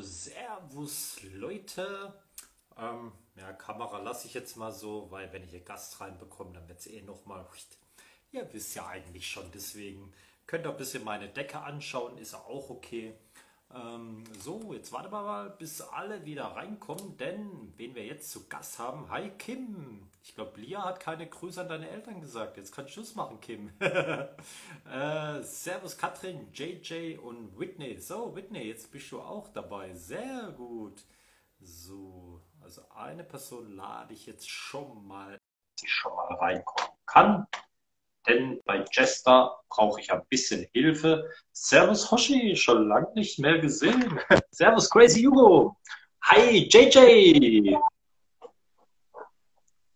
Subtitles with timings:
[0.00, 2.14] Servus Leute.
[2.76, 6.68] Ähm, ja, Kamera lasse ich jetzt mal so, weil wenn ich hier Gast reinbekomme, dann
[6.68, 7.46] wird es eh nochmal.
[8.30, 10.12] Ihr wisst ja eigentlich schon, deswegen
[10.46, 13.14] könnt ihr ein bisschen meine Decke anschauen, ist auch okay.
[13.74, 18.48] Ähm, so, jetzt warten wir mal, bis alle wieder reinkommen, denn wen wir jetzt zu
[18.48, 20.08] Gast haben, hi Kim.
[20.22, 22.56] Ich glaube, Lia hat keine Grüße an deine Eltern gesagt.
[22.56, 23.70] Jetzt kannst du Schluss machen, Kim.
[23.80, 27.98] äh, servus Katrin, JJ und Whitney.
[27.98, 29.94] So, Whitney, jetzt bist du auch dabei.
[29.94, 31.04] Sehr gut.
[31.60, 35.38] So, also eine Person lade ich jetzt schon mal,
[35.80, 37.46] die schon mal reinkommen kann
[38.28, 41.28] denn bei Jester brauche ich ein bisschen Hilfe.
[41.52, 44.20] Servus Hoshi, schon lange nicht mehr gesehen.
[44.50, 45.76] Servus Crazy Hugo.
[46.22, 47.76] Hi JJ.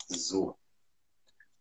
[0.07, 0.57] So,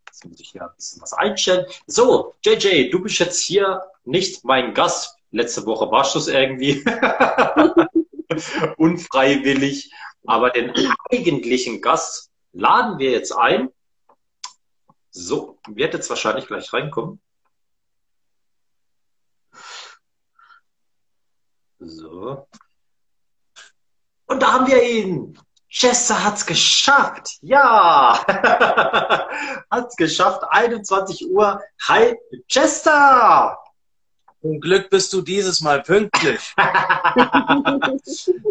[0.06, 1.66] jetzt muss ich hier ein bisschen was einstellen.
[1.86, 5.16] So, JJ, du bist jetzt hier nicht mein Gast.
[5.30, 6.84] Letzte Woche warst du es irgendwie.
[8.76, 9.92] Unfreiwillig.
[10.26, 10.72] Aber den
[11.10, 13.70] eigentlichen Gast laden wir jetzt ein.
[15.12, 17.20] So, wird jetzt wahrscheinlich gleich reinkommen.
[21.78, 22.48] So.
[24.26, 25.38] Und da haben wir ihn.
[25.68, 27.38] Chester hat's geschafft.
[27.42, 28.24] Ja.
[29.70, 30.44] hat's geschafft.
[30.48, 31.62] 21 Uhr.
[31.82, 32.16] Hi,
[32.48, 33.58] Chester.
[34.42, 36.52] Zum Glück bist du dieses Mal pünktlich.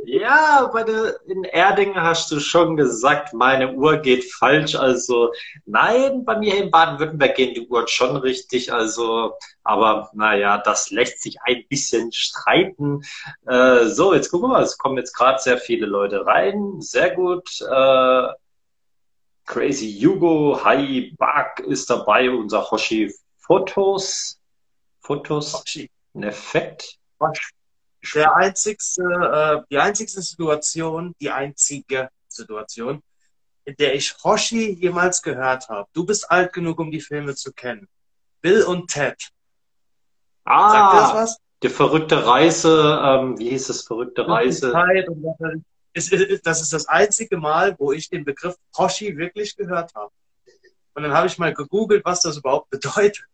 [0.06, 4.76] ja, bei der, in Erding hast du schon gesagt, meine Uhr geht falsch.
[4.76, 5.34] Also
[5.66, 8.72] nein, bei mir in Baden-Württemberg gehen die Uhren schon richtig.
[8.72, 9.34] Also,
[9.66, 13.02] aber naja, das lässt sich ein bisschen streiten.
[13.46, 14.64] Äh, so, jetzt gucken wir mal.
[14.64, 16.80] Es kommen jetzt gerade sehr viele Leute rein.
[16.80, 17.60] Sehr gut.
[17.60, 18.28] Äh,
[19.46, 24.41] Crazy Hugo, Hi Bug ist dabei, unser Hoshi Fotos.
[25.12, 25.64] Fotos,
[26.16, 26.98] ein Effekt.
[28.16, 33.04] Der einzigste, äh, die einzigste Situation, die einzige Situation,
[33.66, 35.90] in der ich Hoshi jemals gehört habe.
[35.92, 37.90] Du bist alt genug, um die Filme zu kennen.
[38.40, 39.32] Bill und Ted.
[40.46, 41.38] Ah, Sagt das was?
[41.62, 44.72] Die verrückte Reise, ähm, wie hieß es, verrückte Reise?
[45.94, 50.12] das ist das einzige Mal, wo ich den Begriff Hoshi wirklich gehört habe.
[50.94, 53.26] Und dann habe ich mal gegoogelt, was das überhaupt bedeutet.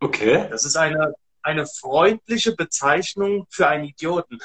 [0.00, 0.48] Okay.
[0.50, 4.38] Das ist eine, eine freundliche Bezeichnung für einen Idioten.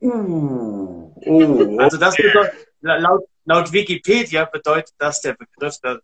[0.00, 6.00] Uh, oh, also das bedeutet, laut, laut Wikipedia bedeutet das der Begriff, der,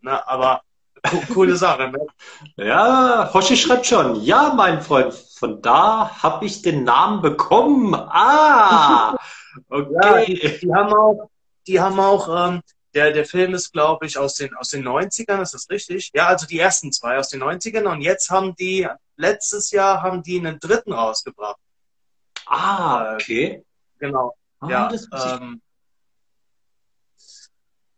[0.00, 0.62] na, aber
[1.34, 1.90] coole Sache.
[1.90, 2.06] Ne?
[2.56, 7.94] Ja, Hoshi schreibt schon, ja, mein Freund, von da habe ich den Namen bekommen.
[7.94, 9.16] Ah,
[9.68, 9.92] okay.
[10.02, 11.30] Ja, die, die, haben auch,
[11.66, 12.62] die haben auch ähm,
[12.94, 16.10] der, der Film ist, glaube ich, aus den, aus den 90ern, ist das richtig?
[16.14, 20.22] Ja, also die ersten zwei aus den 90ern und jetzt haben die, letztes Jahr haben
[20.22, 21.60] die einen dritten rausgebracht.
[22.46, 23.64] Ah, okay.
[23.98, 24.34] Genau.
[24.60, 25.60] Ah, ja, ähm,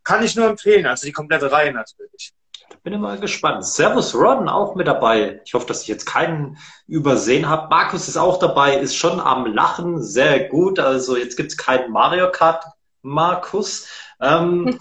[0.02, 2.34] kann ich nur empfehlen, also die komplette Reihe natürlich.
[2.82, 3.64] Bin mal gespannt.
[3.64, 5.40] Servus Ron auch mit dabei.
[5.46, 7.68] Ich hoffe, dass ich jetzt keinen übersehen habe.
[7.68, 10.78] Markus ist auch dabei, ist schon am Lachen, sehr gut.
[10.78, 12.64] Also jetzt gibt es keinen Mario Kart
[13.00, 13.88] Markus.
[14.20, 14.78] Ähm,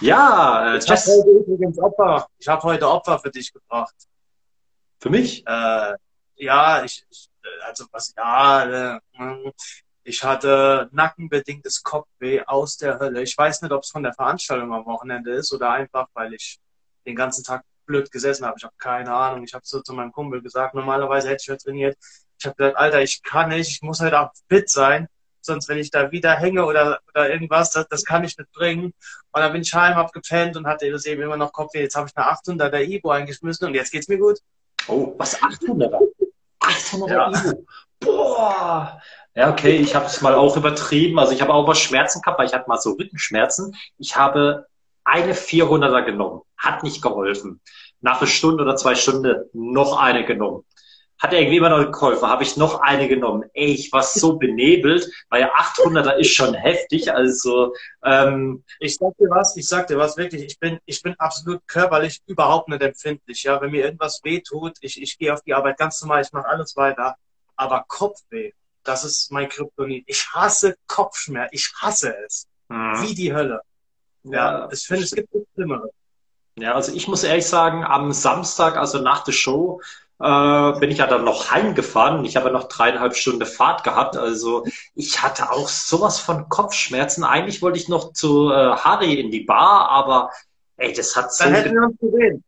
[0.00, 2.26] ja, äh, ich habe heute übrigens Opfer.
[2.38, 3.94] Ich habe heute Opfer für dich gebracht.
[5.00, 5.46] Für mich?
[5.46, 5.94] Äh,
[6.36, 7.28] ja, ich, ich,
[7.64, 9.00] also was, ja, äh,
[10.04, 13.22] ich hatte nackenbedingtes Kopfweh aus der Hölle.
[13.22, 16.58] Ich weiß nicht, ob es von der Veranstaltung am Wochenende ist oder einfach, weil ich
[17.06, 18.56] den ganzen Tag blöd gesessen habe.
[18.58, 19.44] Ich habe keine Ahnung.
[19.44, 21.96] Ich habe so zu meinem Kumpel gesagt, normalerweise hätte ich ja trainiert.
[22.38, 25.08] Ich habe gesagt, Alter, ich kann nicht, ich muss heute auch fit sein
[25.46, 28.92] sonst wenn ich da wieder hänge oder, oder irgendwas, das, das kann ich nicht bringen.
[29.32, 31.80] Und dann bin ich heim, hab gepennt und hatte eben immer noch Kopfweh.
[31.80, 34.38] Jetzt habe ich eine 800er Ibo eingeschmissen und jetzt geht's mir gut.
[34.88, 36.00] Oh, was 800er?
[36.60, 37.30] 800er ja.
[37.30, 37.66] Ibo.
[38.00, 39.00] Boah.
[39.34, 41.18] Ja, okay, ich habe es mal auch übertrieben.
[41.18, 43.74] Also ich habe auch mal Schmerzen gehabt, weil ich hatte mal so Rückenschmerzen.
[43.98, 44.66] Ich habe
[45.04, 46.42] eine 400er genommen.
[46.56, 47.60] Hat nicht geholfen.
[48.00, 50.64] Nach einer Stunde oder zwei Stunden noch eine genommen
[51.18, 53.48] hat er irgendwie immer noch geholfen, habe ich noch eine genommen.
[53.54, 57.74] Ey, ich war so benebelt, weil 800er ist schon heftig, also
[58.04, 61.66] ähm, ich sag dir was, ich sag dir was wirklich, ich bin, ich bin absolut
[61.66, 65.54] körperlich überhaupt nicht empfindlich, ja, wenn mir irgendwas weh tut, ich, ich gehe auf die
[65.54, 67.16] Arbeit ganz normal, ich mache alles weiter,
[67.56, 68.52] aber Kopfweh,
[68.84, 70.04] das ist mein Kryptonit.
[70.06, 73.02] Ich hasse Kopfschmerz, ich hasse es, mhm.
[73.02, 73.62] wie die Hölle.
[74.22, 75.90] Ja, ja ich finde, es gibt nichts Schlimmeres.
[76.58, 79.82] Ja, also ich muss ehrlich sagen, am Samstag, also nach der Show,
[80.18, 82.24] äh, bin ich ja dann noch heimgefahren.
[82.24, 84.16] Ich habe noch dreieinhalb Stunden Fahrt gehabt.
[84.16, 84.64] Also
[84.94, 87.24] ich hatte auch sowas von Kopfschmerzen.
[87.24, 90.30] Eigentlich wollte ich noch zu äh, Harry in die Bar, aber
[90.76, 91.44] ey, das hat so.
[91.44, 92.44] Dann hätten wir uns gesehen.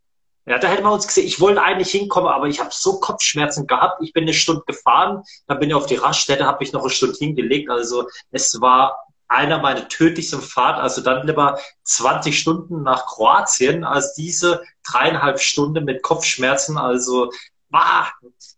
[0.46, 1.26] Ja, da hätten wir uns gesehen.
[1.26, 4.02] Ich wollte eigentlich hinkommen, aber ich habe so Kopfschmerzen gehabt.
[4.02, 6.90] Ich bin eine Stunde gefahren, dann bin ich auf die Raststätte, habe mich noch eine
[6.90, 7.70] Stunde hingelegt.
[7.70, 8.96] Also es war
[9.28, 10.80] einer meiner tödlichsten Fahrt.
[10.80, 16.78] Also dann lieber 20 Stunden nach Kroatien als diese dreieinhalb Stunden mit Kopfschmerzen.
[16.78, 17.30] Also
[17.70, 18.12] war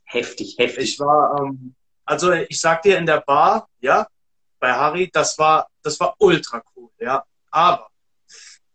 [0.05, 0.95] heftig, heftig.
[0.95, 1.75] Ich war, ähm,
[2.05, 4.07] also ich sag dir in der Bar, ja,
[4.59, 7.25] bei Harry, das war, das war ultra cool, ja.
[7.51, 7.89] Aber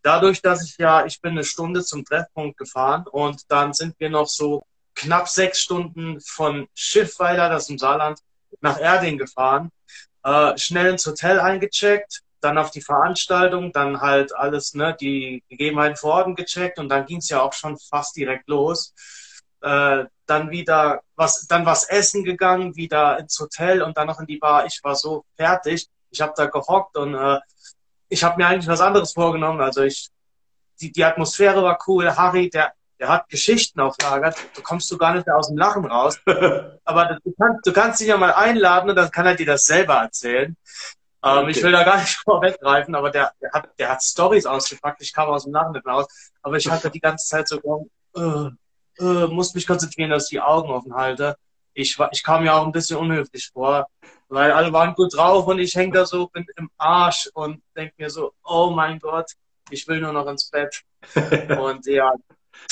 [0.02, 4.10] dadurch, dass ich ja, ich bin eine Stunde zum Treffpunkt gefahren und dann sind wir
[4.10, 8.20] noch so knapp sechs Stunden von Schiffweiler, das im Saarland,
[8.60, 9.70] nach Erding gefahren,
[10.24, 15.96] äh, schnell ins Hotel eingecheckt, dann auf die Veranstaltung, dann halt alles, ne, die Gegebenheiten
[15.96, 18.94] vor Ort gecheckt und dann ging es ja auch schon fast direkt los.
[19.60, 24.26] Äh, dann wieder was, dann was essen gegangen, wieder ins Hotel und dann noch in
[24.26, 24.66] die Bar.
[24.66, 25.88] Ich war so fertig.
[26.10, 27.38] Ich habe da gehockt und äh,
[28.08, 29.60] ich habe mir eigentlich was anderes vorgenommen.
[29.60, 30.08] Also ich,
[30.80, 32.14] die, die Atmosphäre war cool.
[32.14, 34.36] Harry, der, der hat Geschichten auflagert.
[34.54, 36.18] Du kommst du gar nicht mehr aus dem Lachen raus.
[36.84, 39.64] Aber du kannst, du kannst ihn ja mal einladen und dann kann er dir das
[39.64, 40.56] selber erzählen.
[41.24, 41.50] Ähm, okay.
[41.50, 45.02] Ich will da gar nicht vorweggreifen, aber der, der hat, der hat Stories ausgepackt.
[45.02, 46.06] Ich kam aus dem Lachen nicht mehr raus.
[46.42, 48.50] Aber ich hatte die ganze Zeit so, äh,
[48.98, 51.36] äh, musste mich konzentrieren, dass ich die Augen offen halte.
[51.74, 53.86] Ich, ich kam mir auch ein bisschen unhöflich vor
[54.28, 57.94] weil alle waren gut drauf und ich hänge da so bin im Arsch und denke
[57.98, 59.32] mir so, oh mein Gott,
[59.70, 60.82] ich will nur noch ins Bett.
[61.58, 62.12] und ja,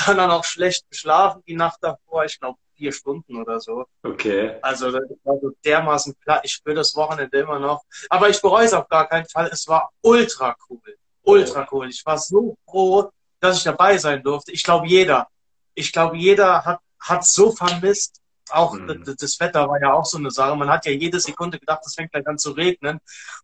[0.07, 3.85] dann auch noch schlecht geschlafen die Nacht davor, ich glaube vier Stunden oder so.
[4.03, 4.57] Okay.
[4.61, 6.41] Also das war so dermaßen platt.
[6.43, 7.85] Ich spüre das Wochenende immer noch.
[8.09, 9.49] Aber ich bereue es auf gar keinen Fall.
[9.53, 10.81] Es war ultra cool.
[11.23, 11.89] Ultra cool.
[11.89, 14.51] Ich war so froh, dass ich dabei sein durfte.
[14.51, 15.29] Ich glaube, jeder.
[15.75, 19.05] Ich glaube, jeder hat, hat so vermisst, auch mhm.
[19.19, 20.57] das Wetter war ja auch so eine Sache.
[20.57, 22.99] Man hat ja jede Sekunde gedacht, es fängt gleich an zu regnen.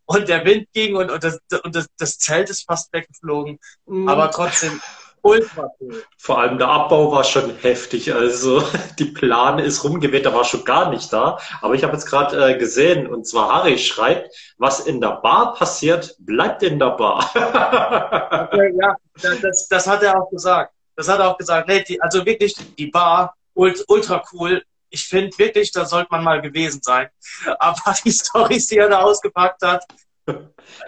[0.04, 3.58] Und der Wind ging und, und, das, und das, das Zelt ist fast weggeflogen.
[3.86, 4.08] Mhm.
[4.08, 4.80] Aber trotzdem
[5.22, 6.04] ultra cool.
[6.18, 8.12] Vor allem der Abbau war schon heftig.
[8.12, 8.62] Also
[8.98, 11.38] die Plane ist rumgeweht, da war schon gar nicht da.
[11.60, 15.54] Aber ich habe jetzt gerade äh, gesehen, und zwar Harry schreibt, was in der Bar
[15.54, 17.30] passiert, bleibt in der Bar.
[18.52, 18.94] okay, ja,
[19.42, 20.74] das, das hat er auch gesagt.
[21.00, 21.68] Das hat er auch gesagt.
[21.68, 26.42] Nee, die, also wirklich die Bar, ultra cool ich finde wirklich, da sollte man mal
[26.42, 27.08] gewesen sein.
[27.58, 29.84] Aber die Storys, die er da ausgepackt hat,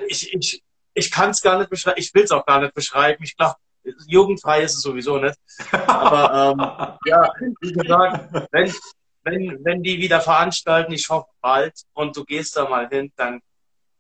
[0.09, 0.62] ich, ich,
[0.94, 3.23] ich kann es gar nicht beschreiben, ich will es auch gar nicht beschreiben.
[3.25, 3.56] Ich glaube,
[4.06, 5.37] jugendfrei ist es sowieso nicht.
[5.87, 8.73] Aber ähm, ja, wie gesagt, wenn,
[9.23, 13.41] wenn, wenn die wieder veranstalten, ich hoffe bald, und du gehst da mal hin, dann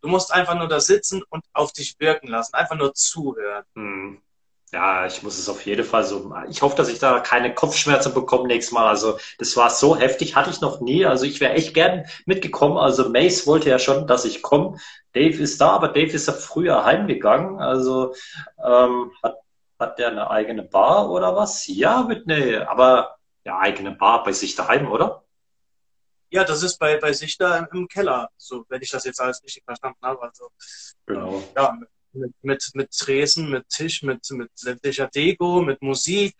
[0.00, 3.64] du musst einfach nur da sitzen und auf dich wirken lassen, einfach nur zuhören.
[3.74, 4.22] Hm.
[4.72, 6.34] Ja, ich muss es auf jeden Fall so.
[6.48, 8.88] Ich hoffe, dass ich da keine Kopfschmerzen bekomme nächstes Mal.
[8.88, 11.04] Also, das war so heftig, hatte ich noch nie.
[11.04, 12.78] Also, ich wäre echt gern mitgekommen.
[12.78, 14.78] Also, Mace wollte ja schon, dass ich komme.
[15.12, 17.60] Dave ist da, aber Dave ist ja früher heimgegangen.
[17.60, 18.14] Also,
[18.64, 19.36] ähm, hat,
[19.78, 21.66] hat der eine eigene Bar oder was?
[21.66, 25.22] Ja, mit ne, aber ja, eigene Bar bei sich daheim, oder?
[26.30, 29.20] Ja, das ist bei, bei sich da im, im Keller, so, wenn ich das jetzt
[29.20, 30.22] alles richtig verstanden habe.
[30.22, 30.48] Also,
[31.04, 31.42] genau.
[31.54, 31.76] Ja,
[32.12, 36.34] mit, mit, mit Tresen, mit Tisch, mit, mit sämtlicher Deko, mit Musik,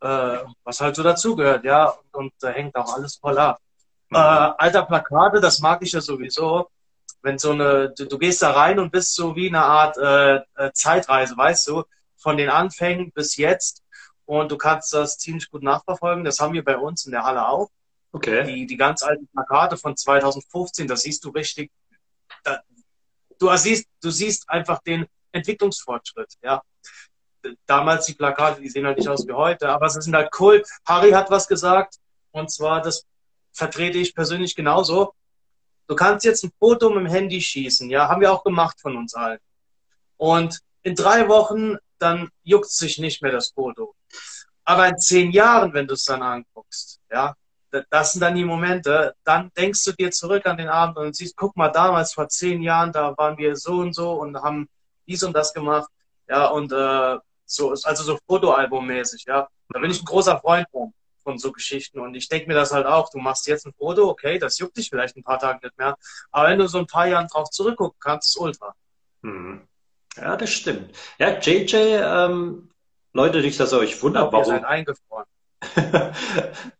[0.00, 1.88] äh, was halt so dazugehört, ja.
[1.88, 3.60] Und, und da hängt auch alles voll ab.
[4.10, 4.16] Mhm.
[4.16, 6.68] Äh, alter Plakate, das mag ich ja sowieso.
[7.22, 10.36] Wenn so eine, du, du gehst da rein und bist so wie eine Art äh,
[10.56, 11.84] äh, Zeitreise, weißt du,
[12.16, 13.82] von den Anfängen bis jetzt.
[14.24, 16.24] Und du kannst das ziemlich gut nachverfolgen.
[16.24, 17.70] Das haben wir bei uns in der Halle auch.
[18.12, 18.44] Okay.
[18.44, 21.70] Die, die ganz alten Plakate von 2015, da siehst du richtig,
[22.42, 22.60] da,
[23.38, 26.62] du siehst, du siehst einfach den Entwicklungsfortschritt, ja.
[27.66, 30.62] Damals die Plakate, die sehen halt nicht aus wie heute, aber sie sind halt cool.
[30.86, 31.96] Harry hat was gesagt,
[32.32, 33.04] und zwar, das
[33.52, 35.14] vertrete ich persönlich genauso.
[35.86, 38.96] Du kannst jetzt ein Foto mit dem Handy schießen, ja, haben wir auch gemacht von
[38.96, 39.40] uns allen.
[40.16, 43.94] Und in drei Wochen, dann juckt sich nicht mehr das Foto.
[44.64, 47.34] Aber in zehn Jahren, wenn du es dann anguckst, ja,
[47.90, 51.36] das sind dann die Momente, dann denkst du dir zurück an den Abend und siehst,
[51.36, 54.68] guck mal, damals vor zehn Jahren, da waren wir so und so und haben
[55.10, 55.90] dies und das gemacht.
[56.28, 59.48] Ja, und äh, so, also so Fotoalbummäßig, ja.
[59.70, 61.98] Da bin ich ein großer Freund von, von so Geschichten.
[61.98, 64.76] Und ich denke mir das halt auch, du machst jetzt ein Foto, okay, das juckt
[64.76, 65.96] dich vielleicht ein paar Tage nicht mehr.
[66.30, 68.74] Aber wenn du so ein paar Jahren drauf zurückgucken kannst, ist ultra.
[69.22, 69.66] Hm.
[70.16, 70.96] Ja, das stimmt.
[71.18, 72.70] Ja, JJ, ähm,
[73.12, 74.46] Leute, nicht, dass ihr euch wundert, warum.
[74.46, 75.26] Ihr seid eingefroren.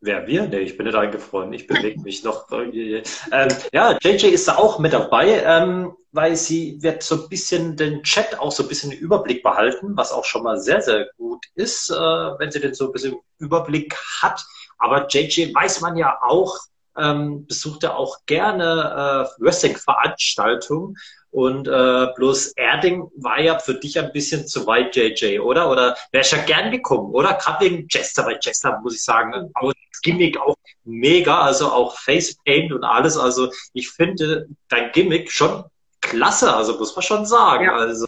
[0.00, 0.46] Wer wir?
[0.46, 1.52] Nee, ich bin nicht eingefroren.
[1.52, 2.46] Ich bewege mich noch.
[2.52, 7.76] ähm, ja, JJ ist da auch mit dabei, ähm, weil sie wird so ein bisschen
[7.76, 11.46] den Chat auch so ein bisschen Überblick behalten, was auch schon mal sehr, sehr gut
[11.54, 14.44] ist, äh, wenn sie den so ein bisschen Überblick hat.
[14.78, 16.58] Aber JJ weiß man ja auch,
[16.98, 20.94] ähm, besucht er auch gerne äh, Wrestling-Veranstaltungen.
[21.34, 25.68] Und äh, bloß Erding war ja für dich ein bisschen zu weit, JJ, oder?
[25.68, 27.34] Oder wärst ja gern gekommen, oder?
[27.34, 31.98] Gerade wegen Jester, weil Jester, muss ich sagen, auch das Gimmick auch mega, also auch
[31.98, 33.18] Facepaint und alles.
[33.18, 35.64] Also ich finde dein Gimmick schon
[36.00, 37.64] klasse, also muss man schon sagen.
[37.64, 37.74] Ja.
[37.74, 38.06] Also,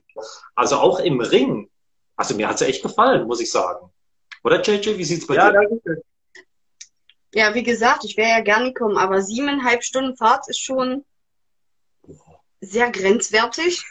[0.54, 1.68] also auch im Ring.
[2.14, 3.90] Also mir hat es echt gefallen, muss ich sagen.
[4.44, 5.96] Oder JJ, wie sieht's bei ja, dir aus?
[7.34, 11.04] Ja, wie gesagt, ich wäre ja gern gekommen, aber siebeneinhalb Stunden Fahrt ist schon
[12.66, 13.84] sehr grenzwertig.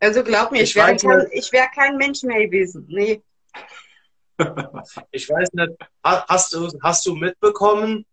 [0.00, 2.86] also glaub mir, ich, ich wäre kein, wär kein Mensch mehr gewesen.
[2.88, 3.22] Nee.
[5.10, 5.72] Ich weiß nicht,
[6.02, 8.04] hast du, hast du mitbekommen?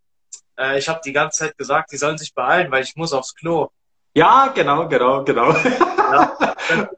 [0.58, 3.34] Äh, ich habe die ganze Zeit gesagt, die sollen sich beeilen, weil ich muss aufs
[3.34, 3.68] Klo.
[4.14, 5.52] Ja, genau, genau, genau.
[5.52, 6.54] Ja,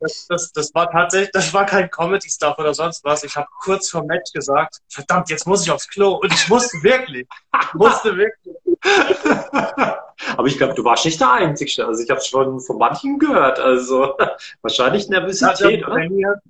[0.00, 3.24] das, das, das, war tatsächlich, das war kein Comedy-Stuff oder sonst was.
[3.24, 6.14] Ich habe kurz vor Match gesagt, verdammt, jetzt muss ich aufs Klo.
[6.14, 7.26] Und ich musste wirklich.
[7.60, 8.56] Ich musste wirklich.
[10.36, 11.86] Aber ich glaube, du warst nicht der Einzige.
[11.86, 13.58] Also ich habe schon von manchen gehört.
[13.58, 14.16] Also
[14.62, 16.42] wahrscheinlich Nervosität, ja, das, mir,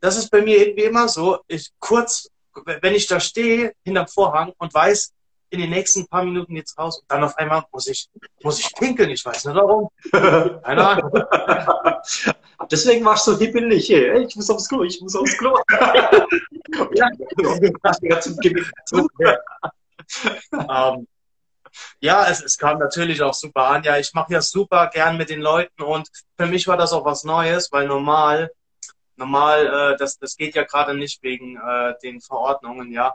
[0.00, 1.38] das ist bei mir irgendwie immer so.
[1.46, 2.30] Ich kurz,
[2.80, 5.12] wenn ich da stehe hinterm Vorhang und weiß,
[5.50, 8.08] in den nächsten paar Minuten jetzt raus und dann auf einmal muss ich,
[8.42, 9.10] muss ich pinkeln.
[9.10, 9.88] Ich weiß nicht warum.
[10.10, 11.10] Keine Ahnung.
[12.70, 13.90] Deswegen warst du so hibbelig.
[13.90, 15.56] Ey, ich muss aufs Klo, ich muss aufs Klo.
[16.94, 17.10] ja,
[20.52, 21.06] um,
[22.00, 23.82] ja, es, es kam natürlich auch super an.
[23.82, 27.04] Ja, ich mache ja super gern mit den Leuten und für mich war das auch
[27.04, 28.50] was Neues, weil normal,
[29.16, 33.14] normal, äh, das, das geht ja gerade nicht wegen äh, den Verordnungen, ja.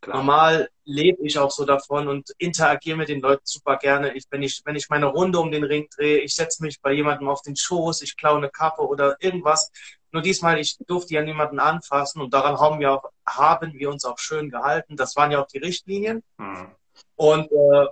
[0.00, 0.18] Klar.
[0.18, 4.14] Normal lebe ich auch so davon und interagiere mit den Leuten super gerne.
[4.14, 6.92] Ich, wenn, ich, wenn ich meine Runde um den Ring drehe, ich setze mich bei
[6.92, 9.72] jemandem auf den Schoß, ich klaue eine Kappe oder irgendwas.
[10.12, 14.04] Nur diesmal, ich durfte ja niemanden anfassen und daran haben wir, auch, haben wir uns
[14.04, 14.96] auch schön gehalten.
[14.96, 16.22] Das waren ja auch die Richtlinien.
[16.38, 16.70] Mhm.
[17.18, 17.86] Und äh,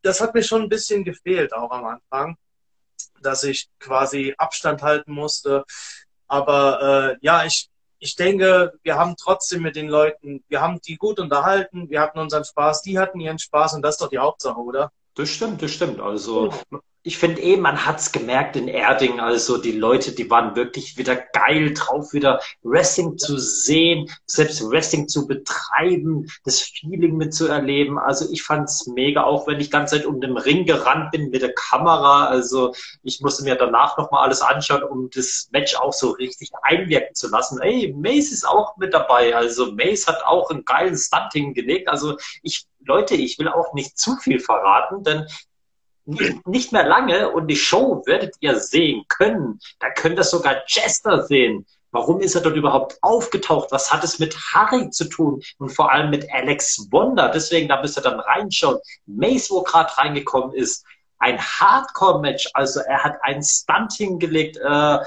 [0.00, 2.36] das hat mir schon ein bisschen gefehlt, auch am Anfang,
[3.20, 5.64] dass ich quasi Abstand halten musste.
[6.26, 10.96] Aber äh, ja, ich, ich denke, wir haben trotzdem mit den Leuten, wir haben die
[10.96, 14.18] gut unterhalten, wir hatten unseren Spaß, die hatten ihren Spaß und das ist doch die
[14.18, 14.90] Hauptsache, oder?
[15.14, 16.00] Das stimmt, das stimmt.
[16.00, 16.54] Also
[17.04, 21.16] ich finde eh, man hat's gemerkt in Erding, also die Leute, die waren wirklich wieder
[21.16, 27.98] geil drauf, wieder Wrestling zu sehen, selbst Wrestling zu betreiben, das Feeling mitzuerleben.
[27.98, 31.42] Also ich fand's mega, auch wenn ich ganze Zeit um den Ring gerannt bin mit
[31.42, 32.26] der Kamera.
[32.26, 37.16] Also ich musste mir danach nochmal alles anschauen, um das Match auch so richtig einwirken
[37.16, 37.60] zu lassen.
[37.60, 39.34] Ey, Mace ist auch mit dabei.
[39.34, 41.88] Also Mace hat auch einen geilen Stunt hingelegt.
[41.88, 45.26] Also ich Leute, ich will auch nicht zu viel verraten, denn
[46.04, 49.60] nicht mehr lange und die Show werdet ihr sehen können.
[49.78, 51.66] Da könnt ihr sogar Chester sehen.
[51.92, 53.70] Warum ist er dort überhaupt aufgetaucht?
[53.70, 55.42] Was hat es mit Harry zu tun?
[55.58, 57.28] Und vor allem mit Alex Wonder.
[57.28, 58.78] Deswegen, da müsst ihr dann reinschauen.
[59.06, 60.86] Mace, wo gerade reingekommen ist,
[61.18, 62.50] ein Hardcore-Match.
[62.54, 64.98] Also er hat einen Stunt hingelegt, äh,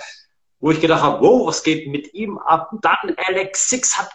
[0.59, 2.69] wo ich gedacht habe, wow, was geht mit ihm ab?
[2.81, 4.11] Dann Alex Six hat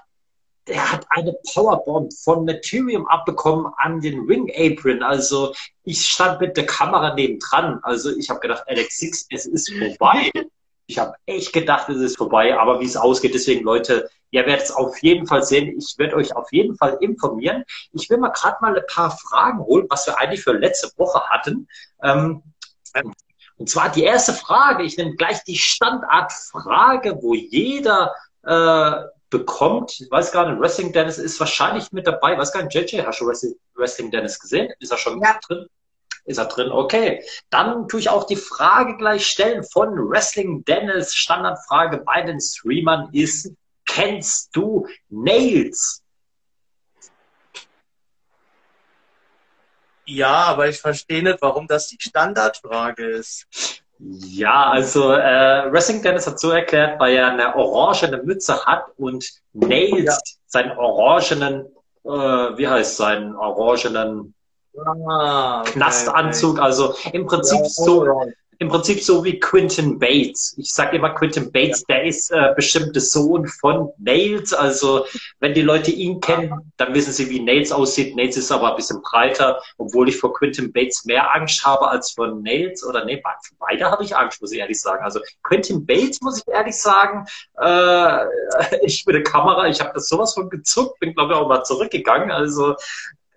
[0.70, 5.02] der hat eine Powerbomb von Materium abbekommen an den Ring Apron.
[5.02, 7.80] Also ich stand mit der Kamera nebendran.
[7.82, 10.30] Also ich habe gedacht, Alex Six, es ist vorbei.
[10.86, 14.64] Ich habe echt gedacht, es ist vorbei, aber wie es ausgeht, deswegen Leute, ihr werdet
[14.64, 15.78] es auf jeden Fall sehen.
[15.78, 17.62] Ich werde euch auf jeden Fall informieren.
[17.92, 21.20] Ich will mal gerade mal ein paar Fragen holen, was wir eigentlich für letzte Woche
[21.28, 21.68] hatten.
[22.02, 22.42] Ähm,
[23.56, 28.12] und zwar die erste Frage, ich nehme gleich die Standardfrage, wo jeder
[28.42, 32.74] äh, bekommt, ich weiß gar nicht, Wrestling Dennis ist wahrscheinlich mit dabei, weiß gar nicht,
[32.74, 34.72] JJ, hast du Wrestling, Wrestling Dennis gesehen?
[34.80, 35.38] Ist er schon ja.
[35.46, 35.66] drin?
[36.24, 36.70] Ist er drin?
[36.70, 37.24] Okay.
[37.48, 41.14] Dann tue ich auch die Frage gleich stellen von Wrestling Dennis.
[41.14, 43.52] Standardfrage bei den Streamern ist,
[43.86, 46.02] kennst du Nails?
[50.04, 53.46] Ja, aber ich verstehe nicht, warum das die Standardfrage ist.
[54.02, 59.28] Ja, also äh, Wrestling Dennis hat so erklärt, weil er eine orangene Mütze hat und
[59.52, 60.18] Nails ja.
[60.46, 61.66] seinen orangenen,
[62.04, 64.34] äh, wie heißt seinen orangenen
[64.78, 66.60] ah, okay, Knastanzug, okay.
[66.62, 68.06] also im Prinzip ja, so,
[68.60, 70.54] im Prinzip so wie Quentin Bates.
[70.58, 71.96] Ich sage immer Quentin Bates, ja.
[71.96, 74.52] der ist äh, bestimmt der Sohn von Nails.
[74.52, 75.06] Also
[75.38, 78.14] wenn die Leute ihn kennen, dann wissen sie, wie Nails aussieht.
[78.16, 82.12] Nails ist aber ein bisschen breiter, obwohl ich vor Quentin Bates mehr Angst habe als
[82.12, 82.84] vor Nails.
[82.84, 85.02] Oder nee, für beide habe ich Angst, muss ich ehrlich sagen.
[85.02, 87.24] Also Quentin Bates, muss ich ehrlich sagen,
[87.62, 88.24] äh,
[88.82, 91.64] ich mit der Kamera, ich habe das sowas von gezuckt, bin glaube ich auch mal
[91.64, 92.30] zurückgegangen.
[92.30, 92.76] Also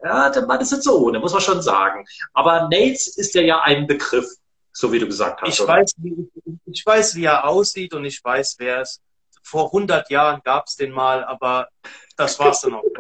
[0.03, 2.05] ja, der Mann ist jetzt so ohne, muss man schon sagen.
[2.33, 4.27] Aber Nails ist ja ja ein Begriff
[4.73, 5.59] so wie du gesagt hast.
[5.59, 6.29] Ich, weiß, wie,
[6.65, 9.01] ich weiß, wie er aussieht und ich weiß, wer es
[9.43, 11.69] vor 100 Jahren gab es den mal, aber
[12.17, 12.83] das war's dann auch.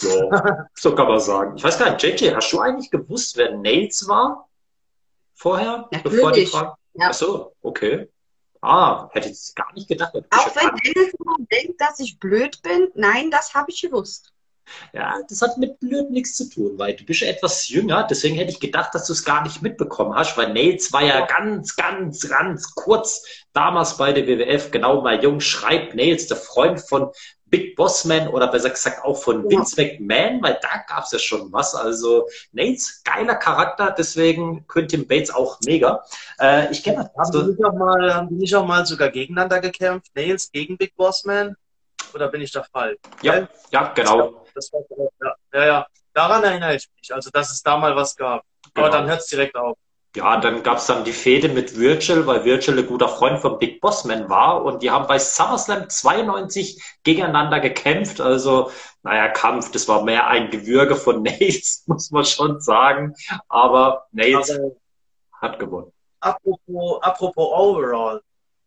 [0.00, 1.54] Ja, so kann man sagen.
[1.56, 4.48] Ich weiß gar nicht, JJ, hast du eigentlich gewusst, wer Nails war?
[5.34, 5.86] Vorher?
[5.90, 6.50] Bevor die Natürlich.
[6.50, 6.72] Frage...
[6.94, 7.08] Ja.
[7.10, 8.08] Ach so, okay.
[8.62, 10.14] Ah, hätte ich gar nicht gedacht.
[10.14, 14.31] Auch wenn immer denkt, dass ich blöd bin, nein, das habe ich gewusst.
[14.92, 18.36] Ja, das hat mit blöd nichts zu tun, weil du bist ja etwas jünger, deswegen
[18.36, 21.76] hätte ich gedacht, dass du es gar nicht mitbekommen hast, weil Nails war ja ganz,
[21.76, 27.10] ganz, ganz kurz damals bei der WWF, genau mal jung, schreibt Nails, der Freund von
[27.46, 29.58] Big Boss Man oder besser gesagt auch von Ja.
[29.58, 31.74] Vince McMahon, weil da gab es ja schon was.
[31.74, 36.02] Also Nails, geiler Charakter, deswegen Quentin Bates auch mega.
[36.40, 39.60] Äh, ich kenne Haben die, nicht auch mal, haben die nicht auch mal sogar gegeneinander
[39.60, 40.10] gekämpft?
[40.14, 41.54] Nails gegen Big Boss Man?
[42.14, 42.98] Oder bin ich da falsch?
[43.20, 44.41] ja, ja, genau.
[44.54, 44.80] Das war,
[45.20, 47.14] ja, ja, ja, daran erinnere ich mich.
[47.14, 48.44] Also, dass es da mal was gab.
[48.74, 48.88] Aber Genau.
[48.90, 49.76] dann hört es direkt auf.
[50.14, 53.80] Ja, dann gab's dann die Fehde mit Virgil, weil Virgil ein guter Freund von Big
[53.80, 58.20] Boss Man war und die haben bei SummerSlam 92 gegeneinander gekämpft.
[58.20, 58.70] Also,
[59.02, 63.14] naja, Kampf, das war mehr ein Gewürge von Nails, muss man schon sagen.
[63.48, 64.72] Aber Nails Aber
[65.40, 65.92] hat gewonnen.
[66.20, 68.20] apropos, apropos Overall.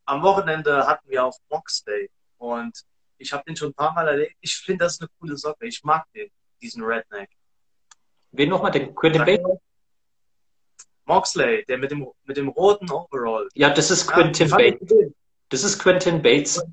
[0.07, 2.09] Am Wochenende hatten wir auch Moxley.
[2.37, 2.73] Und
[3.17, 4.35] ich habe den schon ein paar Mal erlebt.
[4.41, 5.65] Ich finde, das ist eine coole Socke.
[5.65, 6.29] Ich mag den,
[6.61, 7.29] diesen Redneck.
[8.31, 8.71] Wen nochmal?
[8.71, 9.45] Den Quentin Bates?
[11.05, 13.47] Moxley, der mit dem, mit dem roten Overall.
[13.53, 14.93] Ja, das ist Ja, Quentin ich Bates.
[15.49, 16.63] Das ist Quentin Bates.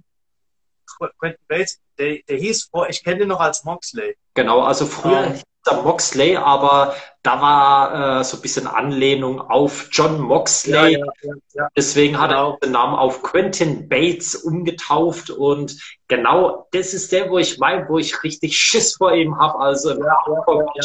[1.18, 4.16] Quentin Bates, der, der hieß vor, ich kenne den noch als Moxley.
[4.34, 5.30] Genau, also früher Ah.
[5.32, 10.98] hieß er Moxley, aber da war äh, so ein bisschen Anlehnung auf John Moxley.
[10.98, 11.06] ja,
[11.54, 11.68] ja.
[11.76, 12.54] Deswegen hat Genau.
[12.54, 15.76] er den Namen auf Quentin Bates umgetauft und
[16.08, 19.56] genau das ist der, wo ich meine, wo ich richtig Schiss vor ihm habe.
[19.60, 19.90] Also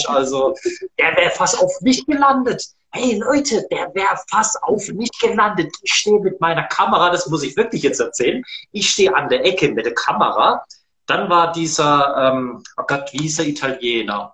[0.08, 0.54] also
[1.00, 2.64] der wäre fast auf mich gelandet.
[2.92, 5.76] Hey Leute, der wäre fast auf mich gelandet.
[5.82, 8.44] Ich stehe mit meiner Kamera, das muss ich wirklich jetzt erzählen.
[8.72, 10.64] Ich stehe an der Ecke mit der Kamera.
[11.08, 14.34] Dann war dieser, ähm, oh Gott, wie hieß der Italiener?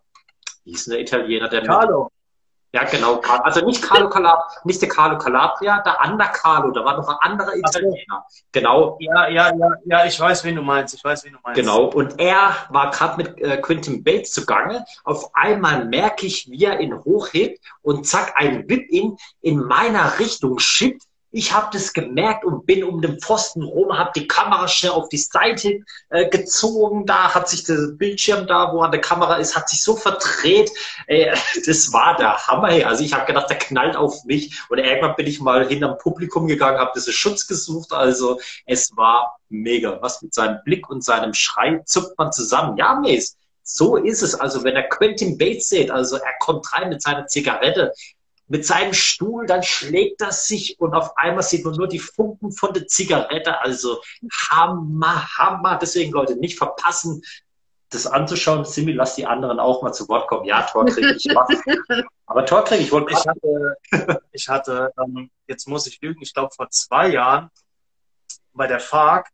[0.65, 2.09] Wie denn der Italiener, der mit Carlo.
[2.73, 3.21] ja, genau.
[3.43, 7.17] Also nicht Carlo Calabria, nicht der Carlo Calabria, der andere Carlo, da war noch ein
[7.31, 7.79] anderer Ach so.
[7.79, 8.25] Italiener.
[8.51, 10.95] Genau, Ja, ja, ja, ja, ich weiß, wen du meinst.
[10.95, 11.59] Ich weiß, wen du meinst.
[11.59, 11.85] genau.
[11.85, 14.83] Und er war gerade mit äh, Quentin Bates zugange.
[15.03, 20.57] Auf einmal merke ich, wie er ihn hochhebt und zack, ein Whip-In in meiner Richtung
[20.59, 21.03] schippt.
[21.35, 25.09] Ich habe das gemerkt und bin um den Pfosten rum, habe die Kamera schnell auf
[25.09, 27.07] die Seite äh, gezogen.
[27.07, 30.71] Da hat sich der Bildschirm da, wo an der Kamera ist, hat sich so verdreht.
[31.07, 32.69] Äh, das war der Hammer.
[32.69, 32.83] ey.
[32.83, 34.61] Also ich habe gedacht, der knallt auf mich.
[34.69, 37.91] Und irgendwann bin ich mal hinterm Publikum gegangen, habe diesen Schutz gesucht.
[37.93, 39.99] Also es war mega.
[40.03, 42.77] Was mit seinem Blick und seinem Schrei zuckt man zusammen.
[42.77, 44.35] Ja, Mace, so ist es.
[44.35, 47.91] Also wenn er Quentin Bates sieht, also er kommt rein mit seiner Zigarette,
[48.47, 52.51] mit seinem Stuhl, dann schlägt er sich und auf einmal sieht man nur die Funken
[52.51, 53.59] von der Zigarette.
[53.61, 54.01] Also
[54.49, 55.77] Hammer, Hammer.
[55.81, 57.23] Deswegen, Leute, nicht verpassen,
[57.89, 58.65] das anzuschauen.
[58.65, 60.45] Simi, lass die anderen auch mal zu Wort kommen.
[60.45, 61.47] Ja, Torkrieg, ich mach.
[62.25, 63.77] Aber Torkrieg, ich wollte Ich hatte,
[64.31, 67.49] ich hatte ähm, jetzt muss ich lügen, ich glaube vor zwei Jahren
[68.53, 69.29] bei der FARC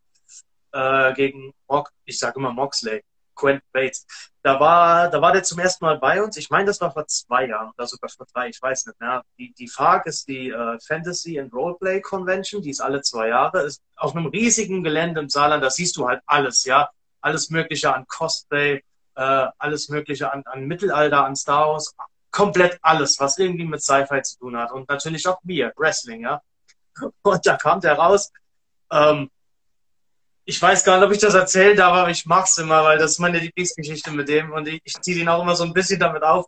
[0.72, 3.04] äh, gegen, Mock, ich sage immer Moxley,
[3.40, 4.06] Quentin Bates.
[4.42, 6.38] Da war, da war der zum ersten Mal bei uns.
[6.38, 9.24] Ich meine, das war vor zwei Jahren oder sogar vor drei, ich weiß nicht mehr.
[9.38, 13.62] Die, die FARC ist die äh, Fantasy and Roleplay Convention, die ist alle zwei Jahre.
[13.64, 16.90] Ist auf einem riesigen Gelände im Saarland, da siehst du halt alles, ja.
[17.22, 18.82] Alles Mögliche an Cosplay,
[19.16, 21.94] äh, alles Mögliche an, an Mittelalter, an Star Wars,
[22.32, 24.72] komplett alles, was irgendwie mit Sci-Fi zu tun hat.
[24.72, 26.42] Und natürlich auch wir, Wrestling, ja.
[27.22, 28.32] Und da kam der raus.
[28.92, 29.30] Ähm,
[30.50, 33.12] ich weiß gar nicht, ob ich das erzählen darf, aber ich mach's immer, weil das
[33.12, 36.00] ist meine Lieblingsgeschichte mit dem und ich, ich ziehe ihn auch immer so ein bisschen
[36.00, 36.48] damit auf.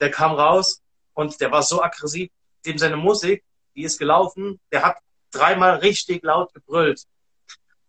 [0.00, 0.80] Der kam raus
[1.14, 2.30] und der war so aggressiv.
[2.64, 3.42] Dem seine Musik,
[3.74, 4.98] die ist gelaufen, der hat
[5.32, 7.02] dreimal richtig laut gebrüllt.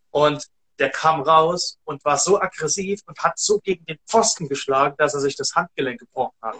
[0.09, 0.43] Und
[0.79, 5.13] der kam raus und war so aggressiv und hat so gegen den Pfosten geschlagen, dass
[5.13, 6.55] er sich das Handgelenk gebrochen hat.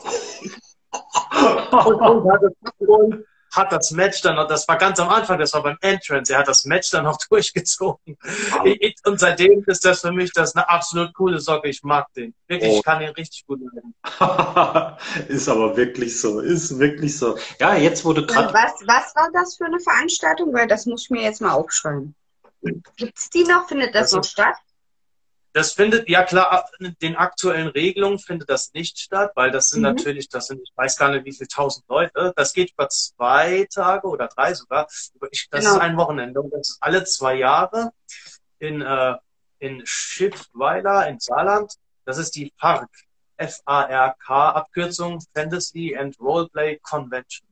[1.88, 2.00] Und,
[2.88, 6.34] und, hat, das, Match dann noch, das war ganz am Anfang, das war beim Entrance,
[6.34, 8.18] er hat das Match dann noch durchgezogen.
[8.66, 11.70] Ich, und seitdem ist das für mich das ist eine absolut coole Socke.
[11.70, 12.34] Ich mag den.
[12.48, 12.78] Wirklich, Oh.
[12.78, 13.94] ich kann ihn richtig gut leiden.
[15.28, 17.38] ist aber wirklich so, ist wirklich so.
[17.60, 20.54] Ja, jetzt du gerade Was, was war das für eine Veranstaltung?
[20.54, 22.16] Weil das muss ich mir jetzt mal aufschreiben.
[22.98, 23.68] Gibt's die noch?
[23.68, 24.56] Findet das Das noch ist- statt?
[25.56, 29.82] Das findet, ja klar, in den aktuellen Regelungen findet das nicht statt, weil das sind
[29.82, 29.89] Mhm.
[29.89, 32.34] natürlich, das sind, ich weiß gar nicht, wie viele tausend Leute.
[32.36, 34.88] Das geht über zwei Tage oder drei sogar.
[35.32, 35.76] Ich, das Genau.
[35.76, 37.92] ist ein Wochenende und das ist alle zwei Jahre
[38.58, 39.16] in, äh,
[39.60, 41.74] in Schiffweiler in Saarland.
[42.06, 42.89] Das ist die FARC,
[43.38, 47.48] F-A-R-K, Abkürzung Fantasy and Roleplay Convention.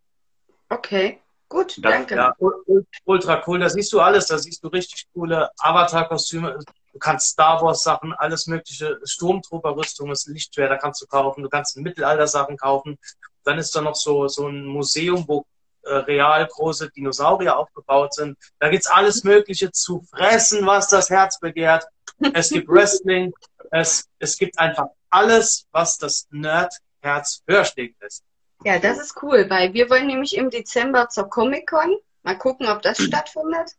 [0.70, 1.20] Okay.
[1.50, 2.16] Gut, danke.
[2.16, 3.60] Ja, ul- ul- ultra cool.
[3.60, 4.26] Da siehst du alles.
[4.28, 6.58] Da siehst du richtig coole Avatar-Kostüme.
[6.94, 11.44] Du kannst Star Wars-Sachen, alles mögliche, Sturmtrooper-Rüstung, das Lichtschwert, da kannst du kaufen.
[11.44, 12.98] Du kannst Mittelalter-Sachen kaufen.
[13.44, 15.46] Dann ist da noch so, so ein Museum, wo
[15.84, 18.38] äh, real große Dinosaurier aufgebaut sind.
[18.60, 21.86] Da gibt's alles Mögliche zu fressen, was das Herz begehrt.
[22.34, 23.34] Es gibt Wrestling.
[23.72, 28.24] Es, es gibt einfach alles, was das Nerd-Herz höher schlägt lässt.
[28.64, 31.98] Ja, das ist cool, weil wir wollen nämlich im Dezember zur Comic-Con.
[32.24, 33.72] Mal gucken, ob das stattfindet.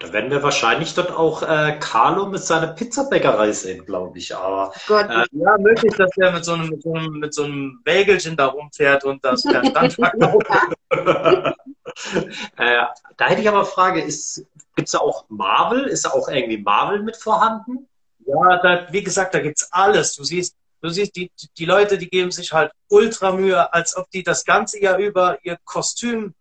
[0.00, 4.36] Da werden wir wahrscheinlich dort auch äh, Carlo mit seiner Pizzabäckerei sehen, glaube ich.
[4.36, 7.44] Aber Gott, Äh, Ja, möglich, dass der mit so einem, mit so einem, mit so
[7.44, 10.46] einem Wägelchen da rumfährt und das verkauft.
[12.56, 12.82] äh,
[13.16, 15.84] da hätte ich aber eine Frage, gibt es da auch Marvel?
[15.84, 17.88] Ist da auch irgendwie Marvel mit vorhanden?
[18.26, 20.14] Ja, da, wie gesagt, da gibt's alles.
[20.14, 24.10] Du siehst, du siehst, die, die Leute, die geben sich halt ultra Mühe, als ob
[24.10, 26.34] die das ganze Jahr über ihr Kostüm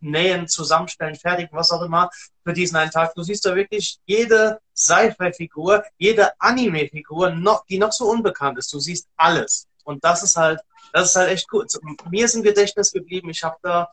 [0.00, 2.10] nähen, zusammenstellen, fertigen, was auch immer,
[2.44, 3.14] für diesen einen Tag.
[3.14, 8.72] Du siehst da wirklich jede Sci-Fi-Figur, jede Anime-Figur, noch, die noch so unbekannt ist.
[8.72, 9.66] Du siehst alles.
[9.84, 10.60] Und das ist halt,
[10.92, 11.46] das ist halt echt.
[11.50, 13.88] So, Mir ist im Gedächtnis geblieben, ich habe da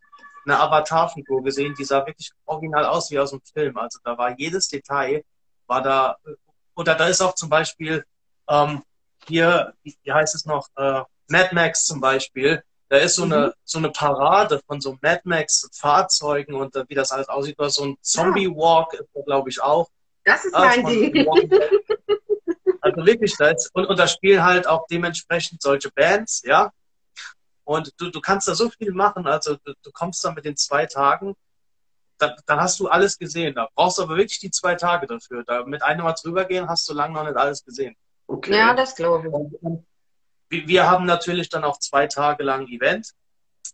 [0.45, 3.77] eine Avatar-Figur gesehen, die sah wirklich original aus wie aus dem Film.
[3.77, 5.23] Also da war jedes Detail,
[5.67, 6.17] war da,
[6.75, 8.03] oder da ist auch zum Beispiel,
[8.49, 8.83] ähm,
[9.27, 13.53] hier, wie wie heißt es noch, äh, Mad Max zum Beispiel, da ist so eine,
[13.63, 17.69] so eine Parade von so Mad Max Fahrzeugen und äh, wie das alles aussieht, oder
[17.69, 19.87] so ein Zombie Walk ist da, glaube ich, auch.
[20.25, 21.27] das ist mein von- Ding.
[22.81, 26.71] Also wirklich, da ist, und, und da spielen halt auch dementsprechend solche Bands, ja.
[27.65, 30.55] Und du, du kannst da so viel machen, also du, du kommst da mit den
[30.57, 31.35] zwei Tagen,
[32.17, 33.53] dann, dann hast du alles gesehen.
[33.53, 35.43] Da brauchst du aber wirklich die zwei Tage dafür.
[35.45, 37.95] Da mit einem Mal drüber gehen, hast du lange noch nicht alles gesehen.
[38.27, 38.57] Okay.
[38.57, 39.33] Ja, das glaube ich.
[39.33, 39.85] Und
[40.49, 43.13] wir, haben natürlich dann auch zwei Tage lang Event.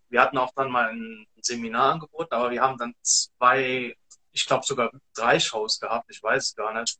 [0.09, 3.95] Wir hatten auch dann mal ein Seminar angeboten, aber wir haben dann zwei,
[4.31, 6.97] ich glaube sogar drei Shows gehabt, ich weiß es gar nicht.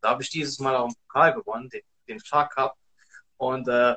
[0.00, 2.76] Da habe ich dieses Mal auch einen Pokal gewonnen, den, den Far Cup.
[3.36, 3.96] Und äh,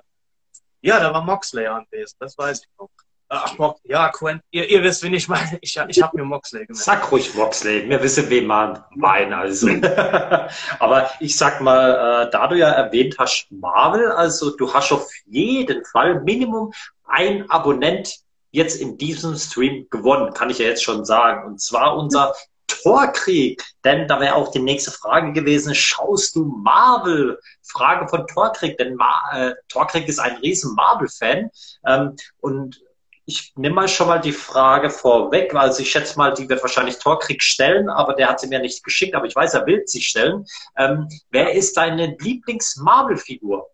[0.82, 2.90] ja, da war Moxley anwesend, das weiß ich noch.
[3.34, 5.58] Ach, Mox, ja, Quent, ihr, ihr wisst, wen ich meine.
[5.62, 6.84] Ich, ich habe mir Moxley gemerkt.
[6.84, 9.70] Sag ruhig Moxley, wir wissen, wen man meint, also.
[10.80, 15.10] Aber ich sag mal, äh, da du ja erwähnt hast, Marvel, also du hast auf
[15.28, 16.74] jeden Fall Minimum
[17.06, 18.18] ein Abonnent
[18.52, 21.48] jetzt in diesem Stream gewonnen, kann ich ja jetzt schon sagen.
[21.48, 22.34] Und zwar unser
[22.68, 23.64] Torkrieg.
[23.86, 27.40] Denn da wäre auch die nächste Frage gewesen, schaust du Marvel?
[27.64, 31.50] Frage von Torkrieg, denn Ma äh, Torkrieg ist ein riesen Marvel-Fan.
[31.86, 32.82] Ähm, und
[33.26, 36.98] ich nehme mal schon mal die Frage vorweg, also ich schätze mal, die wird wahrscheinlich
[36.98, 40.02] Torkrieg stellen, aber der hat sie mir nicht geschickt, aber ich weiß, er will sie
[40.02, 40.46] stellen.
[40.76, 43.70] Ähm, wer ist deine Lieblings-Marvel-Figur?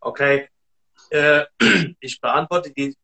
[0.00, 0.48] Okay.
[1.10, 1.44] Äh,
[2.00, 2.96] ich beantworte die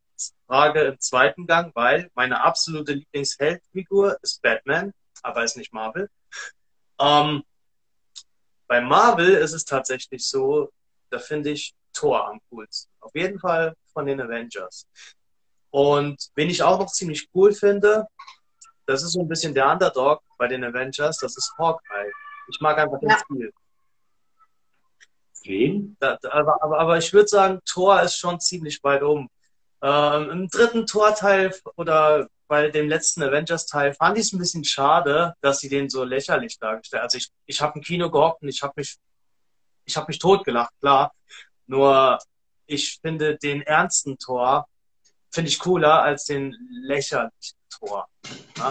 [0.46, 4.92] Frage im zweiten Gang, weil meine absolute Lieblingsheldfigur ist Batman,
[5.22, 6.08] aber ist nicht Marvel.
[6.98, 7.42] Ähm,
[8.66, 10.72] bei Marvel ist es tatsächlich so,
[11.10, 12.90] da finde ich Thor am coolsten.
[13.00, 14.86] Auf jeden Fall von den Avengers.
[15.70, 18.06] Und wen ich auch noch ziemlich cool finde,
[18.84, 22.12] das ist so ein bisschen der Underdog bei den Avengers, das ist Hawkeye.
[22.48, 23.18] Ich mag einfach den Ja.
[23.18, 23.52] Stil.
[25.44, 25.96] Wen?
[26.00, 29.30] Aber, aber, aber ich würde sagen, Tor ist schon ziemlich weit oben.
[29.80, 35.34] Ähm, Im dritten Torteil oder bei dem letzten Avengers-Teil fand ich es ein bisschen schade,
[35.40, 38.62] dass sie den so lächerlich dargestellt Also ich, ich habe im Kino gehockt und ich
[38.62, 38.96] habe mich,
[39.86, 41.12] ich habe mich totgelacht, klar.
[41.66, 42.18] Nur
[42.66, 44.66] ich finde den ernsten Tor
[45.30, 46.54] finde ich cooler als den
[46.86, 48.08] lächerlichen Tor.
[48.56, 48.70] Ja?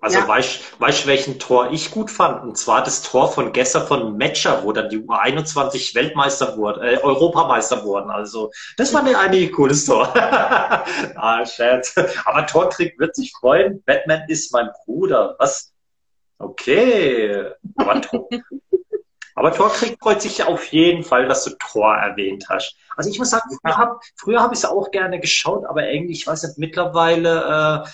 [0.00, 0.28] Also Ja.
[0.28, 2.42] weißt weißt du, welchen Tor ich gut fand?
[2.42, 6.98] Und zwar das Tor von gestern von Matcher, wo dann die U21 Weltmeister wurden, äh,
[6.98, 8.10] Europameister wurden.
[8.10, 10.12] Also das war mir eigentlich ein cooles Tor.
[10.14, 11.94] ah, Scherz.
[12.24, 13.82] Aber Torkrieg wird sich freuen.
[13.84, 15.34] Batman ist mein Bruder.
[15.38, 15.72] Was?
[16.38, 17.50] Okay.
[19.38, 22.76] Aber, Tor, aber Torkrieg freut sich auf jeden Fall, dass du Tor erwähnt hast.
[22.96, 26.26] Also ich muss sagen, früher habe hab ich es auch gerne geschaut, aber irgendwie, ich
[26.26, 27.88] weiß nicht, mittlerweile äh,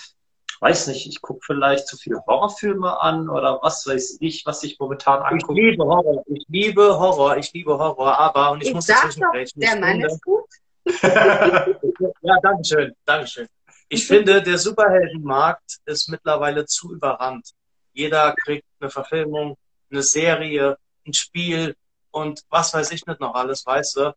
[0.61, 4.79] weiß nicht, ich gucke vielleicht zu viele Horrorfilme an oder was weiß ich, was ich
[4.79, 5.53] momentan Ich angucke.
[5.61, 9.21] liebe Horror, ich liebe Horror, ich liebe Horror, aber, und ich, Ich muss sag dazwischen
[9.21, 10.45] doch, grätschen, der ich Mann finde- ist gut.
[12.21, 13.47] Ja, danke schön, danke schön.
[13.89, 17.51] Ich finde, der Superheldenmarkt ist mittlerweile zu überrannt.
[17.93, 19.57] Jeder kriegt eine Verfilmung,
[19.91, 21.75] eine Serie, ein Spiel
[22.11, 24.15] und was weiß ich nicht noch alles, weißt du.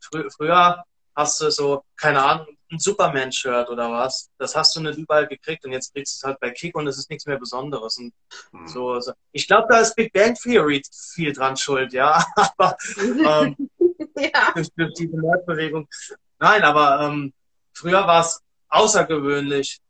[0.00, 4.30] Frü früher hast du so, keine Ahnung, ein Superman-Shirt oder was.
[4.38, 6.86] Das hast du nicht überall gekriegt und jetzt kriegst du es halt bei Kick und
[6.86, 7.98] es ist nichts mehr Besonderes.
[7.98, 8.12] Und
[8.66, 9.12] so, so.
[9.32, 10.82] Ich glaube, da ist Big Bang Theory
[11.14, 12.24] viel dran schuld, ja.
[12.36, 13.70] Aber ähm,
[14.16, 14.52] ja.
[14.54, 15.16] durch, durch diese.
[16.38, 17.32] Nein, aber ähm,
[17.72, 19.80] früher war es außergewöhnlich.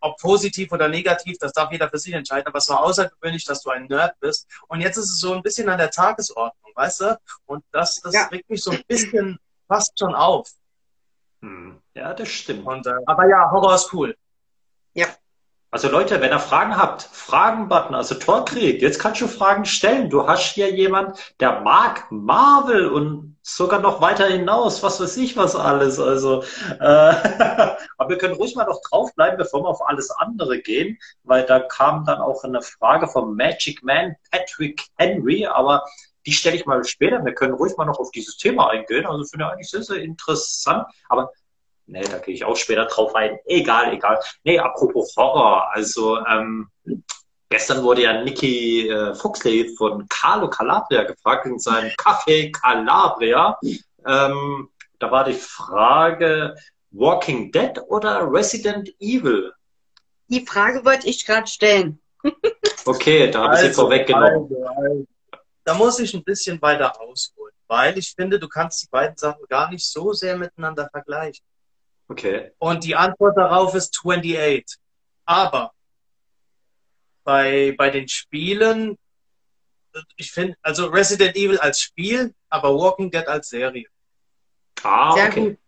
[0.00, 3.62] Ob positiv oder negativ, das darf jeder für sich entscheiden, aber es war außergewöhnlich, dass
[3.62, 4.46] du ein Nerd bist.
[4.68, 7.20] Und jetzt ist es so ein bisschen an der Tagesordnung, weißt du?
[7.46, 8.26] Und das, das Ja.
[8.26, 10.50] regt mich so ein bisschen fast schon auf.
[11.42, 11.80] Hm.
[11.94, 12.66] Ja, das stimmt.
[12.66, 14.16] Und, äh, aber ja, Horror ist cool.
[15.70, 20.08] Also Leute, wenn ihr Fragen habt, Fragen-Button, also Torkrieg, jetzt kannst du Fragen stellen.
[20.08, 25.36] Du hast hier jemand, der mag Marvel und sogar noch weiter hinaus, was weiß ich
[25.36, 26.00] was alles.
[26.00, 26.42] Also,
[26.80, 26.80] äh,
[27.98, 31.60] aber wir können ruhig mal noch draufbleiben, bevor wir auf alles andere gehen, weil da
[31.60, 35.84] kam dann auch eine Frage vom Magic Man Patrick Henry, aber
[36.24, 37.22] die stelle ich mal später.
[37.22, 39.04] Wir können ruhig mal noch auf dieses Thema eingehen.
[39.04, 40.86] Also finde ich eigentlich sehr, sehr interessant.
[41.10, 41.30] Aber
[41.90, 43.38] Nee, da gehe ich auch später drauf ein.
[43.46, 44.20] Egal, egal.
[44.44, 45.70] Nee, apropos Horror.
[45.72, 46.68] Also, ähm,
[47.48, 53.58] gestern wurde ja Nicky äh, Foxley von Carlo Calabria gefragt in seinem Café Calabria.
[54.06, 56.54] Ähm, da war die Frage,
[56.90, 59.52] Walking Dead oder Resident Evil?
[60.28, 62.00] Die Frage wollte ich gerade stellen.
[62.84, 64.44] Okay, da habe ich sie Also, vorweggenommen.
[64.50, 65.06] also, also.
[65.62, 69.44] Da muss ich ein bisschen weiter ausholen, weil ich finde, du kannst die beiden Sachen
[69.46, 71.44] gar nicht so sehr miteinander vergleichen.
[72.08, 72.52] Okay.
[72.58, 74.64] Und die Antwort darauf ist 28.
[75.24, 75.72] Aber
[77.22, 78.96] bei, bei den Spielen,
[80.16, 83.86] ich finde, also Resident Evil als Spiel, aber Walking Dead als Serie.
[84.82, 85.40] Ah, Sehr okay.
[85.40, 85.58] gut.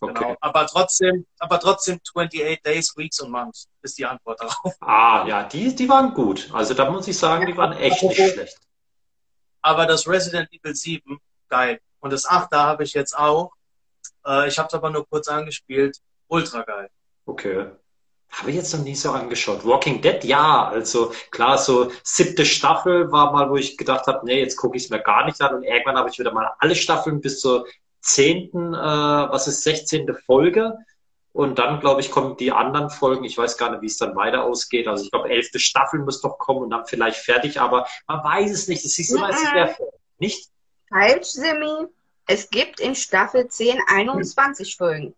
[0.00, 0.14] Okay.
[0.14, 0.36] Genau.
[0.40, 4.74] Aber trotzdem, aber trotzdem 28 Days, Weeks und Months ist die Antwort darauf.
[4.80, 6.50] Ah, ja, die, die waren gut.
[6.52, 8.58] Also da muss ich sagen, die waren echt nicht schlecht.
[9.62, 11.80] Aber das Resident Evil 7, geil.
[12.00, 13.52] Und das 8, da habe ich jetzt auch.
[14.28, 15.98] Äh, ich habe es aber nur kurz angespielt.
[16.28, 16.88] Ultra geil.
[17.26, 17.66] Okay.
[18.30, 19.64] Habe ich jetzt noch nie so angeschaut.
[19.64, 20.68] Walking Dead, ja.
[20.68, 24.84] Also klar, so siebte Staffel war mal, wo ich gedacht habe, nee, jetzt gucke ich
[24.84, 25.54] es mir gar nicht an.
[25.54, 27.66] Und irgendwann habe ich wieder mal alle Staffeln bis zur
[28.00, 30.76] zehnten, äh, was ist, sechzehnte Folge.
[31.32, 33.24] Und dann, glaube ich, kommen die anderen Folgen.
[33.24, 34.88] Ich weiß gar nicht, wie es dann weiter ausgeht.
[34.88, 37.60] Also ich glaube, elfte Staffel muss noch kommen und dann vielleicht fertig.
[37.60, 38.84] Aber man weiß es nicht.
[38.84, 39.36] Es ist immer Mhm.
[39.36, 39.76] sehr
[40.18, 40.50] nicht.
[40.88, 41.86] Falsch, Simi.
[42.30, 45.14] Es gibt in Staffel 10 21 Folgen.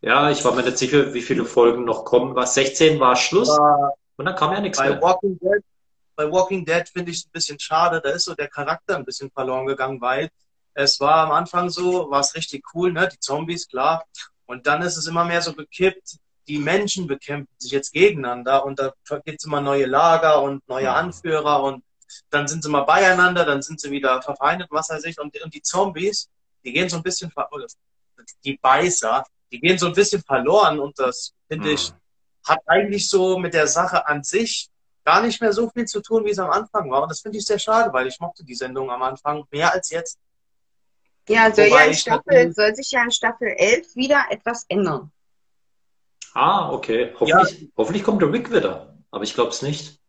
[0.00, 2.34] Ja, ich war mir nicht sicher, wie viele Folgen noch kommen.
[2.34, 5.02] Was 16 war Schluss Aber und dann kam ja nichts bei mehr.
[5.02, 5.62] Walking Dead,
[6.16, 8.00] bei Walking Dead finde ich es ein bisschen schade.
[8.02, 10.30] Da ist so der Charakter ein bisschen verloren gegangen, weil
[10.72, 13.06] es war am Anfang so, war es richtig cool, ne?
[13.12, 14.06] Die Zombies, klar.
[14.46, 16.16] Und dann ist es immer mehr so gekippt.
[16.48, 20.84] Die Menschen bekämpfen sich jetzt gegeneinander und da gibt es immer neue Lager und neue
[20.84, 20.94] Ja.
[20.94, 21.84] Anführer und
[22.30, 25.18] dann sind sie mal beieinander, dann sind sie wieder verfeindet, was weiß ich.
[25.20, 26.28] Und, und die Zombies,
[26.64, 27.32] die gehen so ein bisschen,
[28.44, 31.94] die Beißer, die gehen so ein bisschen verloren und das finde ich, Hm.
[32.44, 34.68] hat eigentlich so mit der Sache an sich
[35.04, 37.02] gar nicht mehr so viel zu tun, wie es am Anfang war.
[37.02, 39.90] Und das finde ich sehr schade, weil ich mochte die Sendung am Anfang mehr als
[39.90, 40.18] jetzt.
[41.28, 44.64] Ja, soll Wobei ja in ich Staffel, soll sich ja in Staffel 11 wieder etwas
[44.68, 45.12] ändern.
[46.34, 47.14] Ah, okay.
[47.18, 48.96] Hoffentlich, hoffentlich kommt der Rick wieder.
[49.10, 49.99] Aber ich glaube es nicht.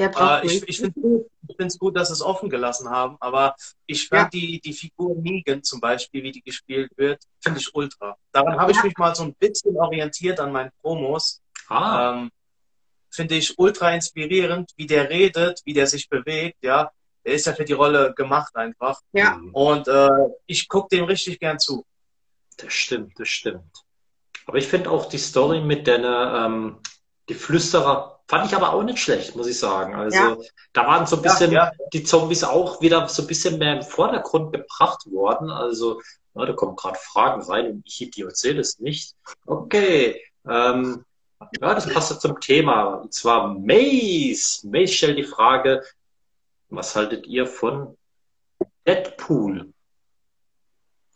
[0.00, 1.26] Der braucht Äh, ich ich finde
[1.58, 3.54] es gut, dass sie es offen gelassen haben, aber
[3.86, 4.40] ich fand Ja.
[4.40, 8.16] die, die Figur Negan zum Beispiel, wie die gespielt wird, finde ich ultra.
[8.32, 8.84] Daran habe ich Ja.
[8.84, 11.40] mich mal so ein bisschen orientiert an meinen Promos.
[11.68, 12.30] Ah, Ähm,
[13.10, 16.90] finde ich ultra inspirierend, wie der redet, wie der sich bewegt, ja.
[17.26, 18.98] Der ist ja für die Rolle gemacht einfach.
[19.12, 19.34] Ja.
[19.34, 20.08] hm, Und äh,
[20.46, 21.84] ich gucke dem richtig gern zu.
[22.56, 23.84] das stimmt, das stimmt.
[24.46, 26.78] Aber ich finde auch die Story mit der, ähm,
[27.28, 29.96] die Flüsterer, fand ich aber auch nicht schlecht, muss ich sagen.
[29.96, 30.36] Also Ja.
[30.72, 31.72] da waren so ein bisschen Ja, ja.
[31.92, 35.50] die Zombies auch wieder so ein bisschen mehr im Vordergrund gebracht worden.
[35.50, 36.00] Also,
[36.34, 39.16] ja, da kommen gerade Fragen rein und ich Idiot sehe das nicht.
[39.46, 40.22] Okay.
[40.46, 41.04] Ähm,
[41.60, 42.94] ja, das passt ja zum Thema.
[43.02, 44.62] Und zwar Mace.
[44.62, 45.82] Mace stellt die Frage,
[46.68, 47.98] was haltet ihr von
[48.86, 49.72] Deadpool?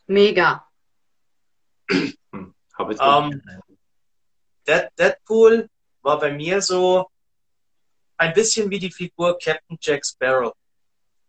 [0.09, 0.67] Mega.
[1.89, 3.41] Hm, habe jetzt Ähm,
[4.67, 5.69] Dead, Deadpool
[6.05, 7.11] war bei mir so
[8.17, 10.53] ein bisschen wie die Figur Captain Jack Sparrow.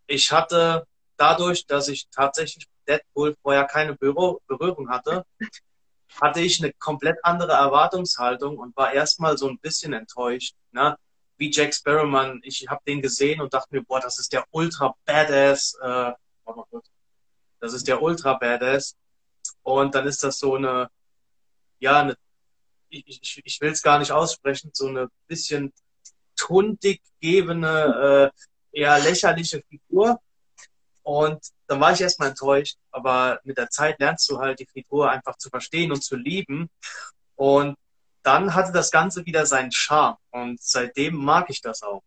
[0.06, 0.86] Ich hatte
[1.18, 5.26] dadurch, dass ich tatsächlich Deadpool vorher keine Büro, Berührung hatte,
[6.22, 10.54] hatte ich eine komplett andere Erwartungshaltung und war erstmal so ein bisschen enttäuscht.
[10.72, 10.96] Ne?
[11.38, 14.46] Wie Jack Sparrow, man, ich habe den gesehen und dachte mir, boah, das ist der
[14.52, 16.12] ultra badass, äh,
[17.60, 18.96] das ist der ultra badass.
[19.64, 20.90] Und dann ist das so eine,
[21.80, 22.16] ja, eine
[23.06, 25.74] ich, ich, will es gar nicht aussprechen, so eine bisschen
[26.36, 28.32] tundig gebende,
[28.74, 30.20] äh, eher lächerliche Figur.
[31.04, 35.10] Und dann war ich erstmal enttäuscht, aber mit der Zeit lernst du halt die Figur
[35.10, 36.70] einfach zu verstehen und zu lieben.
[37.36, 37.78] Und
[38.24, 40.18] dann hatte das Ganze wieder seinen Charme.
[40.32, 42.04] Und seitdem mag ich das auch.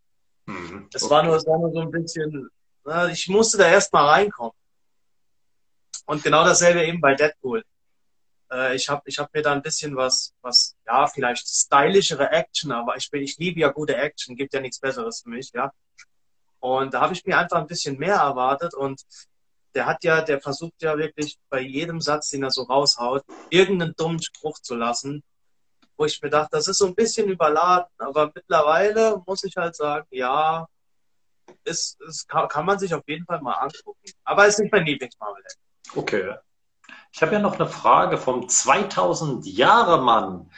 [0.47, 1.15] Hm, Es okay.
[1.15, 2.49] war nur, es war nur so ein bisschen,
[2.85, 4.53] na, ich musste da erstmal reinkommen.
[6.07, 7.63] Und genau dasselbe eben bei Deadpool.
[8.51, 12.73] Äh, ich habe ich hab mir da ein bisschen was, was, ja, vielleicht stylischere Action,
[12.73, 15.73] aber ich, bin, ich liebe ja gute Action, gibt ja nichts Besseres für mich, ja.
[16.61, 19.03] Und da habe ich mir einfach ein bisschen mehr erwartet und
[19.75, 23.95] der hat ja, der versucht ja wirklich bei jedem Satz, den er so raushaut, irgendeinen
[23.97, 25.23] dummen Spruch zu lassen,
[25.97, 29.77] wo ich mir dachte, das ist so ein bisschen überladen, aber mittlerweile muss ich halt
[29.77, 30.67] sagen, ja,
[31.65, 34.11] ist, ist, kann, kann man sich auf jeden Fall mal angucken.
[34.25, 35.43] Aber ist nicht mein Lieblingsmarvel.
[35.95, 36.35] Okay.
[37.13, 40.51] Ich habe ja noch eine Frage vom 2000 Jahre Mann.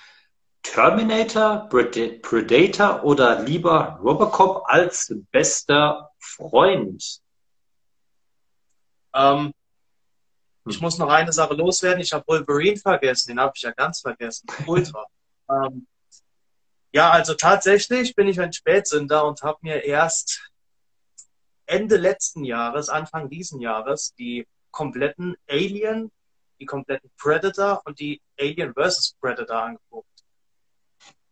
[0.62, 7.20] Terminator, Predator oder lieber Robocop als bester Freund?
[9.14, 9.52] Ähm,
[10.68, 12.00] ich muss noch eine Sache loswerden.
[12.00, 13.28] Ich habe Wolverine vergessen.
[13.28, 14.46] Den habe ich ja ganz vergessen.
[14.66, 15.06] Ultra.
[15.50, 15.86] ähm,
[16.92, 20.50] ja, also tatsächlich bin ich ein Spätsünder und habe mir erst
[21.66, 26.10] Ende letzten Jahres, Anfang diesen Jahres, die kompletten Alien,
[26.61, 29.16] die kompletten Predator und die Alien vs.
[29.20, 30.07] Predator angeguckt.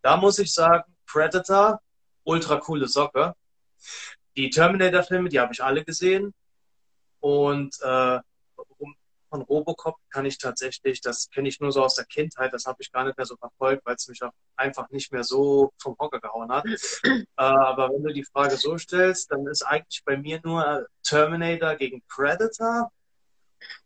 [0.03, 1.81] Da muss ich sagen, Predator,
[2.25, 3.35] ultra coole Socke.
[4.37, 6.33] Die Terminator-Filme, die habe ich alle gesehen.
[7.21, 8.21] Und äh,
[9.29, 12.79] von Robocop kann ich tatsächlich, das kenne ich nur so aus der Kindheit, das habe
[12.81, 15.97] ich gar nicht mehr so verfolgt, weil es mich auch einfach nicht mehr so vom
[15.99, 16.65] Hocker gehauen hat.
[17.05, 21.75] äh, aber wenn du die Frage so stellst, dann ist eigentlich bei mir nur Terminator
[21.77, 22.91] gegen Predator.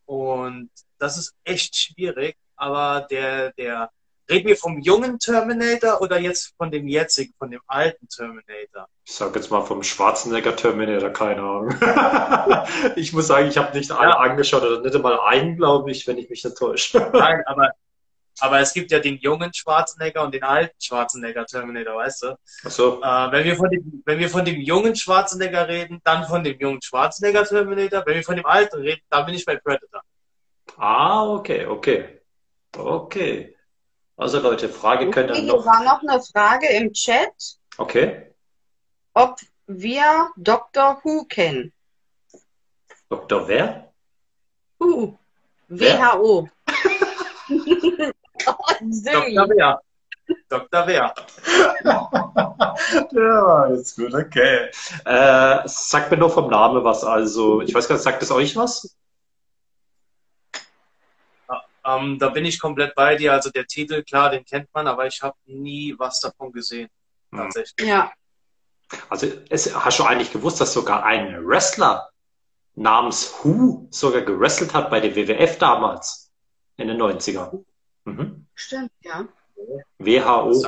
[0.07, 3.91] Und das ist echt schwierig, aber der, der
[4.31, 8.87] Reden wir vom jungen Terminator oder jetzt von dem jetzigen, von dem alten Terminator?
[9.05, 11.75] Ich sage jetzt mal vom Schwarzenegger Terminator, keine Ahnung.
[12.97, 14.19] ich muss sagen, ich habe nicht alle ja.
[14.19, 16.99] angeschaut oder nicht einmal einen, glaube ich, wenn ich mich nicht täusche.
[17.13, 17.73] Nein, aber,
[18.40, 22.38] aber es gibt ja den jungen Schwarzenegger und den alten Schwarzenegger Terminator, weißt du?
[22.64, 23.03] Ach so.
[23.03, 26.59] Äh, wenn, wir von dem, wenn wir von dem jungen Schwarzenegger reden, dann von dem
[26.59, 28.05] jungen Schwarzenegger Terminator.
[28.07, 30.03] Wenn wir von dem alten reden, dann bin ich bei Predator.
[30.77, 32.21] Ah, okay, okay.
[32.77, 33.57] Okay.
[34.16, 35.64] Also Leute, Frage okay, könnt ihr noch.
[35.66, 37.59] war noch eine Frage im Chat.
[37.77, 38.33] Okay.
[39.14, 41.01] Ob wir Dr.
[41.03, 41.73] Who kennen.
[43.09, 43.47] Dr.
[43.47, 43.92] wer?
[44.79, 45.18] Who.
[45.68, 46.49] WHO.
[48.45, 49.49] Dr.
[49.49, 49.81] Wer.
[50.49, 50.87] Dr.
[50.87, 51.15] Wer.
[53.13, 54.71] ja, ist gut, okay.
[55.05, 57.05] Äh, sagt mir nur vom Namen was.
[57.05, 58.97] Also, ich weiß gar nicht, sagt es euch was?
[61.85, 63.33] Ähm, da bin ich komplett bei dir.
[63.33, 66.89] Also der Titel, klar, den kennt man, aber ich habe nie was davon gesehen.
[67.33, 67.39] Hm.
[67.39, 67.89] Tatsächlich.
[67.89, 68.13] Ja.
[69.09, 72.11] Also es, hast du eigentlich gewusst, dass sogar ein Wrestler
[72.75, 76.31] namens Who sogar gewrestelt hat bei der WWF damals
[76.77, 77.65] in den 90ern?
[78.05, 78.47] Mhm.
[78.55, 79.27] Stimmt, ja.
[79.99, 80.65] WHO.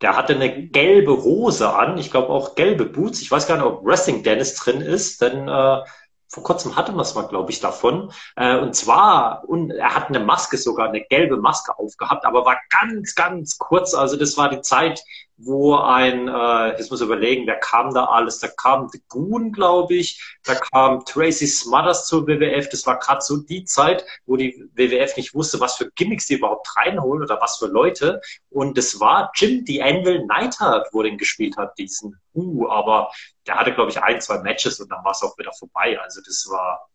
[0.00, 3.20] Der hatte eine gelbe Hose an, ich glaube auch gelbe Boots.
[3.20, 5.82] Ich weiß gar nicht, ob Wrestling Dennis drin ist, denn äh,
[6.28, 8.12] vor kurzem hatte man es mal, glaube ich, davon.
[8.36, 12.60] Äh, und zwar, und er hat eine Maske sogar, eine gelbe Maske aufgehabt, aber war
[12.68, 13.94] ganz, ganz kurz.
[13.94, 15.02] Also das war die Zeit,
[15.38, 18.40] wo ein, äh, jetzt muss ich überlegen, wer kam da alles?
[18.40, 22.68] Da kam The Goon, glaube ich, da kam Tracy Smothers zur WWF.
[22.68, 26.34] Das war gerade so die Zeit, wo die WWF nicht wusste, was für Gimmicks die
[26.34, 28.20] überhaupt reinholen oder was für Leute.
[28.50, 32.68] Und das war Jim the Anvil Neidhart, wo den gespielt hat, diesen Uh.
[32.68, 33.10] Aber
[33.46, 35.98] der hatte, glaube ich, ein, zwei Matches und dann war es auch wieder vorbei.
[36.00, 36.88] Also das war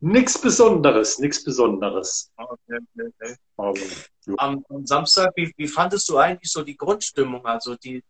[0.00, 2.30] Nichts Besonderes, nichts Besonderes.
[2.36, 3.36] Okay, okay.
[3.56, 4.34] Aber, ja.
[4.36, 7.44] am, am, Samstag, wie, wie fandest du eigentlich so die Grundstimmung?
[7.44, 8.04] Also die,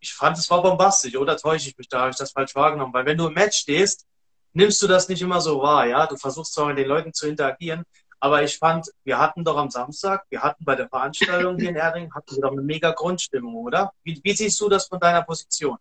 [0.00, 2.92] ich fand es war bombastisch, oder täusche ich mich da, habe ich das falsch wahrgenommen?
[2.92, 4.06] Weil wenn du im Match stehst,
[4.52, 6.06] nimmst du das nicht immer so wahr, ja?
[6.06, 7.84] Du versuchst zwar mit den Leuten zu interagieren,
[8.20, 11.76] aber ich fand, wir hatten doch am Samstag, wir hatten bei der Veranstaltung hier in
[11.76, 13.92] Erding, hatten wir doch eine mega Grundstimmung, oder?
[14.02, 15.78] Wie, wie siehst du das von deiner Position?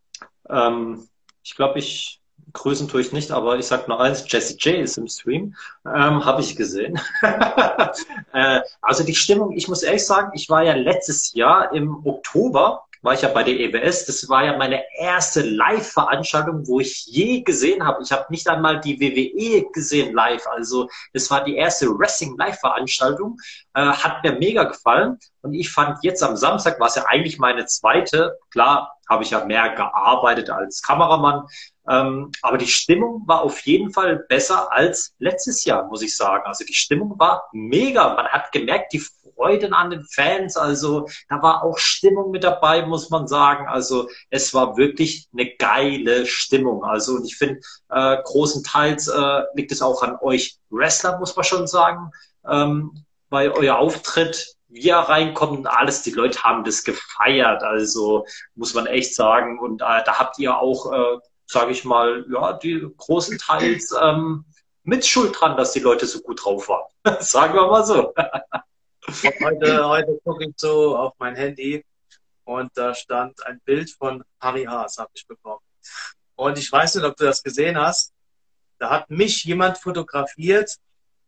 [0.49, 1.08] Ähm,
[1.43, 4.97] ich glaube, ich grüßen tue ich nicht, aber ich sage nur eins, Jesse J ist
[4.97, 6.99] im Stream, ähm, habe ich gesehen.
[8.34, 12.84] äh, also die Stimmung, ich muss ehrlich sagen, ich war ja letztes Jahr im Oktober,
[13.03, 17.41] war ich ja bei der EWS, das war ja meine erste Live-Veranstaltung, wo ich je
[17.41, 18.01] gesehen habe.
[18.01, 23.38] Ich habe nicht einmal die WWE gesehen live, also das war die erste Wrestling-Live-Veranstaltung,
[23.73, 25.19] äh, hat mir mega gefallen.
[25.41, 29.32] Und ich fand jetzt am Samstag, war es ja eigentlich meine zweite, klar, habe ich
[29.32, 31.45] ja mehr gearbeitet als Kameramann,
[31.89, 36.43] ähm, aber die Stimmung war auf jeden Fall besser als letztes Jahr, muss ich sagen.
[36.46, 38.13] Also die Stimmung war mega.
[38.13, 39.04] Man hat gemerkt, die
[39.36, 40.56] Freude an den Fans.
[40.56, 43.67] Also da war auch Stimmung mit dabei, muss man sagen.
[43.67, 46.86] Also es war wirklich eine geile Stimmung.
[46.86, 47.60] Also und ich finde,
[47.90, 52.12] äh, großenteils äh, liegt es auch an euch Wrestler, muss man schon sagen,
[52.48, 58.25] ähm, weil euer Auftritt wie er reinkommt und alles, die Leute haben das gefeiert, also
[58.56, 59.60] muss man echt sagen.
[59.60, 61.19] Und äh, da habt ihr auch äh,
[61.54, 64.43] sage ich mal, ja, die großen Teils ähm,
[64.83, 66.89] mit Schuld dran, dass die Leute so gut drauf waren.
[67.21, 68.13] Sagen wir mal so.
[69.41, 71.85] heute, heute gucke ich so auf mein Handy
[72.43, 75.62] und da stand ein Bild von Harry Haas, habe ich bekommen.
[76.35, 78.12] Und ich weiß nicht, ob du das gesehen hast.
[78.79, 80.75] Da hat mich jemand fotografiert,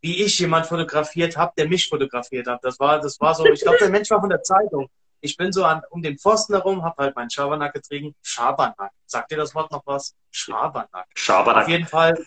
[0.02, 2.64] wie ich jemand fotografiert habe, der mich fotografiert hat.
[2.64, 4.90] Das war, das war so, ich glaube, der Mensch war von der Zeitung.
[5.26, 8.14] Ich bin so an, um den Pfosten herum, habe halt meinen Schabernack getrieben.
[8.22, 8.92] Schabernack.
[9.08, 10.16] Sagt dir das Wort noch was?
[10.30, 11.08] Schabernack.
[11.16, 11.64] Schabernack.
[11.64, 12.26] Auf jeden Fall,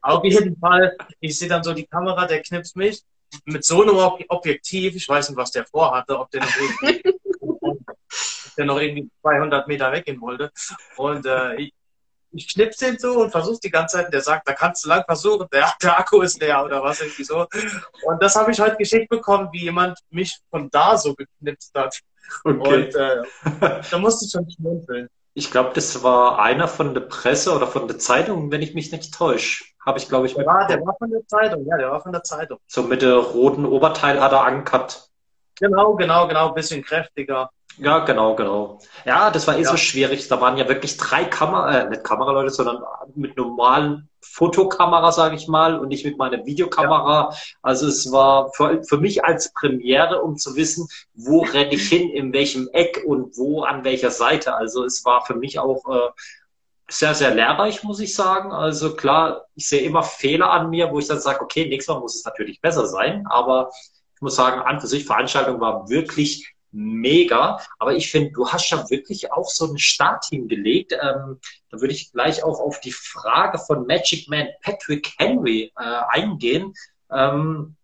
[0.00, 0.96] auf jeden Fall.
[1.20, 3.02] Ich sehe dann so die Kamera, der knipst mich
[3.44, 3.96] mit so einem
[4.28, 4.96] Objektiv.
[4.96, 7.02] Ich weiß nicht, was der vorhatte, ob der noch irgendwie,
[8.56, 10.50] der noch irgendwie 200 Meter weggehen wollte.
[10.96, 11.74] Und äh, ich,
[12.30, 15.04] ich knipse den so und versuche die ganze Zeit, der sagt, da kannst du lang
[15.04, 17.46] versuchen, der, der Akku ist leer oder was irgendwie so.
[18.04, 22.00] Und das habe ich heute geschickt bekommen, wie jemand mich von da so geknipst hat.
[22.44, 22.86] Okay.
[22.86, 23.22] Und äh,
[23.90, 25.08] da musste ich schon schmunzeln.
[25.34, 28.92] Ich glaube, das war einer von der Presse oder von der Zeitung, wenn ich mich
[28.92, 29.64] nicht täusche.
[29.84, 32.12] Habe ich, glaube ich, der war, der war von der Zeitung, ja, der war von
[32.12, 32.58] der Zeitung.
[32.66, 35.08] So mit dem roten Oberteil hat er angehabt.
[35.58, 37.50] Genau, genau, genau, ein bisschen kräftiger.
[37.78, 38.78] Ja, genau, genau.
[39.04, 39.70] Ja, das war eh ja.
[39.70, 40.28] so schwierig.
[40.28, 42.82] Da waren ja wirklich drei Kamera, äh, nicht Kameraleute, sondern
[43.14, 47.30] mit normalen Fotokamera, sage ich mal, und nicht mit meiner Videokamera.
[47.30, 47.38] Ja.
[47.62, 52.10] Also es war für, für mich als Premiere, um zu wissen, wo renne ich hin,
[52.10, 54.54] in welchem Eck und wo an welcher Seite.
[54.54, 56.10] Also es war für mich auch äh,
[56.88, 58.52] sehr, sehr lehrreich, muss ich sagen.
[58.52, 62.00] Also klar, ich sehe immer Fehler an mir, wo ich dann sage, okay, nächstes Mal
[62.00, 63.26] muss es natürlich besser sein.
[63.28, 63.70] Aber
[64.14, 67.60] ich muss sagen, an für sich, Veranstaltung war wirklich mega.
[67.78, 70.92] Aber ich finde, du hast ja wirklich auch so ein Start hingelegt.
[70.92, 71.38] Ähm,
[71.70, 76.74] da würde ich gleich auch auf die Frage von Magic Man Patrick Henry äh, eingehen.
[77.10, 77.76] Ähm,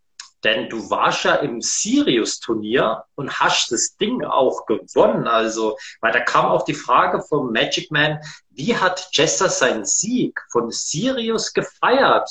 [0.45, 5.27] denn du warst ja im Sirius-Turnier und hast das Ding auch gewonnen.
[5.27, 8.21] Also, weil da kam auch die Frage vom Magic Man,
[8.51, 12.31] wie hat Jester seinen Sieg von Sirius gefeiert?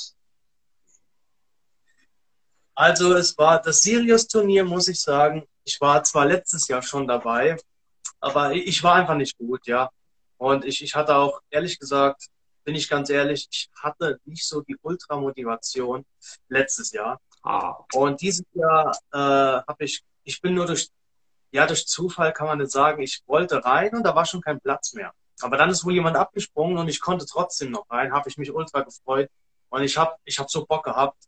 [2.78, 7.56] Also, es war das Sirius-Turnier, muss ich sagen, ich war zwar letztes Jahr schon dabei,
[8.20, 9.90] aber ich war einfach nicht gut, ja.
[10.36, 12.26] Und ich, ich hatte auch, ehrlich gesagt,
[12.62, 16.06] bin ich ganz ehrlich, ich hatte nicht so die Ultramotivation
[16.48, 17.20] letztes Jahr.
[17.42, 17.78] Ah.
[17.94, 19.16] Und dieses Jahr äh,
[19.66, 20.88] habe ich, ich bin nur durch,
[21.50, 24.60] ja, durch Zufall kann man nicht sagen, ich wollte rein und da war schon kein
[24.60, 25.12] Platz mehr.
[25.40, 28.52] Aber dann ist wohl jemand abgesprungen und ich konnte trotzdem noch rein, habe ich mich
[28.52, 29.28] ultra gefreut
[29.68, 31.24] und ich habe ich hab so Bock gehabt.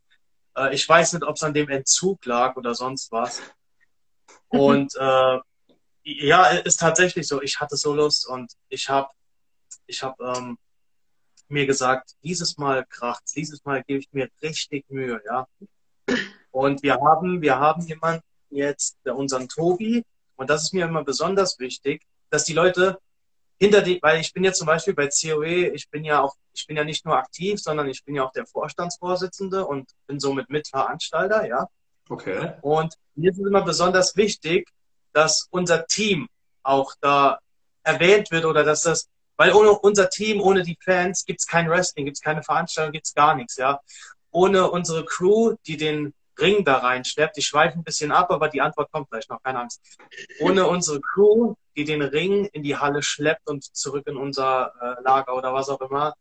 [0.61, 3.41] Äh, ich weiß nicht, ob es an dem Entzug lag oder sonst was.
[4.47, 5.39] Und äh,
[6.03, 7.41] ja, ist tatsächlich so.
[7.41, 9.09] Ich hatte so Lust und ich habe
[9.85, 10.57] ich hab, ähm,
[11.47, 15.47] mir gesagt, dieses Mal kracht dieses Mal gebe ich mir richtig Mühe, ja.
[16.49, 20.03] Und wir haben, wir haben jemanden jetzt, unseren Tobi,
[20.37, 22.99] und das ist mir immer besonders wichtig, dass die Leute
[23.61, 26.65] hinter die, weil ich bin ja zum Beispiel bei COE, ich bin ja auch, ich
[26.65, 30.49] bin ja nicht nur aktiv, sondern ich bin ja auch der Vorstandsvorsitzende und bin somit
[30.49, 31.67] Mitveranstalter, ja.
[32.09, 32.53] Okay.
[32.61, 34.67] Und mir ist es immer besonders wichtig,
[35.13, 36.27] dass unser Team
[36.63, 37.37] auch da
[37.83, 39.07] erwähnt wird oder dass das,
[39.37, 42.93] weil ohne unser Team, ohne die Fans gibt es kein Wrestling, gibt es keine Veranstaltung,
[42.93, 43.79] gibt es gar nichts, ja.
[44.31, 48.61] Ohne unsere Crew, die den Ring da reinschleppt, ich schweife ein bisschen ab, aber die
[48.61, 49.81] Antwort kommt gleich noch, keine Angst.
[50.39, 55.01] Ohne unsere Crew, die den Ring in die Halle schleppt und zurück in unser äh,
[55.03, 56.13] Lager oder was auch immer,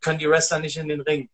[0.00, 1.28] können die Wrestler nicht in den Ring.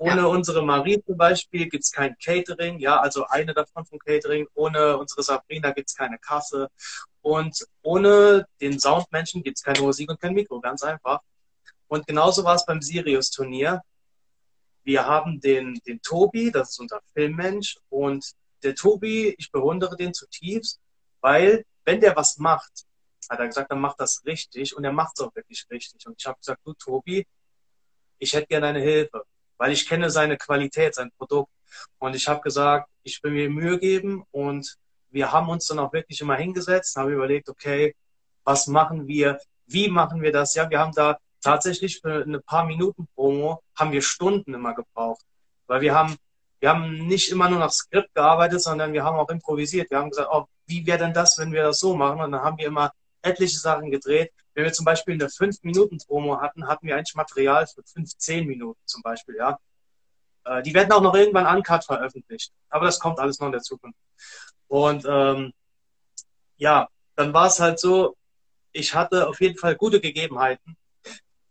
[0.00, 0.26] Ohne ja.
[0.26, 4.46] unsere Marie zum Beispiel gibt es kein Catering, ja, also eine davon vom Catering.
[4.54, 6.70] Ohne unsere Sabrina gibt es keine Kasse.
[7.20, 11.20] Und ohne den Soundmenschen gibt es keine Musik und kein Mikro, ganz einfach.
[11.86, 13.82] Und genauso war es beim Sirius-Turnier.
[14.90, 17.78] Wir haben den, den Tobi, das ist unser Filmmensch.
[17.90, 18.32] Und
[18.62, 20.80] der Tobi, ich bewundere den zutiefst,
[21.20, 22.86] weil wenn der was macht,
[23.28, 26.06] hat er gesagt, dann macht das richtig und er macht es auch wirklich richtig.
[26.06, 27.26] Und ich habe gesagt, du Tobi,
[28.18, 29.24] ich hätte gerne eine Hilfe
[29.60, 31.52] weil ich kenne seine Qualität, sein Produkt.
[31.98, 34.78] Und ich habe gesagt, ich will mir Mühe geben und
[35.10, 37.94] wir haben uns dann auch wirklich immer hingesetzt, haben überlegt, okay,
[38.42, 40.54] was machen wir, wie machen wir das?
[40.54, 45.24] Ja, wir haben da tatsächlich für eine paar Minuten Promo haben wir Stunden immer gebraucht,
[45.66, 46.16] weil wir haben
[46.60, 49.90] wir haben nicht immer nur nach Skript gearbeitet, sondern wir haben auch improvisiert.
[49.90, 52.20] Wir haben gesagt, oh, wie wäre denn das, wenn wir das so machen?
[52.20, 54.30] Und dann haben wir immer etliche Sachen gedreht.
[54.54, 59.02] Wenn wir zum Beispiel eine 5-Minuten-Promo hatten, hatten wir eigentlich Material für 15 Minuten zum
[59.02, 59.58] Beispiel, ja.
[60.44, 62.52] Äh, die werden auch noch irgendwann uncut veröffentlicht.
[62.68, 63.98] Aber das kommt alles noch in der Zukunft.
[64.68, 65.52] Und ähm,
[66.56, 68.16] ja, dann war es halt so,
[68.72, 70.76] ich hatte auf jeden Fall gute Gegebenheiten,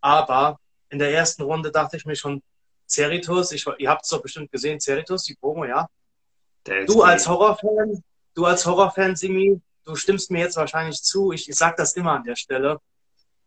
[0.01, 2.41] aber in der ersten Runde dachte ich mir schon,
[2.87, 5.87] Ceritus, ich, ihr habt es doch bestimmt gesehen, Ceritus, die Promo, ja.
[6.85, 11.55] Du als Horrorfan, du als Horrorfan, Simi, du stimmst mir jetzt wahrscheinlich zu, ich, ich
[11.55, 12.79] sage das immer an der Stelle.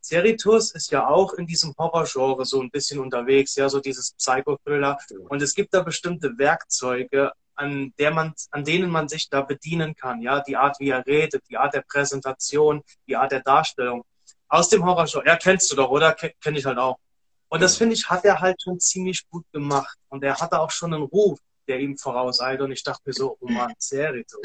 [0.01, 4.99] Seritus ist ja auch in diesem Horrorgenre so ein bisschen unterwegs, ja, so dieses Psycho-Thriller.
[5.29, 9.95] Und es gibt da bestimmte Werkzeuge, an, der man, an denen man sich da bedienen
[9.95, 14.05] kann, ja, die Art, wie er redet, die Art der Präsentation, die Art der Darstellung.
[14.53, 16.13] Aus dem Horrorgenre, ja, kennst du doch, oder?
[16.13, 16.99] Kenn ich halt auch.
[17.49, 19.97] Und das finde ich, hat er halt schon ziemlich gut gemacht.
[20.11, 22.61] Und er hatte auch schon einen Ruf, der ihm vorauseilt.
[22.61, 24.37] Und ich dachte mir so, oh Mann, Serito,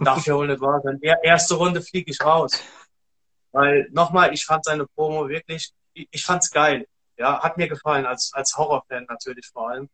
[0.00, 0.98] darf ja wohl nicht wahr sein.
[1.22, 2.52] Erste Runde fliege ich raus.
[3.52, 6.86] Weil nochmal, ich fand seine Promo wirklich, ich, ich fand's geil.
[7.18, 9.90] Ja, hat mir gefallen, als, als Horrorfan natürlich vor allem.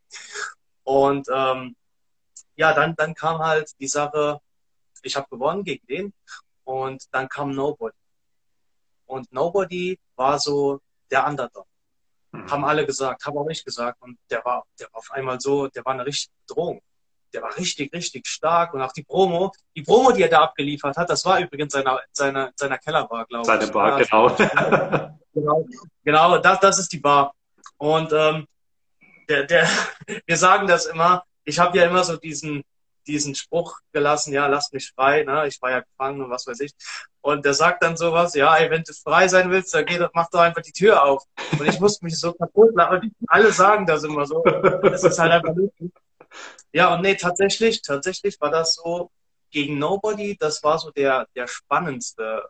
[0.85, 1.75] Und ähm,
[2.55, 4.39] ja, dann, dann kam halt die Sache,
[5.03, 6.12] ich habe gewonnen gegen den
[6.62, 7.97] und dann kam Nobody.
[9.07, 10.81] Und Nobody war so
[11.11, 11.67] der Underdog.
[12.33, 12.51] Mhm.
[12.51, 14.03] Haben alle gesagt, haben auch ich gesagt.
[14.03, 16.81] Und der war, der war auf einmal so, der war eine richtige Bedrohung
[17.37, 18.75] der war richtig, richtig stark.
[18.75, 22.01] Und auch die Promo, die Promo, die er da abgeliefert hat, das war übrigens seiner,
[22.13, 23.47] seiner, seiner Kellerbar, glaube ich.
[23.47, 24.37] Seine Bar, genau.
[25.35, 25.67] genau.
[26.05, 27.35] Genau, das, das ist die Bar.
[27.77, 28.47] Und ähm,
[29.29, 29.69] der, der,
[30.27, 32.65] wir sagen das immer, ich habe ja immer so diesen,
[33.07, 35.47] diesen Spruch gelassen, ja, lass mich frei, ne?
[35.47, 36.73] ich war ja gefangen und was weiß ich.
[37.21, 40.31] Und der sagt dann sowas, ja, ey, wenn du frei sein willst, dann geh, mach
[40.31, 41.25] doch einfach die Tür auf.
[41.59, 43.15] Und ich musste mich so kaputt lachen.
[43.27, 44.43] Alle sagen das immer so.
[44.43, 45.93] Das ist halt einfach lustig.
[46.73, 49.11] Ja, und nee, tatsächlich, tatsächlich war das so
[49.51, 52.49] gegen Nobody, das war so der, der spannendste,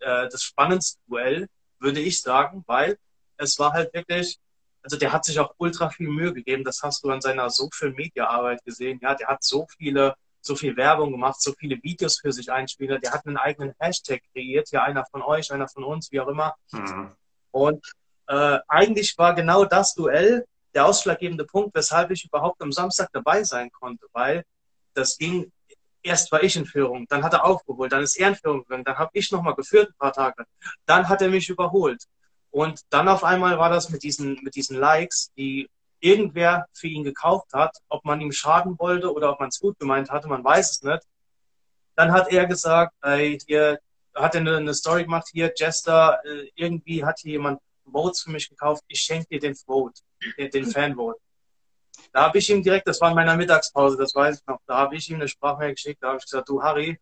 [0.00, 1.48] äh, das spannendste Duell,
[1.78, 2.96] würde ich sagen, weil
[3.36, 4.38] es war halt wirklich,
[4.84, 7.92] also der hat sich auch ultra viel Mühe gegeben, das hast du an seiner Social
[7.92, 12.20] Media Arbeit gesehen, ja, der hat so viele, so viel Werbung gemacht, so viele Videos
[12.20, 15.84] für sich einspielt, der hat einen eigenen Hashtag kreiert, ja, einer von euch, einer von
[15.84, 16.54] uns, wie auch immer.
[16.70, 17.12] Mhm.
[17.50, 17.92] Und
[18.26, 23.42] äh, eigentlich war genau das Duell der ausschlaggebende Punkt, weshalb ich überhaupt am Samstag dabei
[23.42, 24.44] sein konnte, weil
[24.92, 25.50] das ging,
[26.02, 28.84] erst war ich in Führung, dann hat er aufgeholt, dann ist er in Führung gegangen,
[28.84, 30.44] dann habe ich nochmal geführt ein paar Tage,
[30.84, 32.04] dann hat er mich überholt.
[32.54, 37.02] Und dann auf einmal war das mit diesen, mit diesen Likes, die irgendwer für ihn
[37.02, 40.44] gekauft hat, ob man ihm schaden wollte oder ob man es gut gemeint hatte, man
[40.44, 41.02] weiß es nicht.
[41.96, 43.80] Dann hat er gesagt, ey, hier
[44.14, 48.30] hat er eine, eine Story gemacht, hier, Jester, äh, irgendwie hat hier jemand Votes für
[48.30, 50.00] mich gekauft, ich schenke dir den Vote,
[50.38, 51.18] den, Fanvote.
[52.12, 54.76] Da habe ich ihm direkt, das war in meiner Mittagspause, das weiß ich noch, da
[54.76, 57.00] habe ich ihm eine Sprachmail geschickt, da habe ich gesagt, du Harry,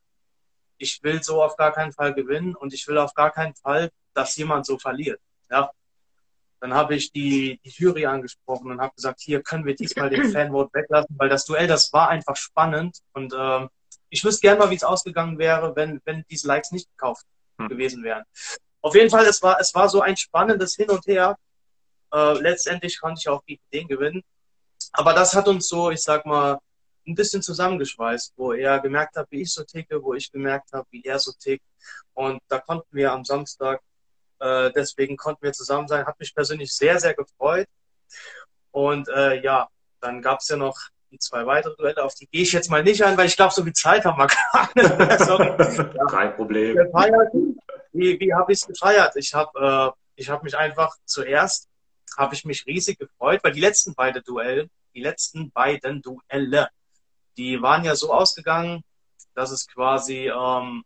[0.78, 3.90] ich will so auf gar keinen Fall gewinnen und ich will auf gar keinen Fall,
[4.14, 5.20] dass jemand so verliert.
[5.52, 5.70] Ja.
[6.60, 10.24] Dann habe ich die, die Jury angesprochen und habe gesagt, hier können wir diesmal den
[10.32, 13.68] Fanvote weglassen, weil das Duell, das war einfach spannend und ähm,
[14.08, 17.26] ich wüsste gerne mal, wie es ausgegangen wäre, wenn, wenn diese Likes nicht gekauft
[17.58, 17.68] hm.
[17.68, 18.24] gewesen wären.
[18.80, 21.36] Auf jeden Fall, es war, es war so ein spannendes Hin und Her.
[22.12, 24.22] Äh, letztendlich konnte ich auch gegen den gewinnen.
[24.92, 26.58] Aber das hat uns so, ich sag mal,
[27.06, 30.86] ein bisschen zusammengeschweißt, wo er gemerkt hat, wie ich so ticke, wo ich gemerkt habe,
[30.90, 31.64] wie er so tickt.
[32.14, 33.80] Und da konnten wir am Samstag,
[34.42, 36.04] äh, deswegen konnten wir zusammen sein.
[36.04, 37.68] Hat mich persönlich sehr, sehr gefreut.
[38.72, 39.68] Und äh, ja,
[40.00, 40.78] dann gab es ja noch
[41.10, 43.52] die zwei weitere Duelle, auf die gehe ich jetzt mal nicht ein, weil ich glaube,
[43.52, 45.20] so viel Zeit haben wir gar nicht.
[45.20, 45.96] Sorry.
[46.10, 46.76] Kein Problem.
[47.92, 49.14] Wie, wie habe ich es gefeiert?
[49.16, 51.68] Ich habe äh, hab mich einfach zuerst,
[52.16, 56.68] habe ich mich riesig gefreut, weil die letzten beiden Duelle, die letzten beiden Duelle,
[57.36, 58.82] die waren ja so ausgegangen,
[59.34, 60.82] dass es quasi, ähm,